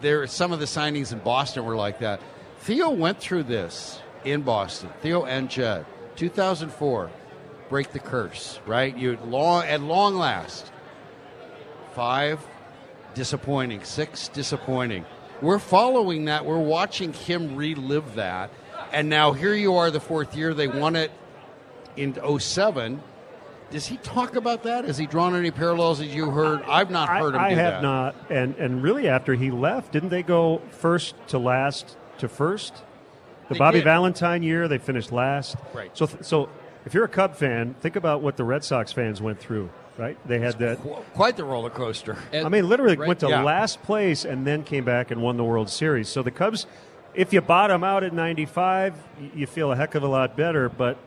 there, 0.00 0.26
some 0.26 0.52
of 0.52 0.60
the 0.60 0.64
signings 0.66 1.12
in 1.12 1.18
Boston 1.18 1.64
were 1.64 1.76
like 1.76 1.98
that. 2.00 2.20
Theo 2.60 2.90
went 2.90 3.18
through 3.18 3.44
this 3.44 4.00
in 4.24 4.42
Boston. 4.42 4.90
Theo 5.02 5.24
and 5.24 5.50
Jed, 5.50 5.84
2004, 6.16 7.10
break 7.68 7.92
the 7.92 7.98
curse. 7.98 8.60
Right, 8.66 8.96
you 8.96 9.18
long 9.24 9.64
at 9.64 9.82
long 9.82 10.14
last. 10.14 10.72
Five, 11.94 12.40
disappointing. 13.14 13.84
Six, 13.84 14.28
disappointing. 14.28 15.04
We're 15.42 15.58
following 15.58 16.26
that. 16.26 16.46
We're 16.46 16.58
watching 16.58 17.12
him 17.12 17.56
relive 17.56 18.14
that. 18.14 18.50
And 18.92 19.10
now 19.10 19.32
here 19.32 19.54
you 19.54 19.76
are, 19.76 19.90
the 19.90 20.00
fourth 20.00 20.34
year. 20.34 20.54
They 20.54 20.68
won 20.68 20.96
it 20.96 21.10
in 21.96 22.14
07. 22.38 23.00
Does 23.70 23.86
he 23.86 23.96
talk 23.98 24.36
about 24.36 24.62
that? 24.62 24.84
Has 24.84 24.96
he 24.96 25.06
drawn 25.06 25.34
any 25.34 25.50
parallels 25.50 26.00
as 26.00 26.14
you 26.14 26.30
heard? 26.30 26.62
I've 26.62 26.90
not 26.90 27.08
heard 27.08 27.34
him 27.34 27.40
I, 27.40 27.46
I 27.46 27.50
do 27.50 27.56
have 27.56 27.72
that. 27.74 27.82
not. 27.82 28.14
And 28.30 28.54
and 28.56 28.82
really, 28.82 29.08
after 29.08 29.34
he 29.34 29.50
left, 29.50 29.92
didn't 29.92 30.10
they 30.10 30.22
go 30.22 30.62
first 30.70 31.14
to 31.28 31.38
last 31.38 31.96
to 32.18 32.28
first? 32.28 32.74
The 33.48 33.54
They 33.54 33.58
Bobby 33.58 33.78
did. 33.78 33.84
Valentine 33.84 34.42
year, 34.44 34.68
they 34.68 34.78
finished 34.78 35.10
last. 35.10 35.56
Right. 35.74 35.90
So 35.96 36.06
so 36.20 36.48
if 36.84 36.94
you're 36.94 37.04
a 37.04 37.08
Cub 37.08 37.34
fan, 37.34 37.74
think 37.80 37.96
about 37.96 38.22
what 38.22 38.36
the 38.36 38.44
Red 38.44 38.62
Sox 38.62 38.92
fans 38.92 39.20
went 39.20 39.40
through. 39.40 39.68
Right? 39.98 40.16
They 40.28 40.38
had 40.38 40.58
that. 40.60 40.78
Quite 41.14 41.36
the 41.38 41.44
roller 41.44 41.70
coaster. 41.70 42.16
I 42.32 42.48
mean, 42.50 42.68
literally 42.68 42.96
Right, 42.98 43.08
went 43.08 43.20
to 43.20 43.28
yeah. 43.30 43.42
last 43.42 43.82
place 43.82 44.24
and 44.26 44.46
then 44.46 44.62
came 44.62 44.84
back 44.84 45.10
and 45.10 45.22
won 45.22 45.38
the 45.38 45.44
World 45.44 45.70
Series. 45.70 46.08
So 46.10 46.22
the 46.22 46.30
Cubs, 46.30 46.66
if 47.14 47.32
you 47.32 47.40
bottom 47.40 47.82
out 47.82 48.04
at 48.04 48.12
95, 48.12 48.94
you 49.34 49.46
feel 49.46 49.72
a 49.72 49.76
heck 49.76 49.94
of 49.94 50.02
a 50.02 50.06
lot 50.06 50.36
better. 50.36 50.68
But 50.68 50.98
I- 50.98 51.00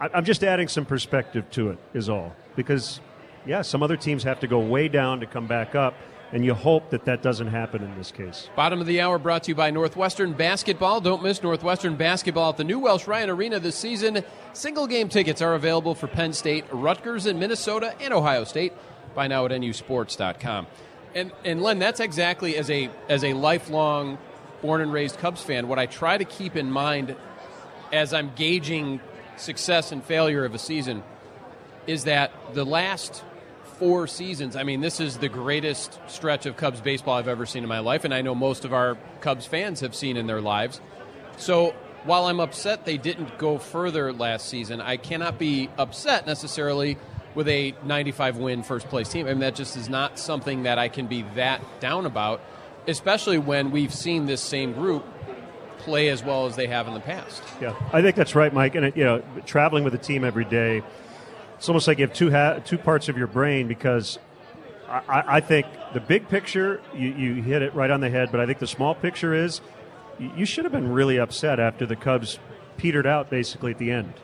I'm 0.00 0.24
just 0.24 0.42
adding 0.42 0.68
some 0.68 0.84
perspective 0.84 1.50
to 1.52 1.70
it, 1.70 1.78
is 1.92 2.08
all. 2.08 2.34
Because, 2.56 3.00
yeah, 3.46 3.62
some 3.62 3.82
other 3.82 3.96
teams 3.96 4.22
have 4.24 4.40
to 4.40 4.46
go 4.46 4.58
way 4.58 4.88
down 4.88 5.20
to 5.20 5.26
come 5.26 5.46
back 5.46 5.74
up, 5.74 5.94
and 6.32 6.44
you 6.44 6.54
hope 6.54 6.90
that 6.90 7.04
that 7.04 7.22
doesn't 7.22 7.46
happen 7.46 7.82
in 7.82 7.96
this 7.96 8.10
case. 8.10 8.48
Bottom 8.56 8.80
of 8.80 8.86
the 8.86 9.00
hour 9.00 9.18
brought 9.18 9.44
to 9.44 9.50
you 9.50 9.54
by 9.54 9.70
Northwestern 9.70 10.32
Basketball. 10.32 11.00
Don't 11.00 11.22
miss 11.22 11.42
Northwestern 11.42 11.96
Basketball 11.96 12.50
at 12.50 12.56
the 12.56 12.64
new 12.64 12.78
Welsh 12.78 13.06
Ryan 13.06 13.30
Arena 13.30 13.60
this 13.60 13.76
season. 13.76 14.24
Single 14.52 14.86
game 14.86 15.08
tickets 15.08 15.40
are 15.40 15.54
available 15.54 15.94
for 15.94 16.08
Penn 16.08 16.32
State, 16.32 16.64
Rutgers, 16.72 17.26
and 17.26 17.38
Minnesota, 17.38 17.94
and 18.00 18.12
Ohio 18.12 18.44
State. 18.44 18.72
Buy 19.14 19.28
now 19.28 19.44
at 19.44 19.52
nusports.com. 19.52 20.66
And, 21.14 21.30
and 21.44 21.62
Len, 21.62 21.78
that's 21.78 22.00
exactly 22.00 22.56
as 22.56 22.68
a, 22.70 22.90
as 23.08 23.22
a 23.22 23.34
lifelong 23.34 24.18
born 24.64 24.80
and 24.80 24.92
raised 24.92 25.18
Cubs 25.18 25.42
fan, 25.42 25.68
what 25.68 25.78
I 25.78 25.84
try 25.84 26.16
to 26.16 26.24
keep 26.24 26.56
in 26.56 26.70
mind 26.70 27.14
as 27.92 28.14
I'm 28.14 28.32
gauging 28.34 28.98
success 29.36 29.92
and 29.92 30.02
failure 30.04 30.44
of 30.44 30.54
a 30.54 30.58
season 30.58 31.02
is 31.86 32.04
that 32.04 32.32
the 32.54 32.64
last 32.64 33.22
four 33.78 34.06
seasons, 34.06 34.56
I 34.56 34.62
mean, 34.62 34.80
this 34.80 35.00
is 35.00 35.18
the 35.18 35.28
greatest 35.28 35.98
stretch 36.06 36.46
of 36.46 36.56
Cubs 36.56 36.80
baseball 36.80 37.14
I've 37.14 37.28
ever 37.28 37.46
seen 37.46 37.62
in 37.62 37.68
my 37.68 37.80
life, 37.80 38.04
and 38.04 38.14
I 38.14 38.22
know 38.22 38.34
most 38.34 38.64
of 38.64 38.72
our 38.72 38.96
Cubs 39.20 39.46
fans 39.46 39.80
have 39.80 39.94
seen 39.94 40.16
in 40.16 40.26
their 40.26 40.40
lives. 40.40 40.80
So 41.36 41.74
while 42.04 42.26
I'm 42.26 42.40
upset 42.40 42.84
they 42.84 42.96
didn't 42.96 43.38
go 43.38 43.58
further 43.58 44.12
last 44.12 44.48
season, 44.48 44.80
I 44.80 44.96
cannot 44.96 45.38
be 45.38 45.68
upset 45.76 46.26
necessarily 46.26 46.96
with 47.34 47.48
a 47.48 47.74
95 47.84 48.36
win 48.36 48.62
first 48.62 48.88
place 48.88 49.08
team. 49.08 49.26
I 49.26 49.30
mean, 49.30 49.40
that 49.40 49.56
just 49.56 49.76
is 49.76 49.88
not 49.88 50.18
something 50.18 50.64
that 50.64 50.78
I 50.78 50.88
can 50.88 51.06
be 51.06 51.22
that 51.34 51.60
down 51.80 52.06
about, 52.06 52.40
especially 52.86 53.38
when 53.38 53.70
we've 53.70 53.92
seen 53.92 54.26
this 54.26 54.40
same 54.40 54.72
group 54.72 55.04
play 55.84 56.08
as 56.08 56.22
well 56.22 56.46
as 56.46 56.56
they 56.56 56.66
have 56.66 56.88
in 56.88 56.94
the 56.94 57.00
past. 57.00 57.42
Yeah, 57.60 57.74
I 57.92 58.02
think 58.02 58.16
that's 58.16 58.34
right, 58.34 58.52
Mike. 58.52 58.74
And, 58.74 58.94
you 58.96 59.04
know, 59.04 59.22
traveling 59.46 59.84
with 59.84 59.94
a 59.94 59.98
team 59.98 60.24
every 60.24 60.44
day, 60.44 60.82
it's 61.56 61.68
almost 61.68 61.86
like 61.86 61.98
you 61.98 62.06
have 62.06 62.16
two, 62.16 62.30
ha- 62.30 62.58
two 62.64 62.78
parts 62.78 63.08
of 63.08 63.16
your 63.18 63.26
brain 63.26 63.68
because 63.68 64.18
I, 64.88 65.24
I- 65.26 65.40
think 65.40 65.66
the 65.92 66.00
big 66.00 66.28
picture, 66.28 66.80
you, 66.94 67.08
you 67.10 67.42
hit 67.42 67.62
it 67.62 67.74
right 67.74 67.90
on 67.90 68.00
the 68.00 68.10
head, 68.10 68.30
but 68.32 68.40
I 68.40 68.46
think 68.46 68.58
the 68.58 68.66
small 68.66 68.94
picture 68.94 69.34
is 69.34 69.60
you, 70.18 70.46
should 70.46 70.64
have 70.64 70.72
been 70.72 70.92
really 70.92 71.18
upset 71.18 71.60
after 71.60 71.86
the 71.86 71.96
Cubs 71.96 72.38
petered 72.76 73.06
out 73.06 73.30
basically 73.30 73.72
at 73.72 73.78
the 73.78 73.90
end. 73.90 74.14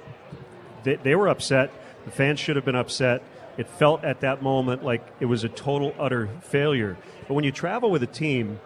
They, 0.83 0.97
they 0.97 1.15
were 1.15 1.29
upset. 1.29 1.71
The 2.05 2.11
fans 2.11 2.41
should 2.41 2.57
have 2.57 2.65
been 2.65 2.77
upset. 2.77 3.23
It 3.59 3.69
felt 3.69 4.05
at 4.05 4.21
that 4.21 4.43
moment 4.43 4.83
like 4.85 5.07
it 5.21 5.27
was 5.27 5.45
a 5.45 5.49
total, 5.49 5.95
utter 5.99 6.29
failure. 6.43 6.97
But 7.29 7.35
when 7.35 7.45
you 7.45 7.53
travel 7.53 7.91
with 7.91 8.03
a 8.03 8.07
team, 8.07 8.61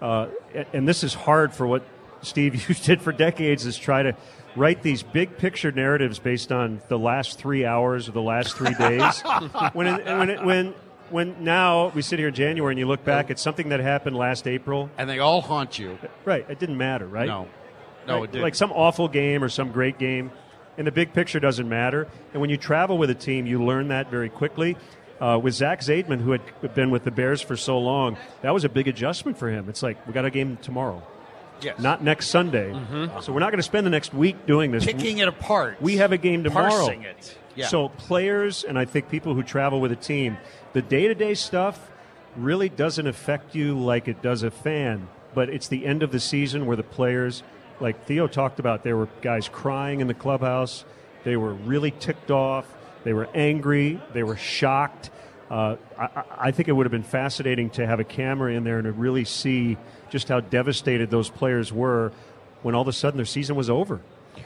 uh, 0.00 0.28
and 0.72 0.86
this 0.86 1.02
is 1.02 1.14
hard 1.14 1.52
for 1.52 1.66
what 1.66 1.82
Steve 2.22 2.54
you 2.68 2.74
did 2.74 3.00
for 3.02 3.12
decades, 3.12 3.66
is 3.66 3.76
try 3.78 4.02
to 4.02 4.16
write 4.54 4.82
these 4.82 5.02
big 5.02 5.36
picture 5.38 5.70
narratives 5.70 6.18
based 6.18 6.50
on 6.50 6.80
the 6.88 6.98
last 6.98 7.38
three 7.38 7.64
hours 7.64 8.08
or 8.08 8.12
the 8.12 8.22
last 8.22 8.56
three 8.56 8.74
days. 8.74 9.20
when, 9.72 9.86
it, 9.86 10.04
when, 10.06 10.30
it, 10.30 10.44
when, 10.44 10.74
when 11.10 11.44
now 11.44 11.88
we 11.88 12.02
sit 12.02 12.18
here 12.18 12.28
in 12.28 12.34
January 12.34 12.72
and 12.72 12.78
you 12.78 12.86
look 12.86 13.04
back 13.04 13.30
at 13.30 13.38
something 13.38 13.68
that 13.68 13.80
happened 13.80 14.16
last 14.16 14.46
April, 14.46 14.90
and 14.98 15.08
they 15.08 15.18
all 15.18 15.40
haunt 15.42 15.78
you. 15.78 15.98
Right, 16.24 16.44
it 16.48 16.58
didn't 16.58 16.78
matter, 16.78 17.06
right? 17.06 17.26
No. 17.26 17.48
No, 18.06 18.14
Right? 18.16 18.24
it 18.24 18.32
didn't. 18.32 18.42
Like 18.44 18.54
some 18.54 18.72
awful 18.72 19.08
game 19.08 19.42
or 19.44 19.48
some 19.48 19.72
great 19.72 19.98
game, 19.98 20.30
and 20.78 20.86
the 20.86 20.92
big 20.92 21.12
picture 21.12 21.40
doesn't 21.40 21.68
matter. 21.68 22.08
And 22.32 22.40
when 22.40 22.50
you 22.50 22.56
travel 22.56 22.98
with 22.98 23.10
a 23.10 23.14
team, 23.14 23.46
you 23.46 23.62
learn 23.64 23.88
that 23.88 24.10
very 24.10 24.28
quickly. 24.28 24.76
Uh, 25.20 25.40
with 25.42 25.54
Zach 25.54 25.80
Zaidman, 25.80 26.20
who 26.20 26.32
had 26.32 26.74
been 26.74 26.90
with 26.90 27.04
the 27.04 27.10
Bears 27.10 27.40
for 27.40 27.56
so 27.56 27.78
long, 27.78 28.18
that 28.42 28.52
was 28.52 28.64
a 28.64 28.68
big 28.68 28.86
adjustment 28.86 29.38
for 29.38 29.48
him. 29.48 29.68
It's 29.68 29.82
like 29.82 30.06
we 30.06 30.12
got 30.12 30.24
a 30.26 30.30
game 30.30 30.58
tomorrow, 30.60 31.02
Yes. 31.62 31.78
not 31.78 32.02
next 32.02 32.28
Sunday. 32.28 32.70
Mm-hmm. 32.70 33.20
So 33.20 33.32
we're 33.32 33.40
not 33.40 33.50
going 33.50 33.58
to 33.58 33.62
spend 33.62 33.86
the 33.86 33.90
next 33.90 34.12
week 34.12 34.46
doing 34.46 34.70
this. 34.70 34.84
Picking 34.84 35.18
it 35.18 35.28
apart. 35.28 35.80
We 35.80 35.96
have 35.96 36.12
a 36.12 36.18
game 36.18 36.44
tomorrow. 36.44 36.70
Parsing 36.70 37.02
it. 37.02 37.36
Yeah. 37.54 37.68
So 37.68 37.88
players 37.88 38.64
and 38.64 38.78
I 38.78 38.84
think 38.84 39.08
people 39.08 39.34
who 39.34 39.42
travel 39.42 39.80
with 39.80 39.92
a 39.92 39.96
team, 39.96 40.36
the 40.72 40.82
day 40.82 41.08
to 41.08 41.14
day 41.14 41.34
stuff 41.34 41.90
really 42.36 42.68
doesn't 42.68 43.06
affect 43.06 43.54
you 43.54 43.78
like 43.78 44.08
it 44.08 44.22
does 44.22 44.42
a 44.42 44.50
fan. 44.50 45.08
But 45.34 45.48
it's 45.50 45.68
the 45.68 45.86
end 45.86 46.02
of 46.02 46.12
the 46.12 46.20
season 46.20 46.66
where 46.66 46.76
the 46.76 46.82
players, 46.82 47.42
like 47.80 48.06
Theo 48.06 48.26
talked 48.26 48.58
about, 48.58 48.82
there 48.84 48.96
were 48.96 49.08
guys 49.22 49.48
crying 49.48 50.00
in 50.00 50.06
the 50.06 50.14
clubhouse. 50.14 50.84
They 51.24 51.36
were 51.36 51.54
really 51.54 51.90
ticked 51.90 52.30
off. 52.30 52.66
They 53.04 53.12
were 53.12 53.28
angry. 53.34 54.00
They 54.12 54.22
were 54.22 54.36
shocked. 54.36 55.10
Uh, 55.50 55.76
I, 55.98 56.22
I- 56.38 56.50
think 56.50 56.68
it 56.68 56.72
would 56.72 56.86
have 56.86 56.92
been 56.92 57.02
fascinating 57.02 57.70
to 57.70 57.86
have 57.86 58.00
a 58.00 58.04
camera 58.04 58.52
in 58.52 58.64
there 58.64 58.78
and 58.78 58.84
to 58.84 58.92
really 58.92 59.24
see 59.24 59.76
just 60.10 60.28
how 60.28 60.40
devastated 60.40 61.10
those 61.10 61.30
players 61.30 61.72
were 61.72 62.12
when 62.62 62.74
all 62.74 62.82
of 62.82 62.88
a 62.88 62.92
sudden 62.92 63.16
their 63.16 63.26
season 63.26 63.54
was 63.56 63.70
over. 63.70 64.00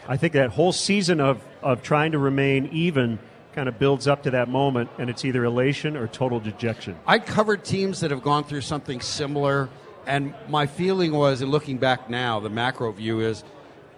I 0.06 0.16
think 0.16 0.34
that 0.34 0.50
whole 0.50 0.72
season 0.72 1.20
of, 1.20 1.42
of 1.62 1.82
trying 1.82 2.12
to 2.12 2.18
remain 2.18 2.66
even 2.72 3.18
kind 3.54 3.68
of 3.68 3.78
builds 3.78 4.06
up 4.06 4.22
to 4.24 4.30
that 4.32 4.48
moment, 4.48 4.90
and 4.98 5.10
it's 5.10 5.24
either 5.24 5.44
elation 5.44 5.96
or 5.96 6.06
total 6.06 6.38
dejection. 6.38 6.96
I 7.06 7.18
covered 7.18 7.64
teams 7.64 8.00
that 8.00 8.10
have 8.10 8.22
gone 8.22 8.44
through 8.44 8.60
something 8.60 9.00
similar, 9.00 9.68
and 10.06 10.34
my 10.48 10.66
feeling 10.66 11.12
was, 11.12 11.40
and 11.42 11.50
looking 11.50 11.78
back 11.78 12.08
now, 12.08 12.40
the 12.40 12.50
macro 12.50 12.92
view 12.92 13.20
is 13.20 13.42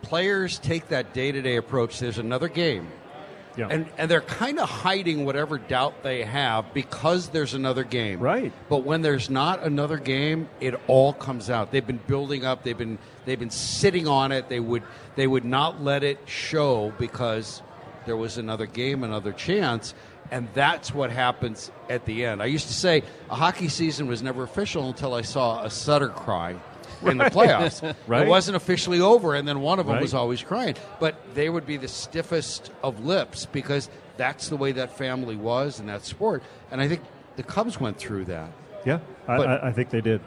players 0.00 0.58
take 0.58 0.88
that 0.88 1.12
day 1.12 1.32
to 1.32 1.42
day 1.42 1.56
approach. 1.56 1.98
There's 1.98 2.18
another 2.18 2.48
game. 2.48 2.88
Yeah. 3.56 3.68
And, 3.70 3.86
and 3.98 4.10
they're 4.10 4.20
kind 4.20 4.58
of 4.58 4.68
hiding 4.68 5.24
whatever 5.24 5.58
doubt 5.58 6.02
they 6.02 6.24
have 6.24 6.72
because 6.72 7.28
there's 7.28 7.54
another 7.54 7.84
game. 7.84 8.20
Right. 8.20 8.52
But 8.68 8.78
when 8.78 9.02
there's 9.02 9.28
not 9.28 9.62
another 9.62 9.98
game, 9.98 10.48
it 10.60 10.74
all 10.86 11.12
comes 11.12 11.50
out. 11.50 11.70
They've 11.70 11.86
been 11.86 12.00
building 12.06 12.44
up. 12.44 12.62
They've 12.62 12.76
been 12.76 12.98
they've 13.24 13.38
been 13.38 13.50
sitting 13.50 14.08
on 14.08 14.32
it. 14.32 14.48
They 14.48 14.60
would 14.60 14.82
they 15.16 15.26
would 15.26 15.44
not 15.44 15.82
let 15.82 16.02
it 16.02 16.18
show 16.26 16.92
because 16.98 17.62
there 18.06 18.16
was 18.16 18.38
another 18.38 18.66
game, 18.66 19.04
another 19.04 19.32
chance, 19.32 19.94
and 20.30 20.48
that's 20.54 20.94
what 20.94 21.10
happens 21.10 21.70
at 21.88 22.04
the 22.06 22.24
end. 22.24 22.42
I 22.42 22.46
used 22.46 22.66
to 22.68 22.74
say 22.74 23.02
a 23.30 23.36
hockey 23.36 23.68
season 23.68 24.06
was 24.06 24.22
never 24.22 24.42
official 24.42 24.88
until 24.88 25.14
I 25.14 25.22
saw 25.22 25.62
a 25.62 25.70
Sutter 25.70 26.08
cry 26.08 26.56
in 27.10 27.18
the 27.18 27.24
playoffs. 27.24 27.82
Right. 28.06 28.26
It 28.26 28.28
wasn't 28.28 28.56
officially 28.56 29.00
over, 29.00 29.34
and 29.34 29.46
then 29.46 29.60
one 29.60 29.78
of 29.78 29.86
them 29.86 29.94
Right. 29.94 30.02
was 30.02 30.14
always 30.14 30.42
crying. 30.42 30.74
But 31.00 31.14
they 31.34 31.48
would 31.48 31.66
be 31.66 31.76
the 31.76 31.88
stiffest 31.88 32.70
of 32.82 33.04
lips 33.04 33.46
because 33.46 33.88
that's 34.16 34.48
the 34.48 34.56
way 34.56 34.72
that 34.72 34.96
family 34.96 35.36
was 35.36 35.80
in 35.80 35.86
that 35.86 36.04
sport. 36.04 36.42
And 36.70 36.80
I 36.80 36.88
think 36.88 37.00
the 37.36 37.42
Cubs 37.42 37.80
went 37.80 37.98
through 37.98 38.26
that. 38.26 38.50
Yeah, 38.84 38.98
I, 39.28 39.34
I, 39.36 39.68
I 39.68 39.72
think 39.72 39.90
they 39.90 40.00
did. 40.00 40.20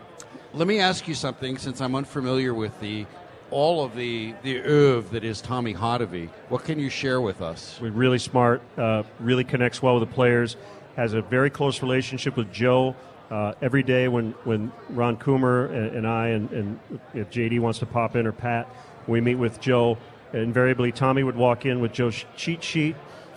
Let 0.53 0.67
me 0.67 0.80
ask 0.80 1.07
you 1.07 1.13
something, 1.15 1.57
since 1.57 1.82
I'm 1.82 1.95
unfamiliar 1.95 2.53
with 2.53 2.80
the 2.80 3.05
all 3.51 3.84
of 3.86 3.95
the 3.95 4.34
the 4.43 4.57
oeuvre 4.59 5.11
that 5.11 5.23
is 5.23 5.39
Tommy 5.41 5.73
Hotovy. 5.73 6.30
What 6.49 6.63
can 6.63 6.80
you 6.80 6.89
share 6.89 7.21
with 7.21 7.41
us? 7.41 7.78
We're 7.82 7.91
really 7.91 8.17
smart, 8.17 8.61
uh, 8.78 9.03
really 9.19 9.43
connects 9.43 9.82
well 9.82 9.99
with 9.99 10.09
the 10.09 10.13
players, 10.15 10.55
has 10.95 11.13
a 11.13 11.21
very 11.21 11.49
close 11.49 11.82
relationship 11.82 12.36
with 12.38 12.51
Joe. 12.51 12.95
Uh, 13.32 13.53
every 13.61 13.82
day 13.82 14.07
when, 14.07 14.32
when 14.43 14.71
Ron 14.89 15.17
Coomer 15.17 15.69
and, 15.71 15.97
and 15.97 16.07
I, 16.07 16.28
and, 16.28 16.51
and 16.51 16.80
if 17.13 17.30
JD 17.32 17.59
wants 17.59 17.80
to 17.80 17.86
pop 17.86 18.15
in 18.15 18.28
or 18.28 18.32
Pat, 18.32 18.69
we 19.07 19.21
meet 19.21 19.36
with 19.36 19.59
Joe. 19.59 19.97
Invariably, 20.34 20.91
Tommy 20.91 21.23
would 21.23 21.36
walk 21.36 21.65
in 21.65 21.80
with 21.80 21.91
Joe's 21.91 22.26
cheat 22.36 22.63
sheet. 22.63 22.95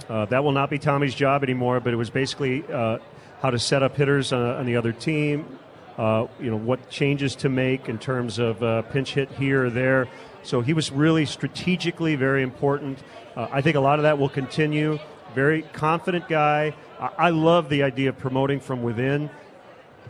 Uh, 0.09 0.25
that 0.27 0.45
will 0.45 0.53
not 0.53 0.71
be 0.71 0.79
Tommy's 0.79 1.15
job 1.15 1.43
anymore, 1.43 1.81
but 1.81 1.93
it 1.93 1.97
was 1.97 2.11
basically 2.11 2.65
uh, 2.73 2.99
how 3.41 3.51
to 3.51 3.59
set 3.59 3.83
up 3.83 3.97
hitters 3.97 4.33
on, 4.33 4.43
on 4.43 4.67
the 4.67 4.77
other 4.77 4.93
team, 4.93 5.59
uh, 5.97 6.27
you 6.41 6.51
know 6.51 6.57
what 6.57 6.89
changes 6.89 7.35
to 7.37 7.49
make 7.49 7.89
in 7.89 7.99
terms 7.99 8.39
of 8.39 8.63
uh, 8.63 8.83
pinch 8.83 9.15
hit 9.15 9.31
here 9.33 9.67
or 9.67 9.71
there. 9.71 10.09
So 10.43 10.61
he 10.61 10.73
was 10.73 10.91
really 10.93 11.27
strategically 11.27 12.15
very 12.15 12.43
important. 12.43 13.03
Uh, 13.37 13.49
I 13.51 13.61
think 13.61 13.77
a 13.77 13.81
lot 13.81 13.99
of 13.99 14.05
that 14.05 14.19
will 14.19 14.29
continue. 14.29 14.99
Very 15.35 15.63
confident 15.63 16.29
guy. 16.29 16.75
I, 16.99 17.11
I 17.19 17.31
love 17.31 17.69
the 17.69 17.83
idea 17.83 18.11
of 18.11 18.19
promoting 18.19 18.61
from 18.61 18.83
within. 18.83 19.29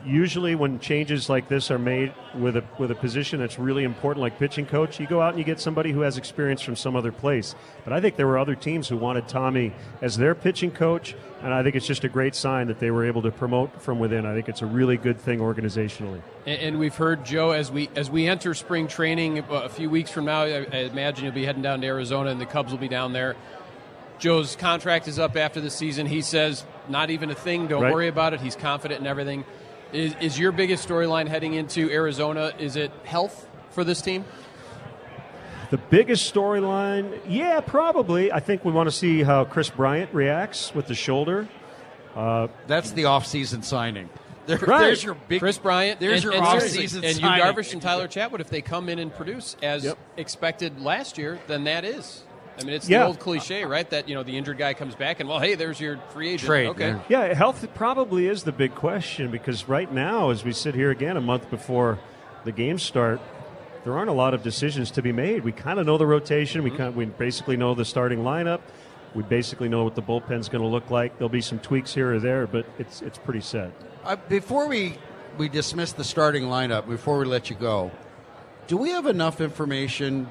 Usually, 0.07 0.55
when 0.55 0.79
changes 0.79 1.29
like 1.29 1.49
this 1.49 1.71
are 1.71 1.79
made 1.79 2.15
with 2.35 2.57
a 2.57 2.65
with 2.79 2.91
a 2.91 2.95
position 2.95 3.41
that's 3.41 3.59
really 3.59 3.85
important, 3.85 4.23
like 4.23 4.39
pitching 4.39 4.65
coach, 4.65 5.01
you 5.01 5.07
go 5.07 5.21
out 5.21 5.31
and 5.31 5.39
you 5.39 5.45
get 5.45 5.61
somebody 5.61 5.93
who 5.93 6.01
has 6.03 6.17
experience 6.17 6.63
from 6.63 6.77
some 6.77 6.95
other 6.97 7.13
place. 7.13 7.55
But 7.85 7.93
I 7.93 8.01
think 8.01 8.17
there 8.17 8.27
were 8.27 8.39
other 8.39 8.55
teams 8.55 8.89
who 8.89 8.97
wanted 8.97 9.29
Tommy 9.29 9.73
as 10.01 10.17
their 10.17 10.35
pitching 10.35 10.71
coach, 10.71 11.15
and 11.43 11.53
I 11.53 11.63
think 11.63 11.75
it's 11.75 11.87
just 11.87 12.05
a 12.05 12.09
great 12.09 12.35
sign 12.35 12.69
that 12.69 12.79
they 12.79 12.91
were 12.91 13.05
able 13.05 13.23
to 13.23 13.31
promote 13.31 13.83
from 13.83 13.99
within. 13.99 14.25
I 14.25 14.35
think 14.35 14.49
it's 14.49 14.63
a 14.63 14.67
really 14.67 14.97
good 14.97 15.21
thing 15.21 15.41
organizationally. 15.41 16.23
And, 16.47 16.61
and 16.61 16.79
we've 16.79 16.95
heard 16.95 17.25
Joe 17.25 17.51
as 17.51 17.71
we 17.71 17.91
as 17.97 18.09
we 18.09 18.29
enter 18.29 18.55
spring 18.55 18.89
training 18.89 19.41
uh, 19.41 19.45
a 19.65 19.69
few 19.69 19.91
weeks 19.91 20.11
from 20.11 20.27
now. 20.27 20.43
I, 20.43 20.67
I 20.73 20.77
imagine 20.85 21.25
you'll 21.25 21.35
be 21.35 21.45
heading 21.45 21.63
down 21.63 21.81
to 21.81 21.87
Arizona, 21.87 22.31
and 22.31 22.41
the 22.41 22.47
Cubs 22.47 22.71
will 22.71 22.79
be 22.79 22.89
down 22.89 23.13
there. 23.13 23.37
Joe's 24.19 24.57
contract 24.57 25.07
is 25.07 25.19
up 25.19 25.37
after 25.37 25.61
the 25.61 25.71
season. 25.71 26.07
He 26.07 26.23
says, 26.23 26.65
"Not 26.89 27.11
even 27.11 27.31
a 27.31 27.35
thing. 27.35 27.69
Don't 27.69 27.83
Right. 27.83 27.93
worry 27.95 28.09
about 28.09 28.33
it." 28.35 28.41
He's 28.41 28.57
confident 28.57 29.01
in 29.01 29.07
everything. 29.07 29.45
Is, 29.93 30.15
is 30.21 30.39
your 30.39 30.53
biggest 30.53 30.87
storyline 30.89 31.29
heading 31.29 31.55
into 31.55 31.91
Arizona? 31.91 32.53
Is 32.59 32.77
it 32.77 32.93
health 33.05 33.49
for 33.71 33.85
this 33.85 34.03
team? 34.03 34.25
The 35.71 35.79
biggest 35.79 36.33
storyline, 36.33 37.19
yeah, 37.29 37.61
probably. 37.61 38.33
I 38.33 38.41
think 38.41 38.65
we 38.65 38.73
want 38.73 38.87
to 38.89 38.95
see 38.95 39.23
how 39.23 39.45
Kris 39.45 39.69
Bryant 39.71 40.13
reacts 40.15 40.75
with 40.75 40.87
the 40.87 40.95
shoulder. 40.95 41.47
Uh, 42.17 42.49
That's 42.67 42.93
the 42.93 43.05
off-season 43.07 43.63
signing. 43.63 44.09
There, 44.47 44.57
Right. 44.57 44.81
There's 44.81 45.05
your 45.05 45.15
big 45.15 45.41
Kris 45.41 45.59
Bryant, 45.59 46.01
There's 46.01 46.25
and, 46.25 46.25
your 46.25 46.33
and 46.35 46.43
off-season 46.45 47.03
signing. 47.03 47.23
and 47.23 47.37
Yu. 47.39 47.45
Darvish 47.45 47.73
and 47.75 47.83
Tyler 47.83 48.09
Chatwood. 48.09 48.41
If 48.41 48.49
they 48.49 48.63
come 48.63 48.89
in 48.89 48.99
and 48.99 49.15
produce 49.15 49.57
as 49.63 49.85
Yep. 49.85 49.99
expected 50.17 50.81
last 50.81 51.19
year, 51.19 51.39
then 51.49 51.65
that 51.65 51.85
is. 51.85 52.23
I 52.59 52.65
mean, 52.65 52.75
it's 52.75 52.89
Yeah. 52.89 53.01
the 53.01 53.07
old 53.07 53.19
cliche, 53.19 53.65
right? 53.65 53.89
That 53.91 54.09
you 54.09 54.15
know 54.15 54.23
the 54.23 54.37
injured 54.37 54.59
guy 54.59 54.75
comes 54.75 54.95
back 54.95 55.21
and 55.21 55.29
well, 55.29 55.39
hey, 55.39 55.55
there's 55.55 55.81
your 55.81 55.99
free 56.11 56.31
agent. 56.31 56.47
Trade, 56.47 56.67
okay. 56.69 56.97
yeah. 57.09 57.27
Yeah, 57.29 57.35
health 57.35 57.67
probably 57.75 58.27
is 58.27 58.43
the 58.43 58.53
big 58.53 58.75
question 58.75 59.31
because 59.31 59.69
right 59.69 59.93
now, 59.93 60.31
as 60.31 60.45
we 60.45 60.53
sit 60.53 60.75
here 60.75 60.91
again 60.91 61.17
a 61.17 61.21
month 61.21 61.51
before 61.51 61.99
the 62.45 62.53
games 62.53 62.83
start, 62.83 63.21
there 63.85 63.97
aren't 63.97 64.11
a 64.11 64.15
lot 64.15 64.35
of 64.35 64.43
decisions 64.43 64.91
to 64.93 65.03
be 65.03 65.13
made. 65.13 65.45
We 65.45 65.53
kind 65.53 65.79
of 65.79 65.87
know 65.87 65.99
the 65.99 66.07
rotation. 66.07 66.63
We 66.63 66.71
kind 66.71 66.95
we 66.95 67.05
basically 67.07 67.57
know 67.57 67.75
the 67.75 67.85
starting 67.85 68.21
lineup. 68.21 68.61
We 69.15 69.23
basically 69.23 69.69
know 69.69 69.85
what 69.85 69.95
the 69.95 70.03
bullpen's 70.03 70.49
going 70.49 70.63
to 70.63 70.69
look 70.69 70.91
like. 70.91 71.17
There'll 71.17 71.31
be 71.31 71.41
some 71.41 71.59
tweaks 71.59 71.95
here 71.95 72.15
or 72.15 72.19
there, 72.21 72.47
but 72.47 72.67
it's 72.79 73.03
it's 73.03 73.19
pretty 73.19 73.41
set. 73.41 73.73
Uh, 74.05 74.17
before 74.29 74.67
we 74.69 74.99
we 75.39 75.49
dismiss 75.49 75.93
the 75.93 76.05
starting 76.05 76.45
lineup, 76.45 76.89
before 76.89 77.19
we 77.19 77.25
let 77.25 77.49
you 77.49 77.57
go, 77.57 77.91
do 78.67 78.77
we 78.77 78.91
have 78.91 79.07
enough 79.07 79.41
information 79.41 80.29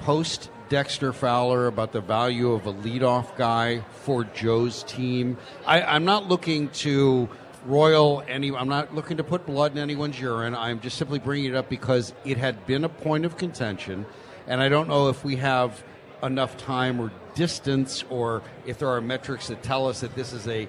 post 0.00 0.50
Dexter 0.68 1.12
Fowler 1.12 1.66
about 1.66 1.92
the 1.92 2.00
value 2.00 2.52
of 2.52 2.66
a 2.66 2.72
leadoff 2.72 3.36
guy 3.36 3.80
for 4.02 4.24
Joe's 4.24 4.82
team? 4.84 5.38
I, 5.66 5.82
I'm 5.82 6.04
not 6.04 6.28
looking 6.28 6.68
to 6.70 7.28
royal 7.64 8.22
any. 8.28 8.52
I'm 8.54 8.68
not 8.68 8.94
looking 8.94 9.16
to 9.16 9.24
put 9.24 9.46
blood 9.46 9.72
in 9.72 9.78
anyone's 9.78 10.20
urine. 10.20 10.54
I'm 10.54 10.80
just 10.80 10.98
simply 10.98 11.18
bringing 11.18 11.50
it 11.50 11.56
up 11.56 11.68
because 11.68 12.12
it 12.24 12.36
had 12.36 12.66
been 12.66 12.84
a 12.84 12.88
point 12.88 13.24
of 13.24 13.36
contention, 13.36 14.06
and 14.46 14.60
I 14.60 14.68
don't 14.68 14.88
know 14.88 15.08
if 15.08 15.24
we 15.24 15.36
have 15.36 15.82
enough 16.22 16.56
time 16.56 17.00
or 17.00 17.12
distance, 17.34 18.04
or 18.10 18.42
if 18.66 18.78
there 18.78 18.88
are 18.88 19.00
metrics 19.00 19.48
that 19.48 19.62
tell 19.62 19.88
us 19.88 20.00
that 20.00 20.14
this 20.14 20.32
is 20.32 20.46
a 20.48 20.68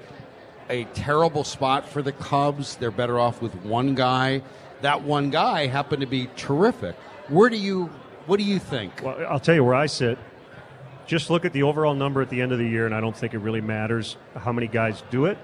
a 0.70 0.84
terrible 0.94 1.44
spot 1.44 1.90
for 1.90 2.02
the 2.02 2.12
Cubs. 2.12 2.76
They're 2.76 2.92
better 2.92 3.20
off 3.20 3.42
with 3.42 3.56
one 3.66 3.96
guy. 3.96 4.44
That 4.82 5.02
one 5.04 5.30
guy 5.32 5.66
happened 5.68 6.02
to 6.02 6.08
be 6.08 6.30
terrific. 6.36 6.96
Where 7.28 7.50
do 7.50 7.58
you 7.58 7.90
what 8.30 8.38
do 8.40 8.46
you 8.46 8.60
think? 8.60 9.02
Well, 9.04 9.18
I'll 9.28 9.40
tell 9.40 9.56
you 9.56 9.64
where 9.64 9.74
I 9.76 9.88
sit. 9.88 10.18
Just 11.08 11.32
look 11.32 11.44
at 11.44 11.54
the 11.54 11.64
overall 11.64 11.96
number 11.96 12.22
at 12.22 12.30
the 12.30 12.42
end 12.42 12.52
of 12.52 12.60
the 12.60 12.68
year, 12.68 12.86
and 12.86 12.94
I 12.94 13.02
don't 13.02 13.18
think 13.18 13.34
it 13.34 13.40
really 13.40 13.62
matters 13.62 14.16
how 14.38 14.52
many 14.52 14.68
guys 14.68 15.02
do 15.10 15.26
it. 15.26 15.40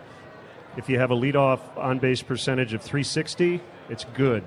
If 0.77 0.87
you 0.89 0.99
have 0.99 1.09
a 1.09 1.15
leadoff 1.15 1.59
on 1.75 1.97
base 1.97 2.21
percentage 2.21 2.73
of 2.73 2.81
360, 2.81 3.61
it's 3.89 4.05
good. 4.13 4.43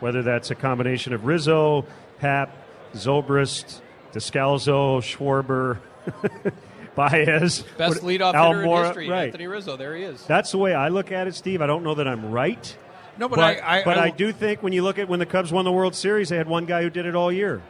Whether 0.00 0.22
that's 0.22 0.50
a 0.50 0.54
combination 0.54 1.14
of 1.14 1.24
Rizzo, 1.24 1.86
Happ, 2.18 2.54
Zobrist, 2.94 3.80
Descalso, 4.12 5.00
Schwarber, 5.00 5.78
Baez, 6.94 7.62
Best 7.78 8.02
what- 8.02 8.12
leadoff 8.12 8.34
Al 8.34 8.52
hitter 8.52 8.64
in 8.64 8.84
history, 8.84 9.08
right. 9.08 9.24
Anthony 9.26 9.46
Rizzo. 9.46 9.78
There 9.78 9.96
he 9.96 10.02
is. 10.02 10.26
That's 10.26 10.50
the 10.50 10.58
way 10.58 10.74
I 10.74 10.88
look 10.88 11.10
at 11.10 11.26
it, 11.26 11.34
Steve. 11.34 11.62
I 11.62 11.66
don't 11.66 11.84
know 11.84 11.94
that 11.94 12.06
I'm 12.06 12.30
right. 12.30 12.76
No, 13.18 13.28
but 13.28 13.36
but 13.36 13.44
I- 13.62 13.78
I- 13.80 13.84
but 13.84 13.98
I- 13.98 14.06
I 14.06 14.10
do 14.10 14.32
think 14.32 14.62
when 14.62 14.72
you 14.72 14.82
look 14.82 14.98
at 14.98 15.08
when 15.08 15.18
the 15.18 15.26
Cubs 15.26 15.52
won 15.52 15.64
the 15.64 15.72
World 15.72 15.94
Series, 15.94 16.28
they 16.28 16.36
had 16.36 16.48
one 16.48 16.64
guy 16.64 16.82
who 16.82 16.90
did 16.90 17.06
it 17.06 17.14
all 17.14 17.30
year. 17.32 17.62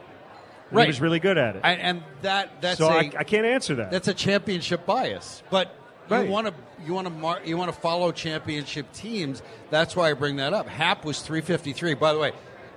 Right. 0.71 0.85
He 0.85 0.87
was 0.87 1.01
really 1.01 1.19
good 1.19 1.37
at 1.37 1.55
it. 1.55 1.61
And, 1.63 1.81
and 1.81 2.03
that 2.23 2.61
that's 2.61 2.79
so 2.79 2.87
a, 2.87 2.91
I 2.93 3.11
I 3.19 3.23
can't 3.23 3.45
answer 3.45 3.75
that. 3.75 3.91
that's 3.91 4.07
a 4.07 4.13
championship 4.13 4.85
bias. 4.85 5.43
But 5.49 5.75
Right. 6.09 6.25
you 6.25 6.31
want 6.31 6.47
to 6.47 6.53
you 6.85 6.93
want 6.93 7.07
to 7.07 7.13
mar- 7.13 7.41
you 7.45 7.57
want 7.57 7.73
to 7.73 7.79
follow 7.79 8.11
championship 8.11 8.91
teams. 8.91 9.41
That's 9.69 9.95
why 9.95 10.09
I 10.09 10.13
bring 10.13 10.37
that 10.37 10.53
up. 10.53 10.67
Happ 10.67 11.05
was 11.05 11.21
353. 11.21 11.93
By 11.93 12.13
the 12.13 12.19
way, 12.19 12.31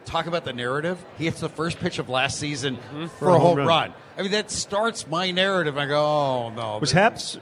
talk 0.05 0.27
about 0.27 0.45
the 0.45 0.53
narrative. 0.53 1.03
He 1.19 1.25
hits 1.25 1.41
the 1.41 1.49
first 1.49 1.79
pitch 1.81 1.99
of 1.99 2.09
last 2.09 2.39
season 2.39 2.77
mm-hmm. 2.77 3.07
for, 3.07 3.31
a 3.31 3.39
home 3.39 3.59
run. 3.59 3.95
I 4.17 4.23
mean, 4.23 4.31
that 4.33 4.51
starts 4.51 5.07
my 5.09 5.31
narrative. 5.31 5.77
I 5.77 5.87
go, 5.87 5.99
oh 5.99 6.51
no. 6.51 6.79
Was 6.79 6.93
Happ's 6.93 7.39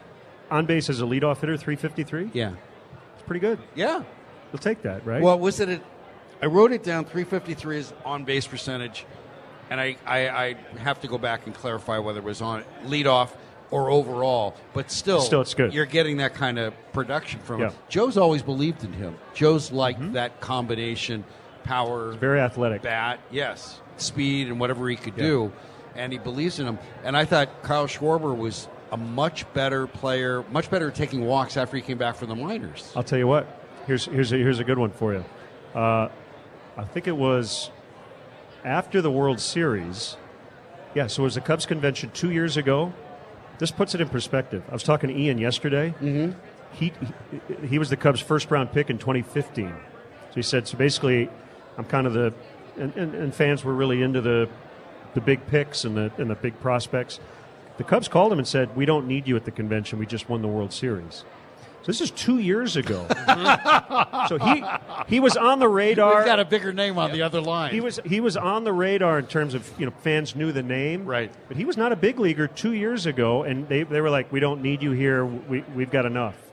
on 0.51 0.66
base 0.66 0.89
as 0.89 1.01
a 1.01 1.05
leadoff 1.05 1.41
hitter 1.41 1.57
353? 1.57 2.31
Yeah. 2.33 2.55
It's 3.14 3.22
pretty 3.27 3.41
good. 3.41 3.59
Yeah. 3.75 4.05
You'll 4.55 4.61
take 4.61 4.82
that, 4.82 5.05
right? 5.05 5.20
Well, 5.20 5.36
was 5.36 5.59
it? 5.59 5.68
A, 5.68 5.80
I 6.40 6.46
wrote 6.46 6.70
it 6.70 6.84
down. 6.84 7.07
353 7.07 7.76
is 7.76 7.92
on 8.05 8.22
base 8.22 8.46
percentage, 8.46 9.05
and 9.68 9.80
I, 9.80 9.96
I, 10.07 10.28
I 10.28 10.57
have 10.78 11.00
to 11.00 11.09
go 11.09 11.18
back 11.18 11.46
and 11.46 11.55
clarify 11.55 11.98
whether 11.98 12.20
it 12.20 12.24
was 12.24 12.40
on 12.40 12.62
leadoff 12.84 13.30
or 13.72 13.90
overall. 13.90 14.55
But 14.72 14.92
still, 14.92 15.20
Still, 15.22 15.40
it's 15.40 15.55
good. 15.55 15.74
You're 15.74 15.86
getting 15.86 16.18
that 16.18 16.34
kind 16.34 16.61
of 16.61 16.72
production 16.92 17.40
from. 17.40 17.62
Yeah. 17.62 17.66
Mm-hmm. 17.70 17.78
Joe's 17.88 18.16
always 18.16 18.42
believed 18.42 18.84
in 18.84 18.92
him. 18.92 19.16
Joe's 19.34 19.72
liked 19.72 20.12
that 20.12 20.40
combination, 20.40 21.24
power, 21.64 22.12
very 22.12 22.38
athletic. 22.38 22.82
bat, 22.82 23.18
yes, 23.32 23.80
speed, 23.96 24.46
and 24.46 24.61
whatever 24.61 24.88
he 24.88 24.94
could 24.94 25.16
do, 25.16 25.50
and 25.96 26.12
he 26.12 26.20
believes 26.20 26.61
in 26.61 26.68
him. 26.68 26.78
And 27.02 27.16
I 27.16 27.24
thought 27.24 27.64
Kyle 27.64 27.88
Schwarber 27.88 28.36
was 28.36 28.68
a 28.92 28.96
much 28.96 29.52
better 29.52 29.88
player, 29.88 30.44
much 30.52 30.70
better 30.70 30.90
at 30.90 30.94
taking 30.94 31.24
walks 31.26 31.57
after 31.57 31.74
he 31.76 31.82
came 31.82 31.98
back 31.98 32.14
from 32.14 32.28
the 32.28 32.36
minors. 32.36 32.92
I'll 32.94 33.02
tell 33.02 33.18
you 33.18 33.26
what. 33.26 33.62
Here's 33.87 34.07
here's 34.07 34.32
a, 34.32 34.37
here's 34.37 34.59
a 34.59 34.64
good 34.64 34.78
one 34.78 34.91
for 34.91 35.12
you. 35.12 35.24
Uh, 35.74 36.09
I 36.76 36.85
think 36.85 37.07
it 37.07 37.16
was 37.16 37.70
after 38.64 39.01
the 39.03 39.11
World 39.11 39.41
Series. 39.41 40.16
Yeah, 40.95 41.07
so 41.09 41.22
it 41.22 41.24
was 41.24 41.35
the 41.35 41.41
Cubs 41.41 41.66
convention 41.66 42.11
two 42.14 42.30
years 42.30 42.57
ago. 42.57 42.93
this 43.59 43.70
puts 43.70 43.95
it 43.95 44.01
in 44.01 44.09
perspective. 44.09 44.62
I 44.68 44.72
was 44.72 44.82
talking 44.85 45.11
to 45.11 45.16
Ian 45.16 45.39
yesterday. 45.39 45.95
Mm-hmm. 46.01 46.39
He, 46.72 46.93
he 47.30 47.66
he 47.66 47.78
was 47.78 47.91
the 47.91 47.97
Cubs' 47.97 48.20
first 48.20 48.51
round 48.51 48.72
pick 48.72 48.91
in 48.91 48.99
2015. 48.99 49.68
So 49.68 50.35
he 50.35 50.43
said, 50.43 50.66
so 50.66 50.76
basically, 50.76 51.28
I'm 51.78 51.85
kind 51.85 52.07
of 52.07 52.12
the, 52.12 52.32
and, 52.76 52.95
and, 52.97 53.14
and 53.14 53.35
fans 53.35 53.64
were 53.64 53.74
really 53.74 54.03
into 54.03 54.20
the, 54.20 54.49
the 55.14 55.20
big 55.20 55.47
picks 55.47 55.85
and 55.85 55.97
the 55.97 56.11
and 56.18 56.30
the 56.30 56.35
big 56.35 56.59
prospects. 56.61 57.20
The 57.76 57.85
Cubs 57.85 58.09
called 58.09 58.32
him 58.32 58.39
and 58.39 58.47
said, 58.49 58.74
"We 58.76 58.87
don't 58.87 59.07
need 59.07 59.26
you 59.28 59.37
at 59.37 59.45
the 59.45 59.51
convention. 59.51 59.99
We 59.99 60.07
just 60.07 60.28
won 60.28 60.43
the 60.43 60.49
World 60.49 60.72
Series." 60.72 61.24
So 61.85 61.93
this 61.93 62.01
is 62.01 62.11
two 62.12 62.39
years 62.39 62.76
ago. 62.76 63.07
so 64.28 64.39
he 64.39 64.64
he 65.07 65.20
was 65.20 65.37
on 65.37 65.59
the 65.59 65.68
radar. 65.68 66.16
We've 66.16 66.24
got 66.24 66.41
a 66.41 66.45
bigger 66.47 66.72
name 66.72 66.97
on 66.97 67.12
the 67.12 67.20
other 67.20 67.43
line. 67.43 67.74
He 67.74 67.82
was 67.82 68.01
he 68.07 68.20
was 68.20 68.39
on 68.39 68.64
the 68.64 68.72
radar 68.72 69.18
in 69.18 69.26
terms 69.26 69.53
of 69.53 69.70
you 69.78 69.85
know 69.85 69.93
fans 70.03 70.35
knew 70.35 70.51
the 70.51 70.62
name, 70.62 71.05
right? 71.05 71.30
But 71.47 71.59
he 71.59 71.66
was 71.66 71.76
not 71.76 71.93
a 71.93 71.97
big 71.97 72.18
leaguer 72.18 72.49
two 72.49 72.72
years 72.72 73.05
ago, 73.05 73.43
and 73.43 73.68
they, 73.68 73.82
they 73.82 74.01
were 74.01 74.09
like, 74.09 74.32
"We 74.32 74.41
don't 74.41 74.62
need 74.62 74.82
you 74.82 74.93
here. 74.93 75.26
We 75.26 75.61
we've 75.74 75.91
got 75.91 76.07
enough." 76.07 76.43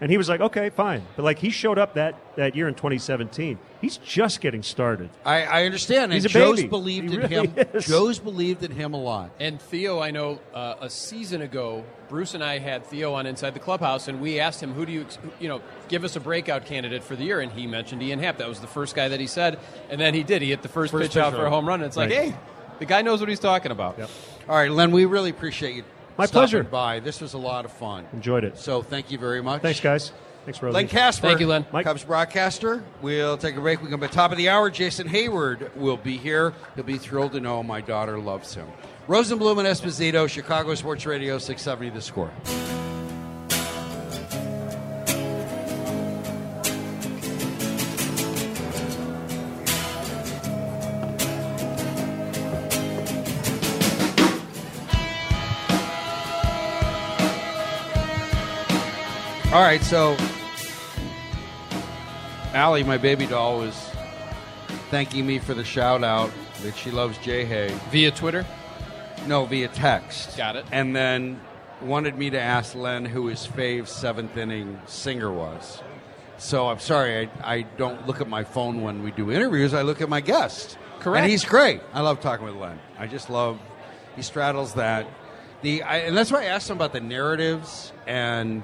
And 0.00 0.10
he 0.10 0.18
was 0.18 0.28
like, 0.28 0.40
"Okay, 0.40 0.68
fine." 0.68 1.06
But 1.16 1.24
like 1.24 1.38
he 1.38 1.48
showed 1.50 1.78
up 1.78 1.94
that 1.94 2.14
that 2.36 2.54
year 2.54 2.68
in 2.68 2.74
2017. 2.74 3.58
He's 3.80 3.96
just 3.98 4.40
getting 4.40 4.62
started. 4.62 5.10
I, 5.24 5.44
I 5.44 5.64
understand. 5.64 6.12
He's 6.12 6.24
and 6.24 6.34
a 6.34 6.38
Joe's 6.38 6.56
baby. 6.56 6.68
believed 6.68 7.10
He 7.10 7.14
in 7.16 7.20
really 7.22 7.46
him. 7.48 7.66
is. 7.74 7.86
Joe's 7.86 8.18
believed 8.18 8.62
in 8.62 8.72
him 8.72 8.94
a 8.94 9.00
lot. 9.00 9.30
And 9.40 9.60
Theo, 9.60 10.00
I 10.00 10.10
know 10.10 10.40
uh, 10.54 10.74
a 10.80 10.90
season 10.90 11.40
ago, 11.40 11.84
Bruce 12.08 12.34
and 12.34 12.44
I 12.44 12.58
had 12.58 12.84
Theo 12.86 13.14
on 13.14 13.26
Inside 13.26 13.54
the 13.54 13.60
Clubhouse, 13.60 14.08
and 14.08 14.20
we 14.20 14.38
asked 14.38 14.62
him, 14.62 14.74
"Who 14.74 14.84
do 14.84 14.92
you, 14.92 15.06
you 15.40 15.48
know, 15.48 15.62
give 15.88 16.04
us 16.04 16.14
a 16.16 16.20
breakout 16.20 16.66
candidate 16.66 17.02
for 17.02 17.16
the 17.16 17.24
year?" 17.24 17.40
And 17.40 17.50
he 17.52 17.66
mentioned 17.66 18.02
Ian 18.02 18.18
Happ. 18.18 18.38
That 18.38 18.48
was 18.48 18.60
the 18.60 18.66
first 18.66 18.94
guy 18.94 19.08
that 19.08 19.20
he 19.20 19.26
said, 19.26 19.58
and 19.88 19.98
then 20.00 20.12
he 20.12 20.22
did. 20.22 20.42
He 20.42 20.50
hit 20.50 20.62
the 20.62 20.68
first, 20.68 20.92
First 20.92 21.12
pitch 21.12 21.16
out 21.16 21.32
for 21.32 21.46
a 21.46 21.50
home 21.50 21.66
run. 21.66 21.80
And 21.80 21.86
it's 21.86 21.96
like, 21.96 22.10
hey, 22.10 22.34
the 22.78 22.86
guy 22.86 23.00
knows 23.02 23.20
what 23.20 23.28
he's 23.28 23.40
talking 23.40 23.72
about. 23.72 23.98
All 24.48 24.56
right, 24.56 24.70
Len, 24.70 24.90
we 24.92 25.04
really 25.06 25.30
appreciate 25.30 25.74
you. 25.76 25.84
My 26.16 26.26
pleasure. 26.26 26.62
By 26.62 27.00
this 27.00 27.20
was 27.20 27.34
a 27.34 27.38
lot 27.38 27.64
of 27.64 27.72
fun. 27.72 28.06
Enjoyed 28.12 28.44
it. 28.44 28.58
So 28.58 28.82
thank 28.82 29.10
you 29.10 29.18
very 29.18 29.42
much. 29.42 29.62
Thanks, 29.62 29.80
guys. 29.80 30.12
Thanks, 30.44 30.62
Rosie. 30.62 30.74
Len 30.74 30.86
Kasper. 30.88 31.26
Thank 31.26 31.40
you, 31.40 31.48
Len. 31.48 31.66
Mike. 31.72 31.84
Cubs 31.84 32.04
broadcaster. 32.04 32.84
We'll 33.02 33.36
take 33.36 33.56
a 33.56 33.60
break. 33.60 33.82
We 33.82 33.90
come 33.90 33.98
back 33.98 34.10
to 34.10 34.16
top 34.16 34.30
of 34.30 34.38
the 34.38 34.48
hour. 34.48 34.70
Jason 34.70 35.08
Heyward 35.08 35.74
will 35.74 35.96
be 35.96 36.16
here. 36.16 36.54
He'll 36.76 36.84
be 36.84 36.98
thrilled 36.98 37.32
to 37.32 37.40
know 37.40 37.62
my 37.64 37.80
daughter 37.80 38.18
loves 38.20 38.54
him. 38.54 38.68
Rosenbloom 39.08 39.58
and 39.58 39.66
Esposito, 39.66 40.28
Chicago 40.28 40.74
Sports 40.76 41.04
Radio, 41.04 41.38
670 41.38 41.90
The 41.90 42.00
Score. 42.00 42.30
Right, 59.76 59.84
so 59.84 60.16
Allie, 62.54 62.82
my 62.84 62.96
baby 62.96 63.26
doll, 63.26 63.58
was 63.58 63.90
thanking 64.90 65.26
me 65.26 65.38
for 65.38 65.52
the 65.52 65.64
shout 65.64 66.02
out 66.02 66.30
that 66.62 66.74
she 66.76 66.90
loves 66.90 67.18
Jay 67.18 67.44
Hay. 67.44 67.76
Via 67.90 68.10
Twitter? 68.10 68.46
No, 69.26 69.44
via 69.44 69.68
text. 69.68 70.36
Got 70.36 70.56
it. 70.56 70.64
And 70.72 70.96
then 70.96 71.40
wanted 71.82 72.16
me 72.16 72.30
to 72.30 72.40
ask 72.40 72.74
Len 72.74 73.04
who 73.04 73.26
his 73.26 73.46
fave 73.46 73.86
seventh 73.86 74.36
inning 74.36 74.80
singer 74.86 75.30
was. 75.30 75.82
So 76.38 76.68
I'm 76.68 76.78
sorry, 76.78 77.28
I, 77.42 77.56
I 77.56 77.62
don't 77.62 78.06
look 78.06 78.22
at 78.22 78.28
my 78.28 78.44
phone 78.44 78.80
when 78.80 79.02
we 79.02 79.10
do 79.10 79.30
interviews. 79.30 79.74
I 79.74 79.82
look 79.82 80.00
at 80.00 80.08
my 80.08 80.22
guest. 80.22 80.78
Correct. 81.00 81.22
And 81.22 81.30
he's 81.30 81.44
great. 81.44 81.82
I 81.92 82.00
love 82.00 82.20
talking 82.20 82.46
with 82.46 82.56
Len. 82.56 82.78
I 82.98 83.06
just 83.06 83.28
love 83.28 83.60
he 84.14 84.22
straddles 84.22 84.74
that. 84.74 85.06
The 85.60 85.82
I, 85.82 85.98
and 85.98 86.16
that's 86.16 86.30
why 86.30 86.42
I 86.42 86.44
asked 86.46 86.70
him 86.70 86.76
about 86.76 86.92
the 86.94 87.00
narratives 87.00 87.92
and 88.06 88.62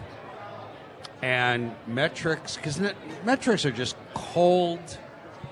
and 1.22 1.74
metrics 1.86 2.56
because 2.56 2.80
metrics 3.24 3.64
are 3.64 3.70
just 3.70 3.96
cold, 4.12 4.98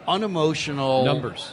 unemotional. 0.09 1.05
Numbers. 1.05 1.53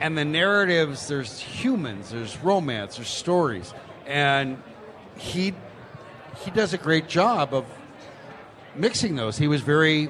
and 0.00 0.16
the 0.16 0.24
narratives 0.24 1.06
there's 1.06 1.38
humans 1.38 2.10
there's 2.10 2.36
romance 2.38 2.96
there's 2.96 3.08
stories. 3.08 3.74
And 4.06 4.60
he 5.16 5.54
he 6.42 6.50
does 6.50 6.72
a 6.72 6.78
great 6.78 7.08
job 7.08 7.52
of 7.52 7.66
mixing 8.74 9.14
those. 9.14 9.36
He 9.36 9.46
was 9.46 9.60
very 9.60 10.08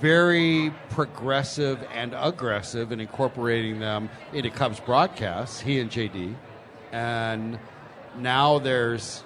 very 0.00 0.72
progressive 0.90 1.84
and 1.92 2.14
aggressive 2.16 2.92
in 2.92 3.00
incorporating 3.00 3.80
them 3.80 4.10
into 4.32 4.50
Cubs 4.50 4.78
broadcasts 4.80 5.60
he 5.60 5.80
and 5.80 5.90
JD 5.90 6.34
and 6.92 7.58
now 8.18 8.58
there's 8.60 9.23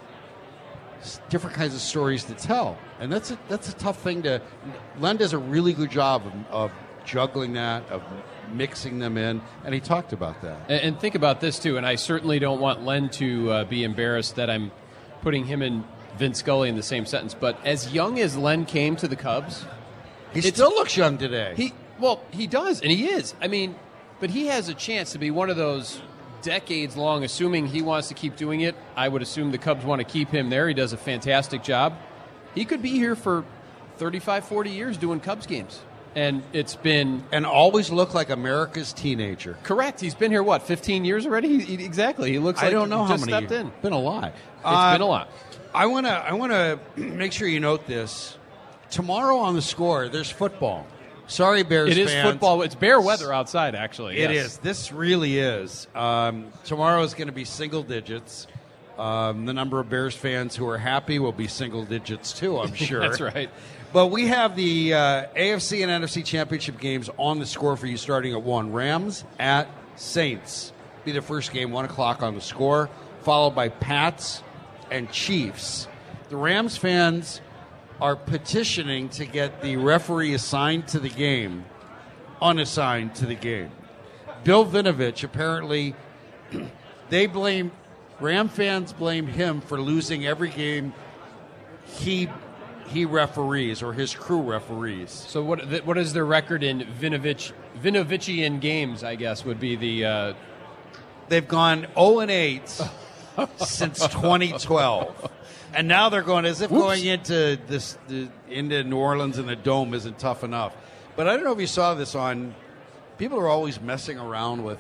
different 1.29 1.57
kinds 1.57 1.75
of 1.75 1.81
stories 1.81 2.25
to 2.25 2.35
tell 2.35 2.79
and 3.01 3.13
that's 3.13 3.31
a, 3.31 3.39
that's 3.49 3.69
a 3.69 3.75
tough 3.75 4.01
thing 4.01 4.23
to 4.23 4.41
Len 4.99 5.17
does 5.17 5.33
a 5.33 5.39
really 5.39 5.73
good 5.73 5.91
job 5.91 6.27
of, 6.27 6.33
of 6.51 6.73
juggling 7.05 7.55
that 7.55 7.89
of 7.91 8.03
mixing 8.53 8.99
them 8.99 9.17
in 9.17 9.41
and 9.65 9.75
he 9.75 9.81
talked 9.81 10.13
about 10.13 10.41
that 10.43 10.59
And, 10.69 10.81
and 10.81 11.01
think 11.01 11.15
about 11.15 11.41
this 11.41 11.59
too. 11.59 11.77
And 11.77 11.87
I 11.87 11.97
certainly 11.97 12.39
don't 12.39 12.61
want 12.61 12.85
Len 12.85 13.09
to 13.11 13.51
uh, 13.51 13.65
be 13.65 13.85
embarrassed 13.85 14.37
that 14.37 14.51
I'm 14.51 14.71
putting 15.23 15.45
him 15.45 15.63
and 15.63 15.85
Vince 16.17 16.39
Scully 16.39 16.69
in 16.69 16.77
the 16.77 16.83
same 16.83 17.07
sentence. 17.07 17.35
But 17.35 17.65
as 17.65 17.93
young 17.93 18.19
as 18.19 18.37
Len 18.37 18.67
came 18.67 18.97
to 18.97 19.09
the 19.09 19.17
Cubs, 19.17 19.65
he 20.33 20.41
still 20.41 20.71
looks 20.71 20.97
young 20.97 21.19
today 21.19 21.55
He 21.57 21.73
well, 21.99 22.23
he 22.31 22.47
does, 22.47 22.81
and 22.81 22.93
he 22.93 23.07
is. 23.07 23.35
I 23.41 23.49
mean, 23.49 23.75
but 24.21 24.31
he 24.31 24.47
has 24.47 24.69
a 24.69 24.75
chance 24.75 25.13
to 25.13 25.19
be 25.19 25.31
one 25.31 25.51
of 25.51 25.57
those 25.57 26.01
decades 26.49 26.97
long. 26.97 27.25
Assuming 27.25 27.67
he 27.67 27.83
wants 27.83 28.09
to 28.09 28.15
keep 28.15 28.35
doing 28.37 28.63
it, 28.63 28.75
I 28.97 29.07
would 29.09 29.21
assume 29.21 29.53
the 29.53 29.59
Cubs 29.59 29.85
want 29.85 30.01
to 30.01 30.05
keep 30.05 30.31
him 30.31 30.49
there. 30.49 30.67
He 30.67 30.73
does 30.73 30.95
a 30.95 30.97
fantastic 30.97 31.63
job. 31.63 31.95
He 32.55 32.65
could 32.65 32.81
be 32.81 32.91
here 32.91 33.15
for 33.15 33.45
35, 33.99 34.47
40 34.47 34.71
years 34.71 34.97
doing 34.97 35.21
Cubs 35.21 35.47
games, 35.47 35.81
and 36.17 36.43
it's 36.55 36.75
been 36.75 37.23
and 37.33 37.45
always 37.45 37.91
look 37.91 38.15
like 38.15 38.31
America's 38.31 38.95
teenager 38.95 39.59
correct. 39.63 40.01
He's 40.01 40.15
been 40.15 40.31
here 40.31 40.43
what 40.43 40.63
15 40.63 41.05
years 41.05 41.27
already. 41.27 41.59
He, 41.61 41.77
he- 41.77 41.85
exactly. 41.85 42.33
He 42.33 42.39
looks. 42.39 42.63
I 42.63 42.71
don't 42.71 42.89
know 42.89 43.05
how 43.05 43.17
just 43.17 43.27
many 43.27 43.47
stepped 43.47 43.53
in. 43.61 43.71
been 43.83 43.93
a 43.93 43.99
lot 44.01 44.29
It's 44.29 44.35
Uh, 44.65 44.93
been 44.95 45.03
a 45.03 45.07
lot. 45.07 45.29
I 45.75 45.85
want 45.87 46.07
to 46.07 46.13
I 46.13 46.33
want 46.33 46.53
to 46.53 46.79
make 46.97 47.33
sure 47.33 47.47
you 47.47 47.61
note 47.61 47.87
this. 47.87 48.37
Tomorrow 48.91 49.37
on 49.37 49.55
the 49.55 49.61
score, 49.63 50.09
there's 50.09 50.31
football. 50.31 50.87
Sorry, 51.29 51.63
Bears 51.63 51.91
It 51.91 51.99
is 51.99 52.11
fans. 52.11 52.31
football. 52.31 52.63
It's 52.63 52.75
bear 52.75 53.01
weather 53.01 53.33
outside. 53.33 53.75
Actually, 53.75 54.19
It 54.19 54.31
is. 54.31 54.37
yes. 54.37 54.57
This 54.57 54.93
really 54.93 55.39
is. 55.39 55.87
Um, 55.95 56.47
tomorrow 56.65 57.03
is 57.03 57.15
going 57.15 57.29
to 57.29 57.33
be 57.35 57.45
single 57.45 57.83
digits. 57.83 58.47
Um, 58.99 59.47
the 59.47 59.53
number 59.53 59.79
of 59.79 59.89
Bears 59.89 60.17
fans 60.17 60.57
who 60.57 60.67
are 60.69 60.79
happy 60.79 61.19
will 61.21 61.33
be 61.33 61.47
single 61.47 61.85
digits 61.85 62.33
too. 62.33 62.59
I'm 62.59 62.75
sure. 62.75 63.01
That's 63.01 63.21
right. 63.21 63.51
But 63.93 64.07
we 64.09 64.27
have 64.27 64.57
the 64.57 64.95
uh, 64.95 65.27
AFC 65.37 65.87
and 65.87 66.05
NFC 66.05 66.25
championship 66.25 66.81
games 66.81 67.09
on 67.17 67.39
the 67.39 67.47
score 67.47 67.77
for 67.77 67.87
you 67.87 67.97
starting 67.97 68.33
at 68.33 68.43
1. 68.43 68.73
Rams 68.73 69.25
at 69.39 69.69
Saints. 69.97 70.73
Be 71.05 71.13
the 71.13 71.23
first 71.23 71.53
game, 71.53 71.71
1 71.71 71.85
o'clock 71.85 72.23
on 72.23 72.35
the 72.35 72.41
score, 72.41 72.91
followed 73.23 73.55
by 73.55 73.69
Pats 73.69 74.43
and 74.91 75.11
Chiefs. 75.13 75.87
The 76.29 76.37
Rams 76.37 76.77
fans 76.77 77.41
are 78.01 78.17
petitioning 78.17 79.09
to 79.11 79.27
get 79.27 79.63
the 79.63 79.77
referee 79.77 80.35
assigned 80.35 80.89
to 80.89 81.01
the 81.01 81.09
game 81.09 81.65
unassigned 82.41 83.15
to 83.17 83.27
the 83.27 83.35
game. 83.35 83.71
Bill 84.45 84.65
Vinovich 84.65 85.25
apparently 85.25 85.95
they 87.11 87.27
blame 87.27 87.73
Ram 88.21 88.49
fans 88.49 88.93
blame 88.93 89.27
him 89.27 89.61
for 89.61 89.81
losing 89.81 90.27
every 90.27 90.51
game 90.51 90.93
he 91.87 92.29
he 92.89 93.05
referees 93.05 93.83
or 93.83 93.93
his 93.93 94.15
crew 94.15 94.41
referees. 94.41 95.11
So 95.11 95.43
what 95.43 95.85
what 95.85 95.99
is 95.99 96.13
their 96.13 96.25
record 96.25 96.63
in 96.63 96.81
Vinovich 96.81 97.53
Vinovichian 97.83 98.61
games? 98.61 99.05
I 99.05 99.15
guess 99.15 99.45
would 99.45 99.61
be 99.61 99.77
the. 99.77 100.05
Uh, 100.05 100.35
They've 101.29 101.47
gone 101.47 101.87
0 101.95 102.21
and 102.21 102.31
8 102.31 102.69
since 103.59 104.01
2012. 104.01 105.31
And 105.75 105.87
now 105.87 106.09
they're 106.09 106.23
going 106.23 106.45
as 106.47 106.61
if 106.61 106.71
Whoops. 106.71 106.83
going 106.83 107.05
into 107.07 107.59
this 107.67 107.99
the, 108.09 108.29
into 108.49 108.83
New 108.85 108.97
Orleans 108.97 109.39
in 109.39 109.47
the 109.47 109.57
dome 109.57 109.93
isn't 109.95 110.19
tough 110.19 110.43
enough. 110.43 110.75
But 111.17 111.29
I 111.29 111.35
don't 111.35 111.45
know 111.45 111.53
if 111.53 111.61
you 111.61 111.67
saw 111.67 111.95
this 111.95 112.15
on 112.15 112.55
people 113.19 113.39
are 113.39 113.49
always 113.49 113.81
messing 113.81 114.19
around 114.19 114.65
with 114.65 114.79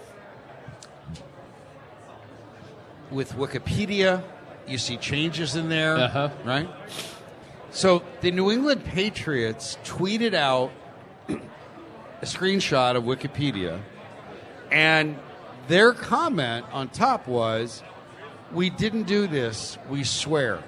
with 3.11 3.33
Wikipedia. 3.33 4.23
You 4.67 4.79
see 4.79 4.97
changes 4.97 5.57
in 5.57 5.69
there, 5.69 5.97
Uh-huh. 5.97 6.29
right? 6.45 6.69
So 7.71 8.03
the 8.21 8.31
New 8.31 8.51
England 8.51 8.85
Patriots 8.85 9.79
tweeted 9.85 10.35
out 10.35 10.71
a 11.29 12.25
screenshot 12.27 12.97
of 12.97 13.05
Wikipedia, 13.05 13.81
and 14.71 15.19
their 15.69 15.93
comment 15.93 16.67
on 16.73 16.89
top 16.89 17.27
was, 17.29 17.83
"We 18.53 18.71
didn't 18.71 19.05
do 19.05 19.27
this. 19.27 19.79
We 19.89 20.05
swear." 20.05 20.61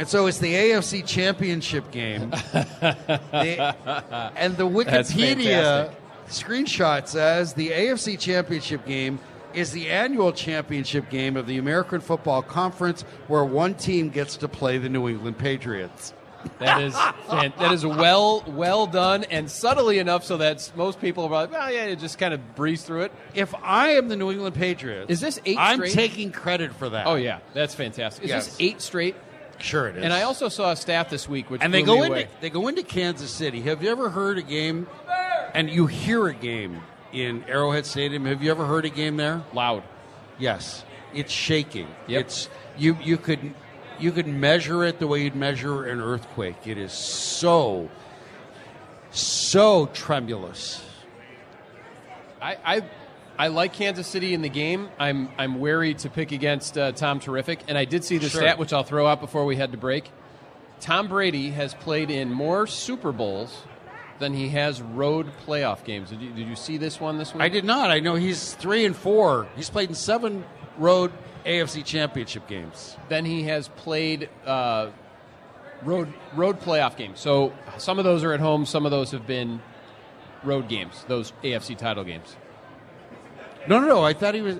And 0.00 0.08
so 0.08 0.26
it's 0.26 0.38
the 0.38 0.54
AFC 0.54 1.06
Championship 1.06 1.90
game, 1.90 2.30
The- 2.80 3.76
and 4.34 4.56
the 4.56 4.66
Wikipedia 4.66 5.92
screenshot 6.26 7.06
says 7.06 7.52
the 7.52 7.68
AFC 7.68 8.18
Championship 8.18 8.86
game 8.86 9.18
is 9.52 9.72
the 9.72 9.90
annual 9.90 10.32
championship 10.32 11.10
game 11.10 11.36
of 11.36 11.46
the 11.46 11.58
American 11.58 12.00
Football 12.00 12.40
Conference, 12.40 13.02
where 13.28 13.44
one 13.44 13.74
team 13.74 14.08
gets 14.08 14.36
to 14.38 14.48
play 14.48 14.78
the 14.78 14.88
New 14.88 15.06
England 15.06 15.36
Patriots. 15.36 16.14
That 16.60 16.80
is 16.80 16.94
fan- 17.28 17.52
that 17.58 17.70
is 17.72 17.84
well 17.84 18.42
well 18.46 18.86
done 18.86 19.24
and 19.24 19.50
subtly 19.50 19.98
enough 19.98 20.24
so 20.24 20.38
that 20.38 20.72
most 20.74 20.98
people 20.98 21.24
are 21.24 21.30
like, 21.30 21.52
well, 21.52 21.70
yeah, 21.70 21.84
you 21.88 21.96
just 21.96 22.16
kind 22.16 22.32
of 22.32 22.54
breeze 22.56 22.82
through 22.84 23.02
it. 23.02 23.12
If 23.34 23.54
I 23.62 23.90
am 23.90 24.08
the 24.08 24.16
New 24.16 24.30
England 24.30 24.54
Patriots, 24.54 25.10
Is 25.10 25.20
this 25.20 25.38
eight 25.44 25.58
I'm 25.60 25.76
straight? 25.76 25.92
taking 25.92 26.32
credit 26.32 26.72
for 26.72 26.88
that. 26.88 27.06
Oh 27.06 27.16
yeah, 27.16 27.40
that's 27.52 27.74
fantastic. 27.74 28.24
Is 28.24 28.30
Yes. 28.30 28.46
this 28.46 28.56
eight 28.60 28.80
straight? 28.80 29.14
Sure 29.62 29.88
it 29.88 29.96
is. 29.96 30.04
And 30.04 30.12
I 30.12 30.22
also 30.22 30.48
saw 30.48 30.72
a 30.72 30.76
stat 30.76 31.10
this 31.10 31.28
week, 31.28 31.50
which 31.50 31.62
and 31.62 31.72
they 31.72 31.82
go 31.82 32.02
into 32.02 32.08
away. 32.08 32.28
they 32.40 32.50
go 32.50 32.68
into 32.68 32.82
Kansas 32.82 33.30
City. 33.30 33.60
Have 33.62 33.82
you 33.82 33.90
ever 33.90 34.10
heard 34.10 34.38
a 34.38 34.42
game? 34.42 34.86
And 35.54 35.68
you 35.68 35.86
hear 35.86 36.28
a 36.28 36.34
game 36.34 36.80
in 37.12 37.44
Arrowhead 37.48 37.84
Stadium. 37.86 38.24
Have 38.24 38.42
you 38.42 38.50
ever 38.50 38.66
heard 38.66 38.84
a 38.84 38.88
game 38.88 39.16
there? 39.16 39.42
Loud. 39.52 39.82
Yes, 40.38 40.84
it's 41.12 41.32
shaking. 41.32 41.88
Yep. 42.06 42.20
It's 42.20 42.48
you. 42.78 42.96
You 43.02 43.16
could 43.16 43.54
you 43.98 44.12
could 44.12 44.26
measure 44.26 44.84
it 44.84 44.98
the 44.98 45.06
way 45.06 45.22
you'd 45.22 45.36
measure 45.36 45.84
an 45.84 46.00
earthquake. 46.00 46.66
It 46.66 46.78
is 46.78 46.92
so 46.92 47.90
so 49.10 49.86
tremulous. 49.86 50.82
I, 52.40 52.56
I 52.64 52.82
I 53.40 53.46
like 53.48 53.72
Kansas 53.72 54.06
City 54.06 54.34
in 54.34 54.42
the 54.42 54.50
game. 54.50 54.90
I'm 54.98 55.30
I'm 55.38 55.60
wary 55.60 55.94
to 55.94 56.10
pick 56.10 56.30
against 56.30 56.76
uh, 56.76 56.92
Tom 56.92 57.20
Terrific, 57.20 57.60
and 57.68 57.78
I 57.78 57.86
did 57.86 58.04
see 58.04 58.18
the 58.18 58.28
Sure. 58.28 58.42
stat 58.42 58.58
which 58.58 58.74
I'll 58.74 58.82
throw 58.82 59.06
out 59.06 59.18
before 59.22 59.46
we 59.46 59.56
head 59.56 59.72
to 59.72 59.78
break. 59.78 60.10
Tom 60.78 61.08
Brady 61.08 61.48
has 61.52 61.72
played 61.72 62.10
in 62.10 62.30
more 62.30 62.66
Super 62.66 63.12
Bowls 63.12 63.62
than 64.18 64.34
he 64.34 64.50
has 64.50 64.82
road 64.82 65.32
playoff 65.46 65.84
games. 65.84 66.10
Did 66.10 66.20
you, 66.20 66.30
did 66.32 66.48
you 66.48 66.54
see 66.54 66.76
this 66.76 67.00
one 67.00 67.16
this 67.16 67.32
week? 67.32 67.42
I 67.42 67.48
did 67.48 67.64
not. 67.64 67.90
I 67.90 68.00
know 68.00 68.14
he's 68.14 68.52
three 68.52 68.84
and 68.84 68.94
four. 68.94 69.48
He's 69.56 69.70
played 69.70 69.88
in 69.88 69.94
seven 69.94 70.44
road 70.76 71.10
AFC 71.46 71.82
Championship 71.82 72.46
games. 72.46 72.98
Then 73.08 73.24
he 73.24 73.44
has 73.44 73.68
played 73.68 74.28
uh, 74.44 74.90
road 75.82 76.12
road 76.34 76.60
playoff 76.60 76.94
games. 76.94 77.20
So 77.20 77.54
some 77.78 77.98
of 77.98 78.04
those 78.04 78.22
are 78.22 78.34
at 78.34 78.40
home. 78.40 78.66
Some 78.66 78.84
of 78.84 78.90
those 78.90 79.12
have 79.12 79.26
been 79.26 79.62
road 80.44 80.68
games. 80.68 81.06
Those 81.08 81.32
AFC 81.42 81.78
title 81.78 82.04
games. 82.04 82.36
No, 83.68 83.80
no, 83.80 83.86
no. 83.86 84.04
I 84.04 84.12
thought 84.12 84.34
he 84.34 84.40
was. 84.40 84.58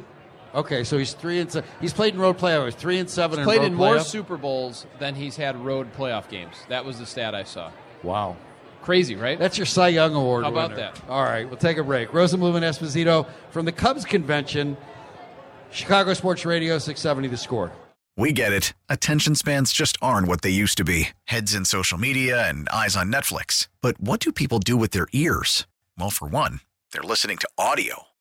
Okay, 0.55 0.83
so 0.83 0.99
he's 0.99 1.13
three 1.13 1.39
and 1.39 1.51
se- 1.51 1.63
he's 1.81 1.93
played 1.93 2.15
in 2.15 2.21
road 2.21 2.37
playoffs. 2.37 2.75
Three 2.75 2.99
and 2.99 3.09
seven. 3.09 3.39
He's 3.39 3.43
in 3.43 3.45
played 3.45 3.59
road 3.61 3.67
in 3.67 3.75
more 3.75 3.97
playoff. 3.97 4.05
Super 4.05 4.37
Bowls 4.37 4.87
than 4.99 5.15
he's 5.15 5.37
had 5.37 5.57
road 5.57 5.93
playoff 5.95 6.29
games. 6.29 6.57
That 6.69 6.85
was 6.85 6.99
the 6.99 7.07
stat 7.07 7.35
I 7.35 7.45
saw. 7.45 7.71
Wow. 8.03 8.37
Crazy, 8.83 9.15
right? 9.15 9.39
That's 9.39 9.59
your 9.59 9.67
Cy 9.67 9.89
Young 9.89 10.15
Award. 10.15 10.45
How 10.45 10.51
about 10.51 10.71
winner. 10.71 10.91
that? 10.93 11.03
All 11.09 11.23
right, 11.23 11.47
we'll 11.47 11.59
take 11.59 11.77
a 11.77 11.85
break. 11.85 12.09
Rosenbloom 12.11 12.57
and 12.57 12.65
Esposito 12.65 13.27
from 13.51 13.67
the 13.67 13.73
Cubs 13.73 14.05
convention, 14.07 14.77
Chicago 15.71 16.15
Sports 16.15 16.45
Radio 16.47 16.79
670 16.79 17.29
The 17.29 17.37
Score. 17.37 17.73
We 18.17 18.33
get 18.33 18.53
it. 18.53 18.73
Attention 18.89 19.35
spans 19.35 19.73
just 19.73 19.97
aren't 20.03 20.29
what 20.29 20.43
they 20.43 20.51
used 20.51 20.77
to 20.79 20.85
be 20.85 21.11
heads 21.25 21.55
in 21.55 21.65
social 21.65 21.97
media 21.97 22.49
and 22.49 22.69
eyes 22.71 22.97
on 22.97 23.13
Netflix. 23.13 23.69
But 23.81 24.01
what 24.01 24.21
do 24.21 24.33
people 24.33 24.59
do 24.59 24.77
with 24.77 24.91
their 24.91 25.07
ears? 25.13 25.67
Well, 25.99 26.11
for 26.11 26.27
one, 26.27 26.61
they're 26.93 27.03
listening 27.03 27.37
to 27.39 27.49
audio. 27.57 28.03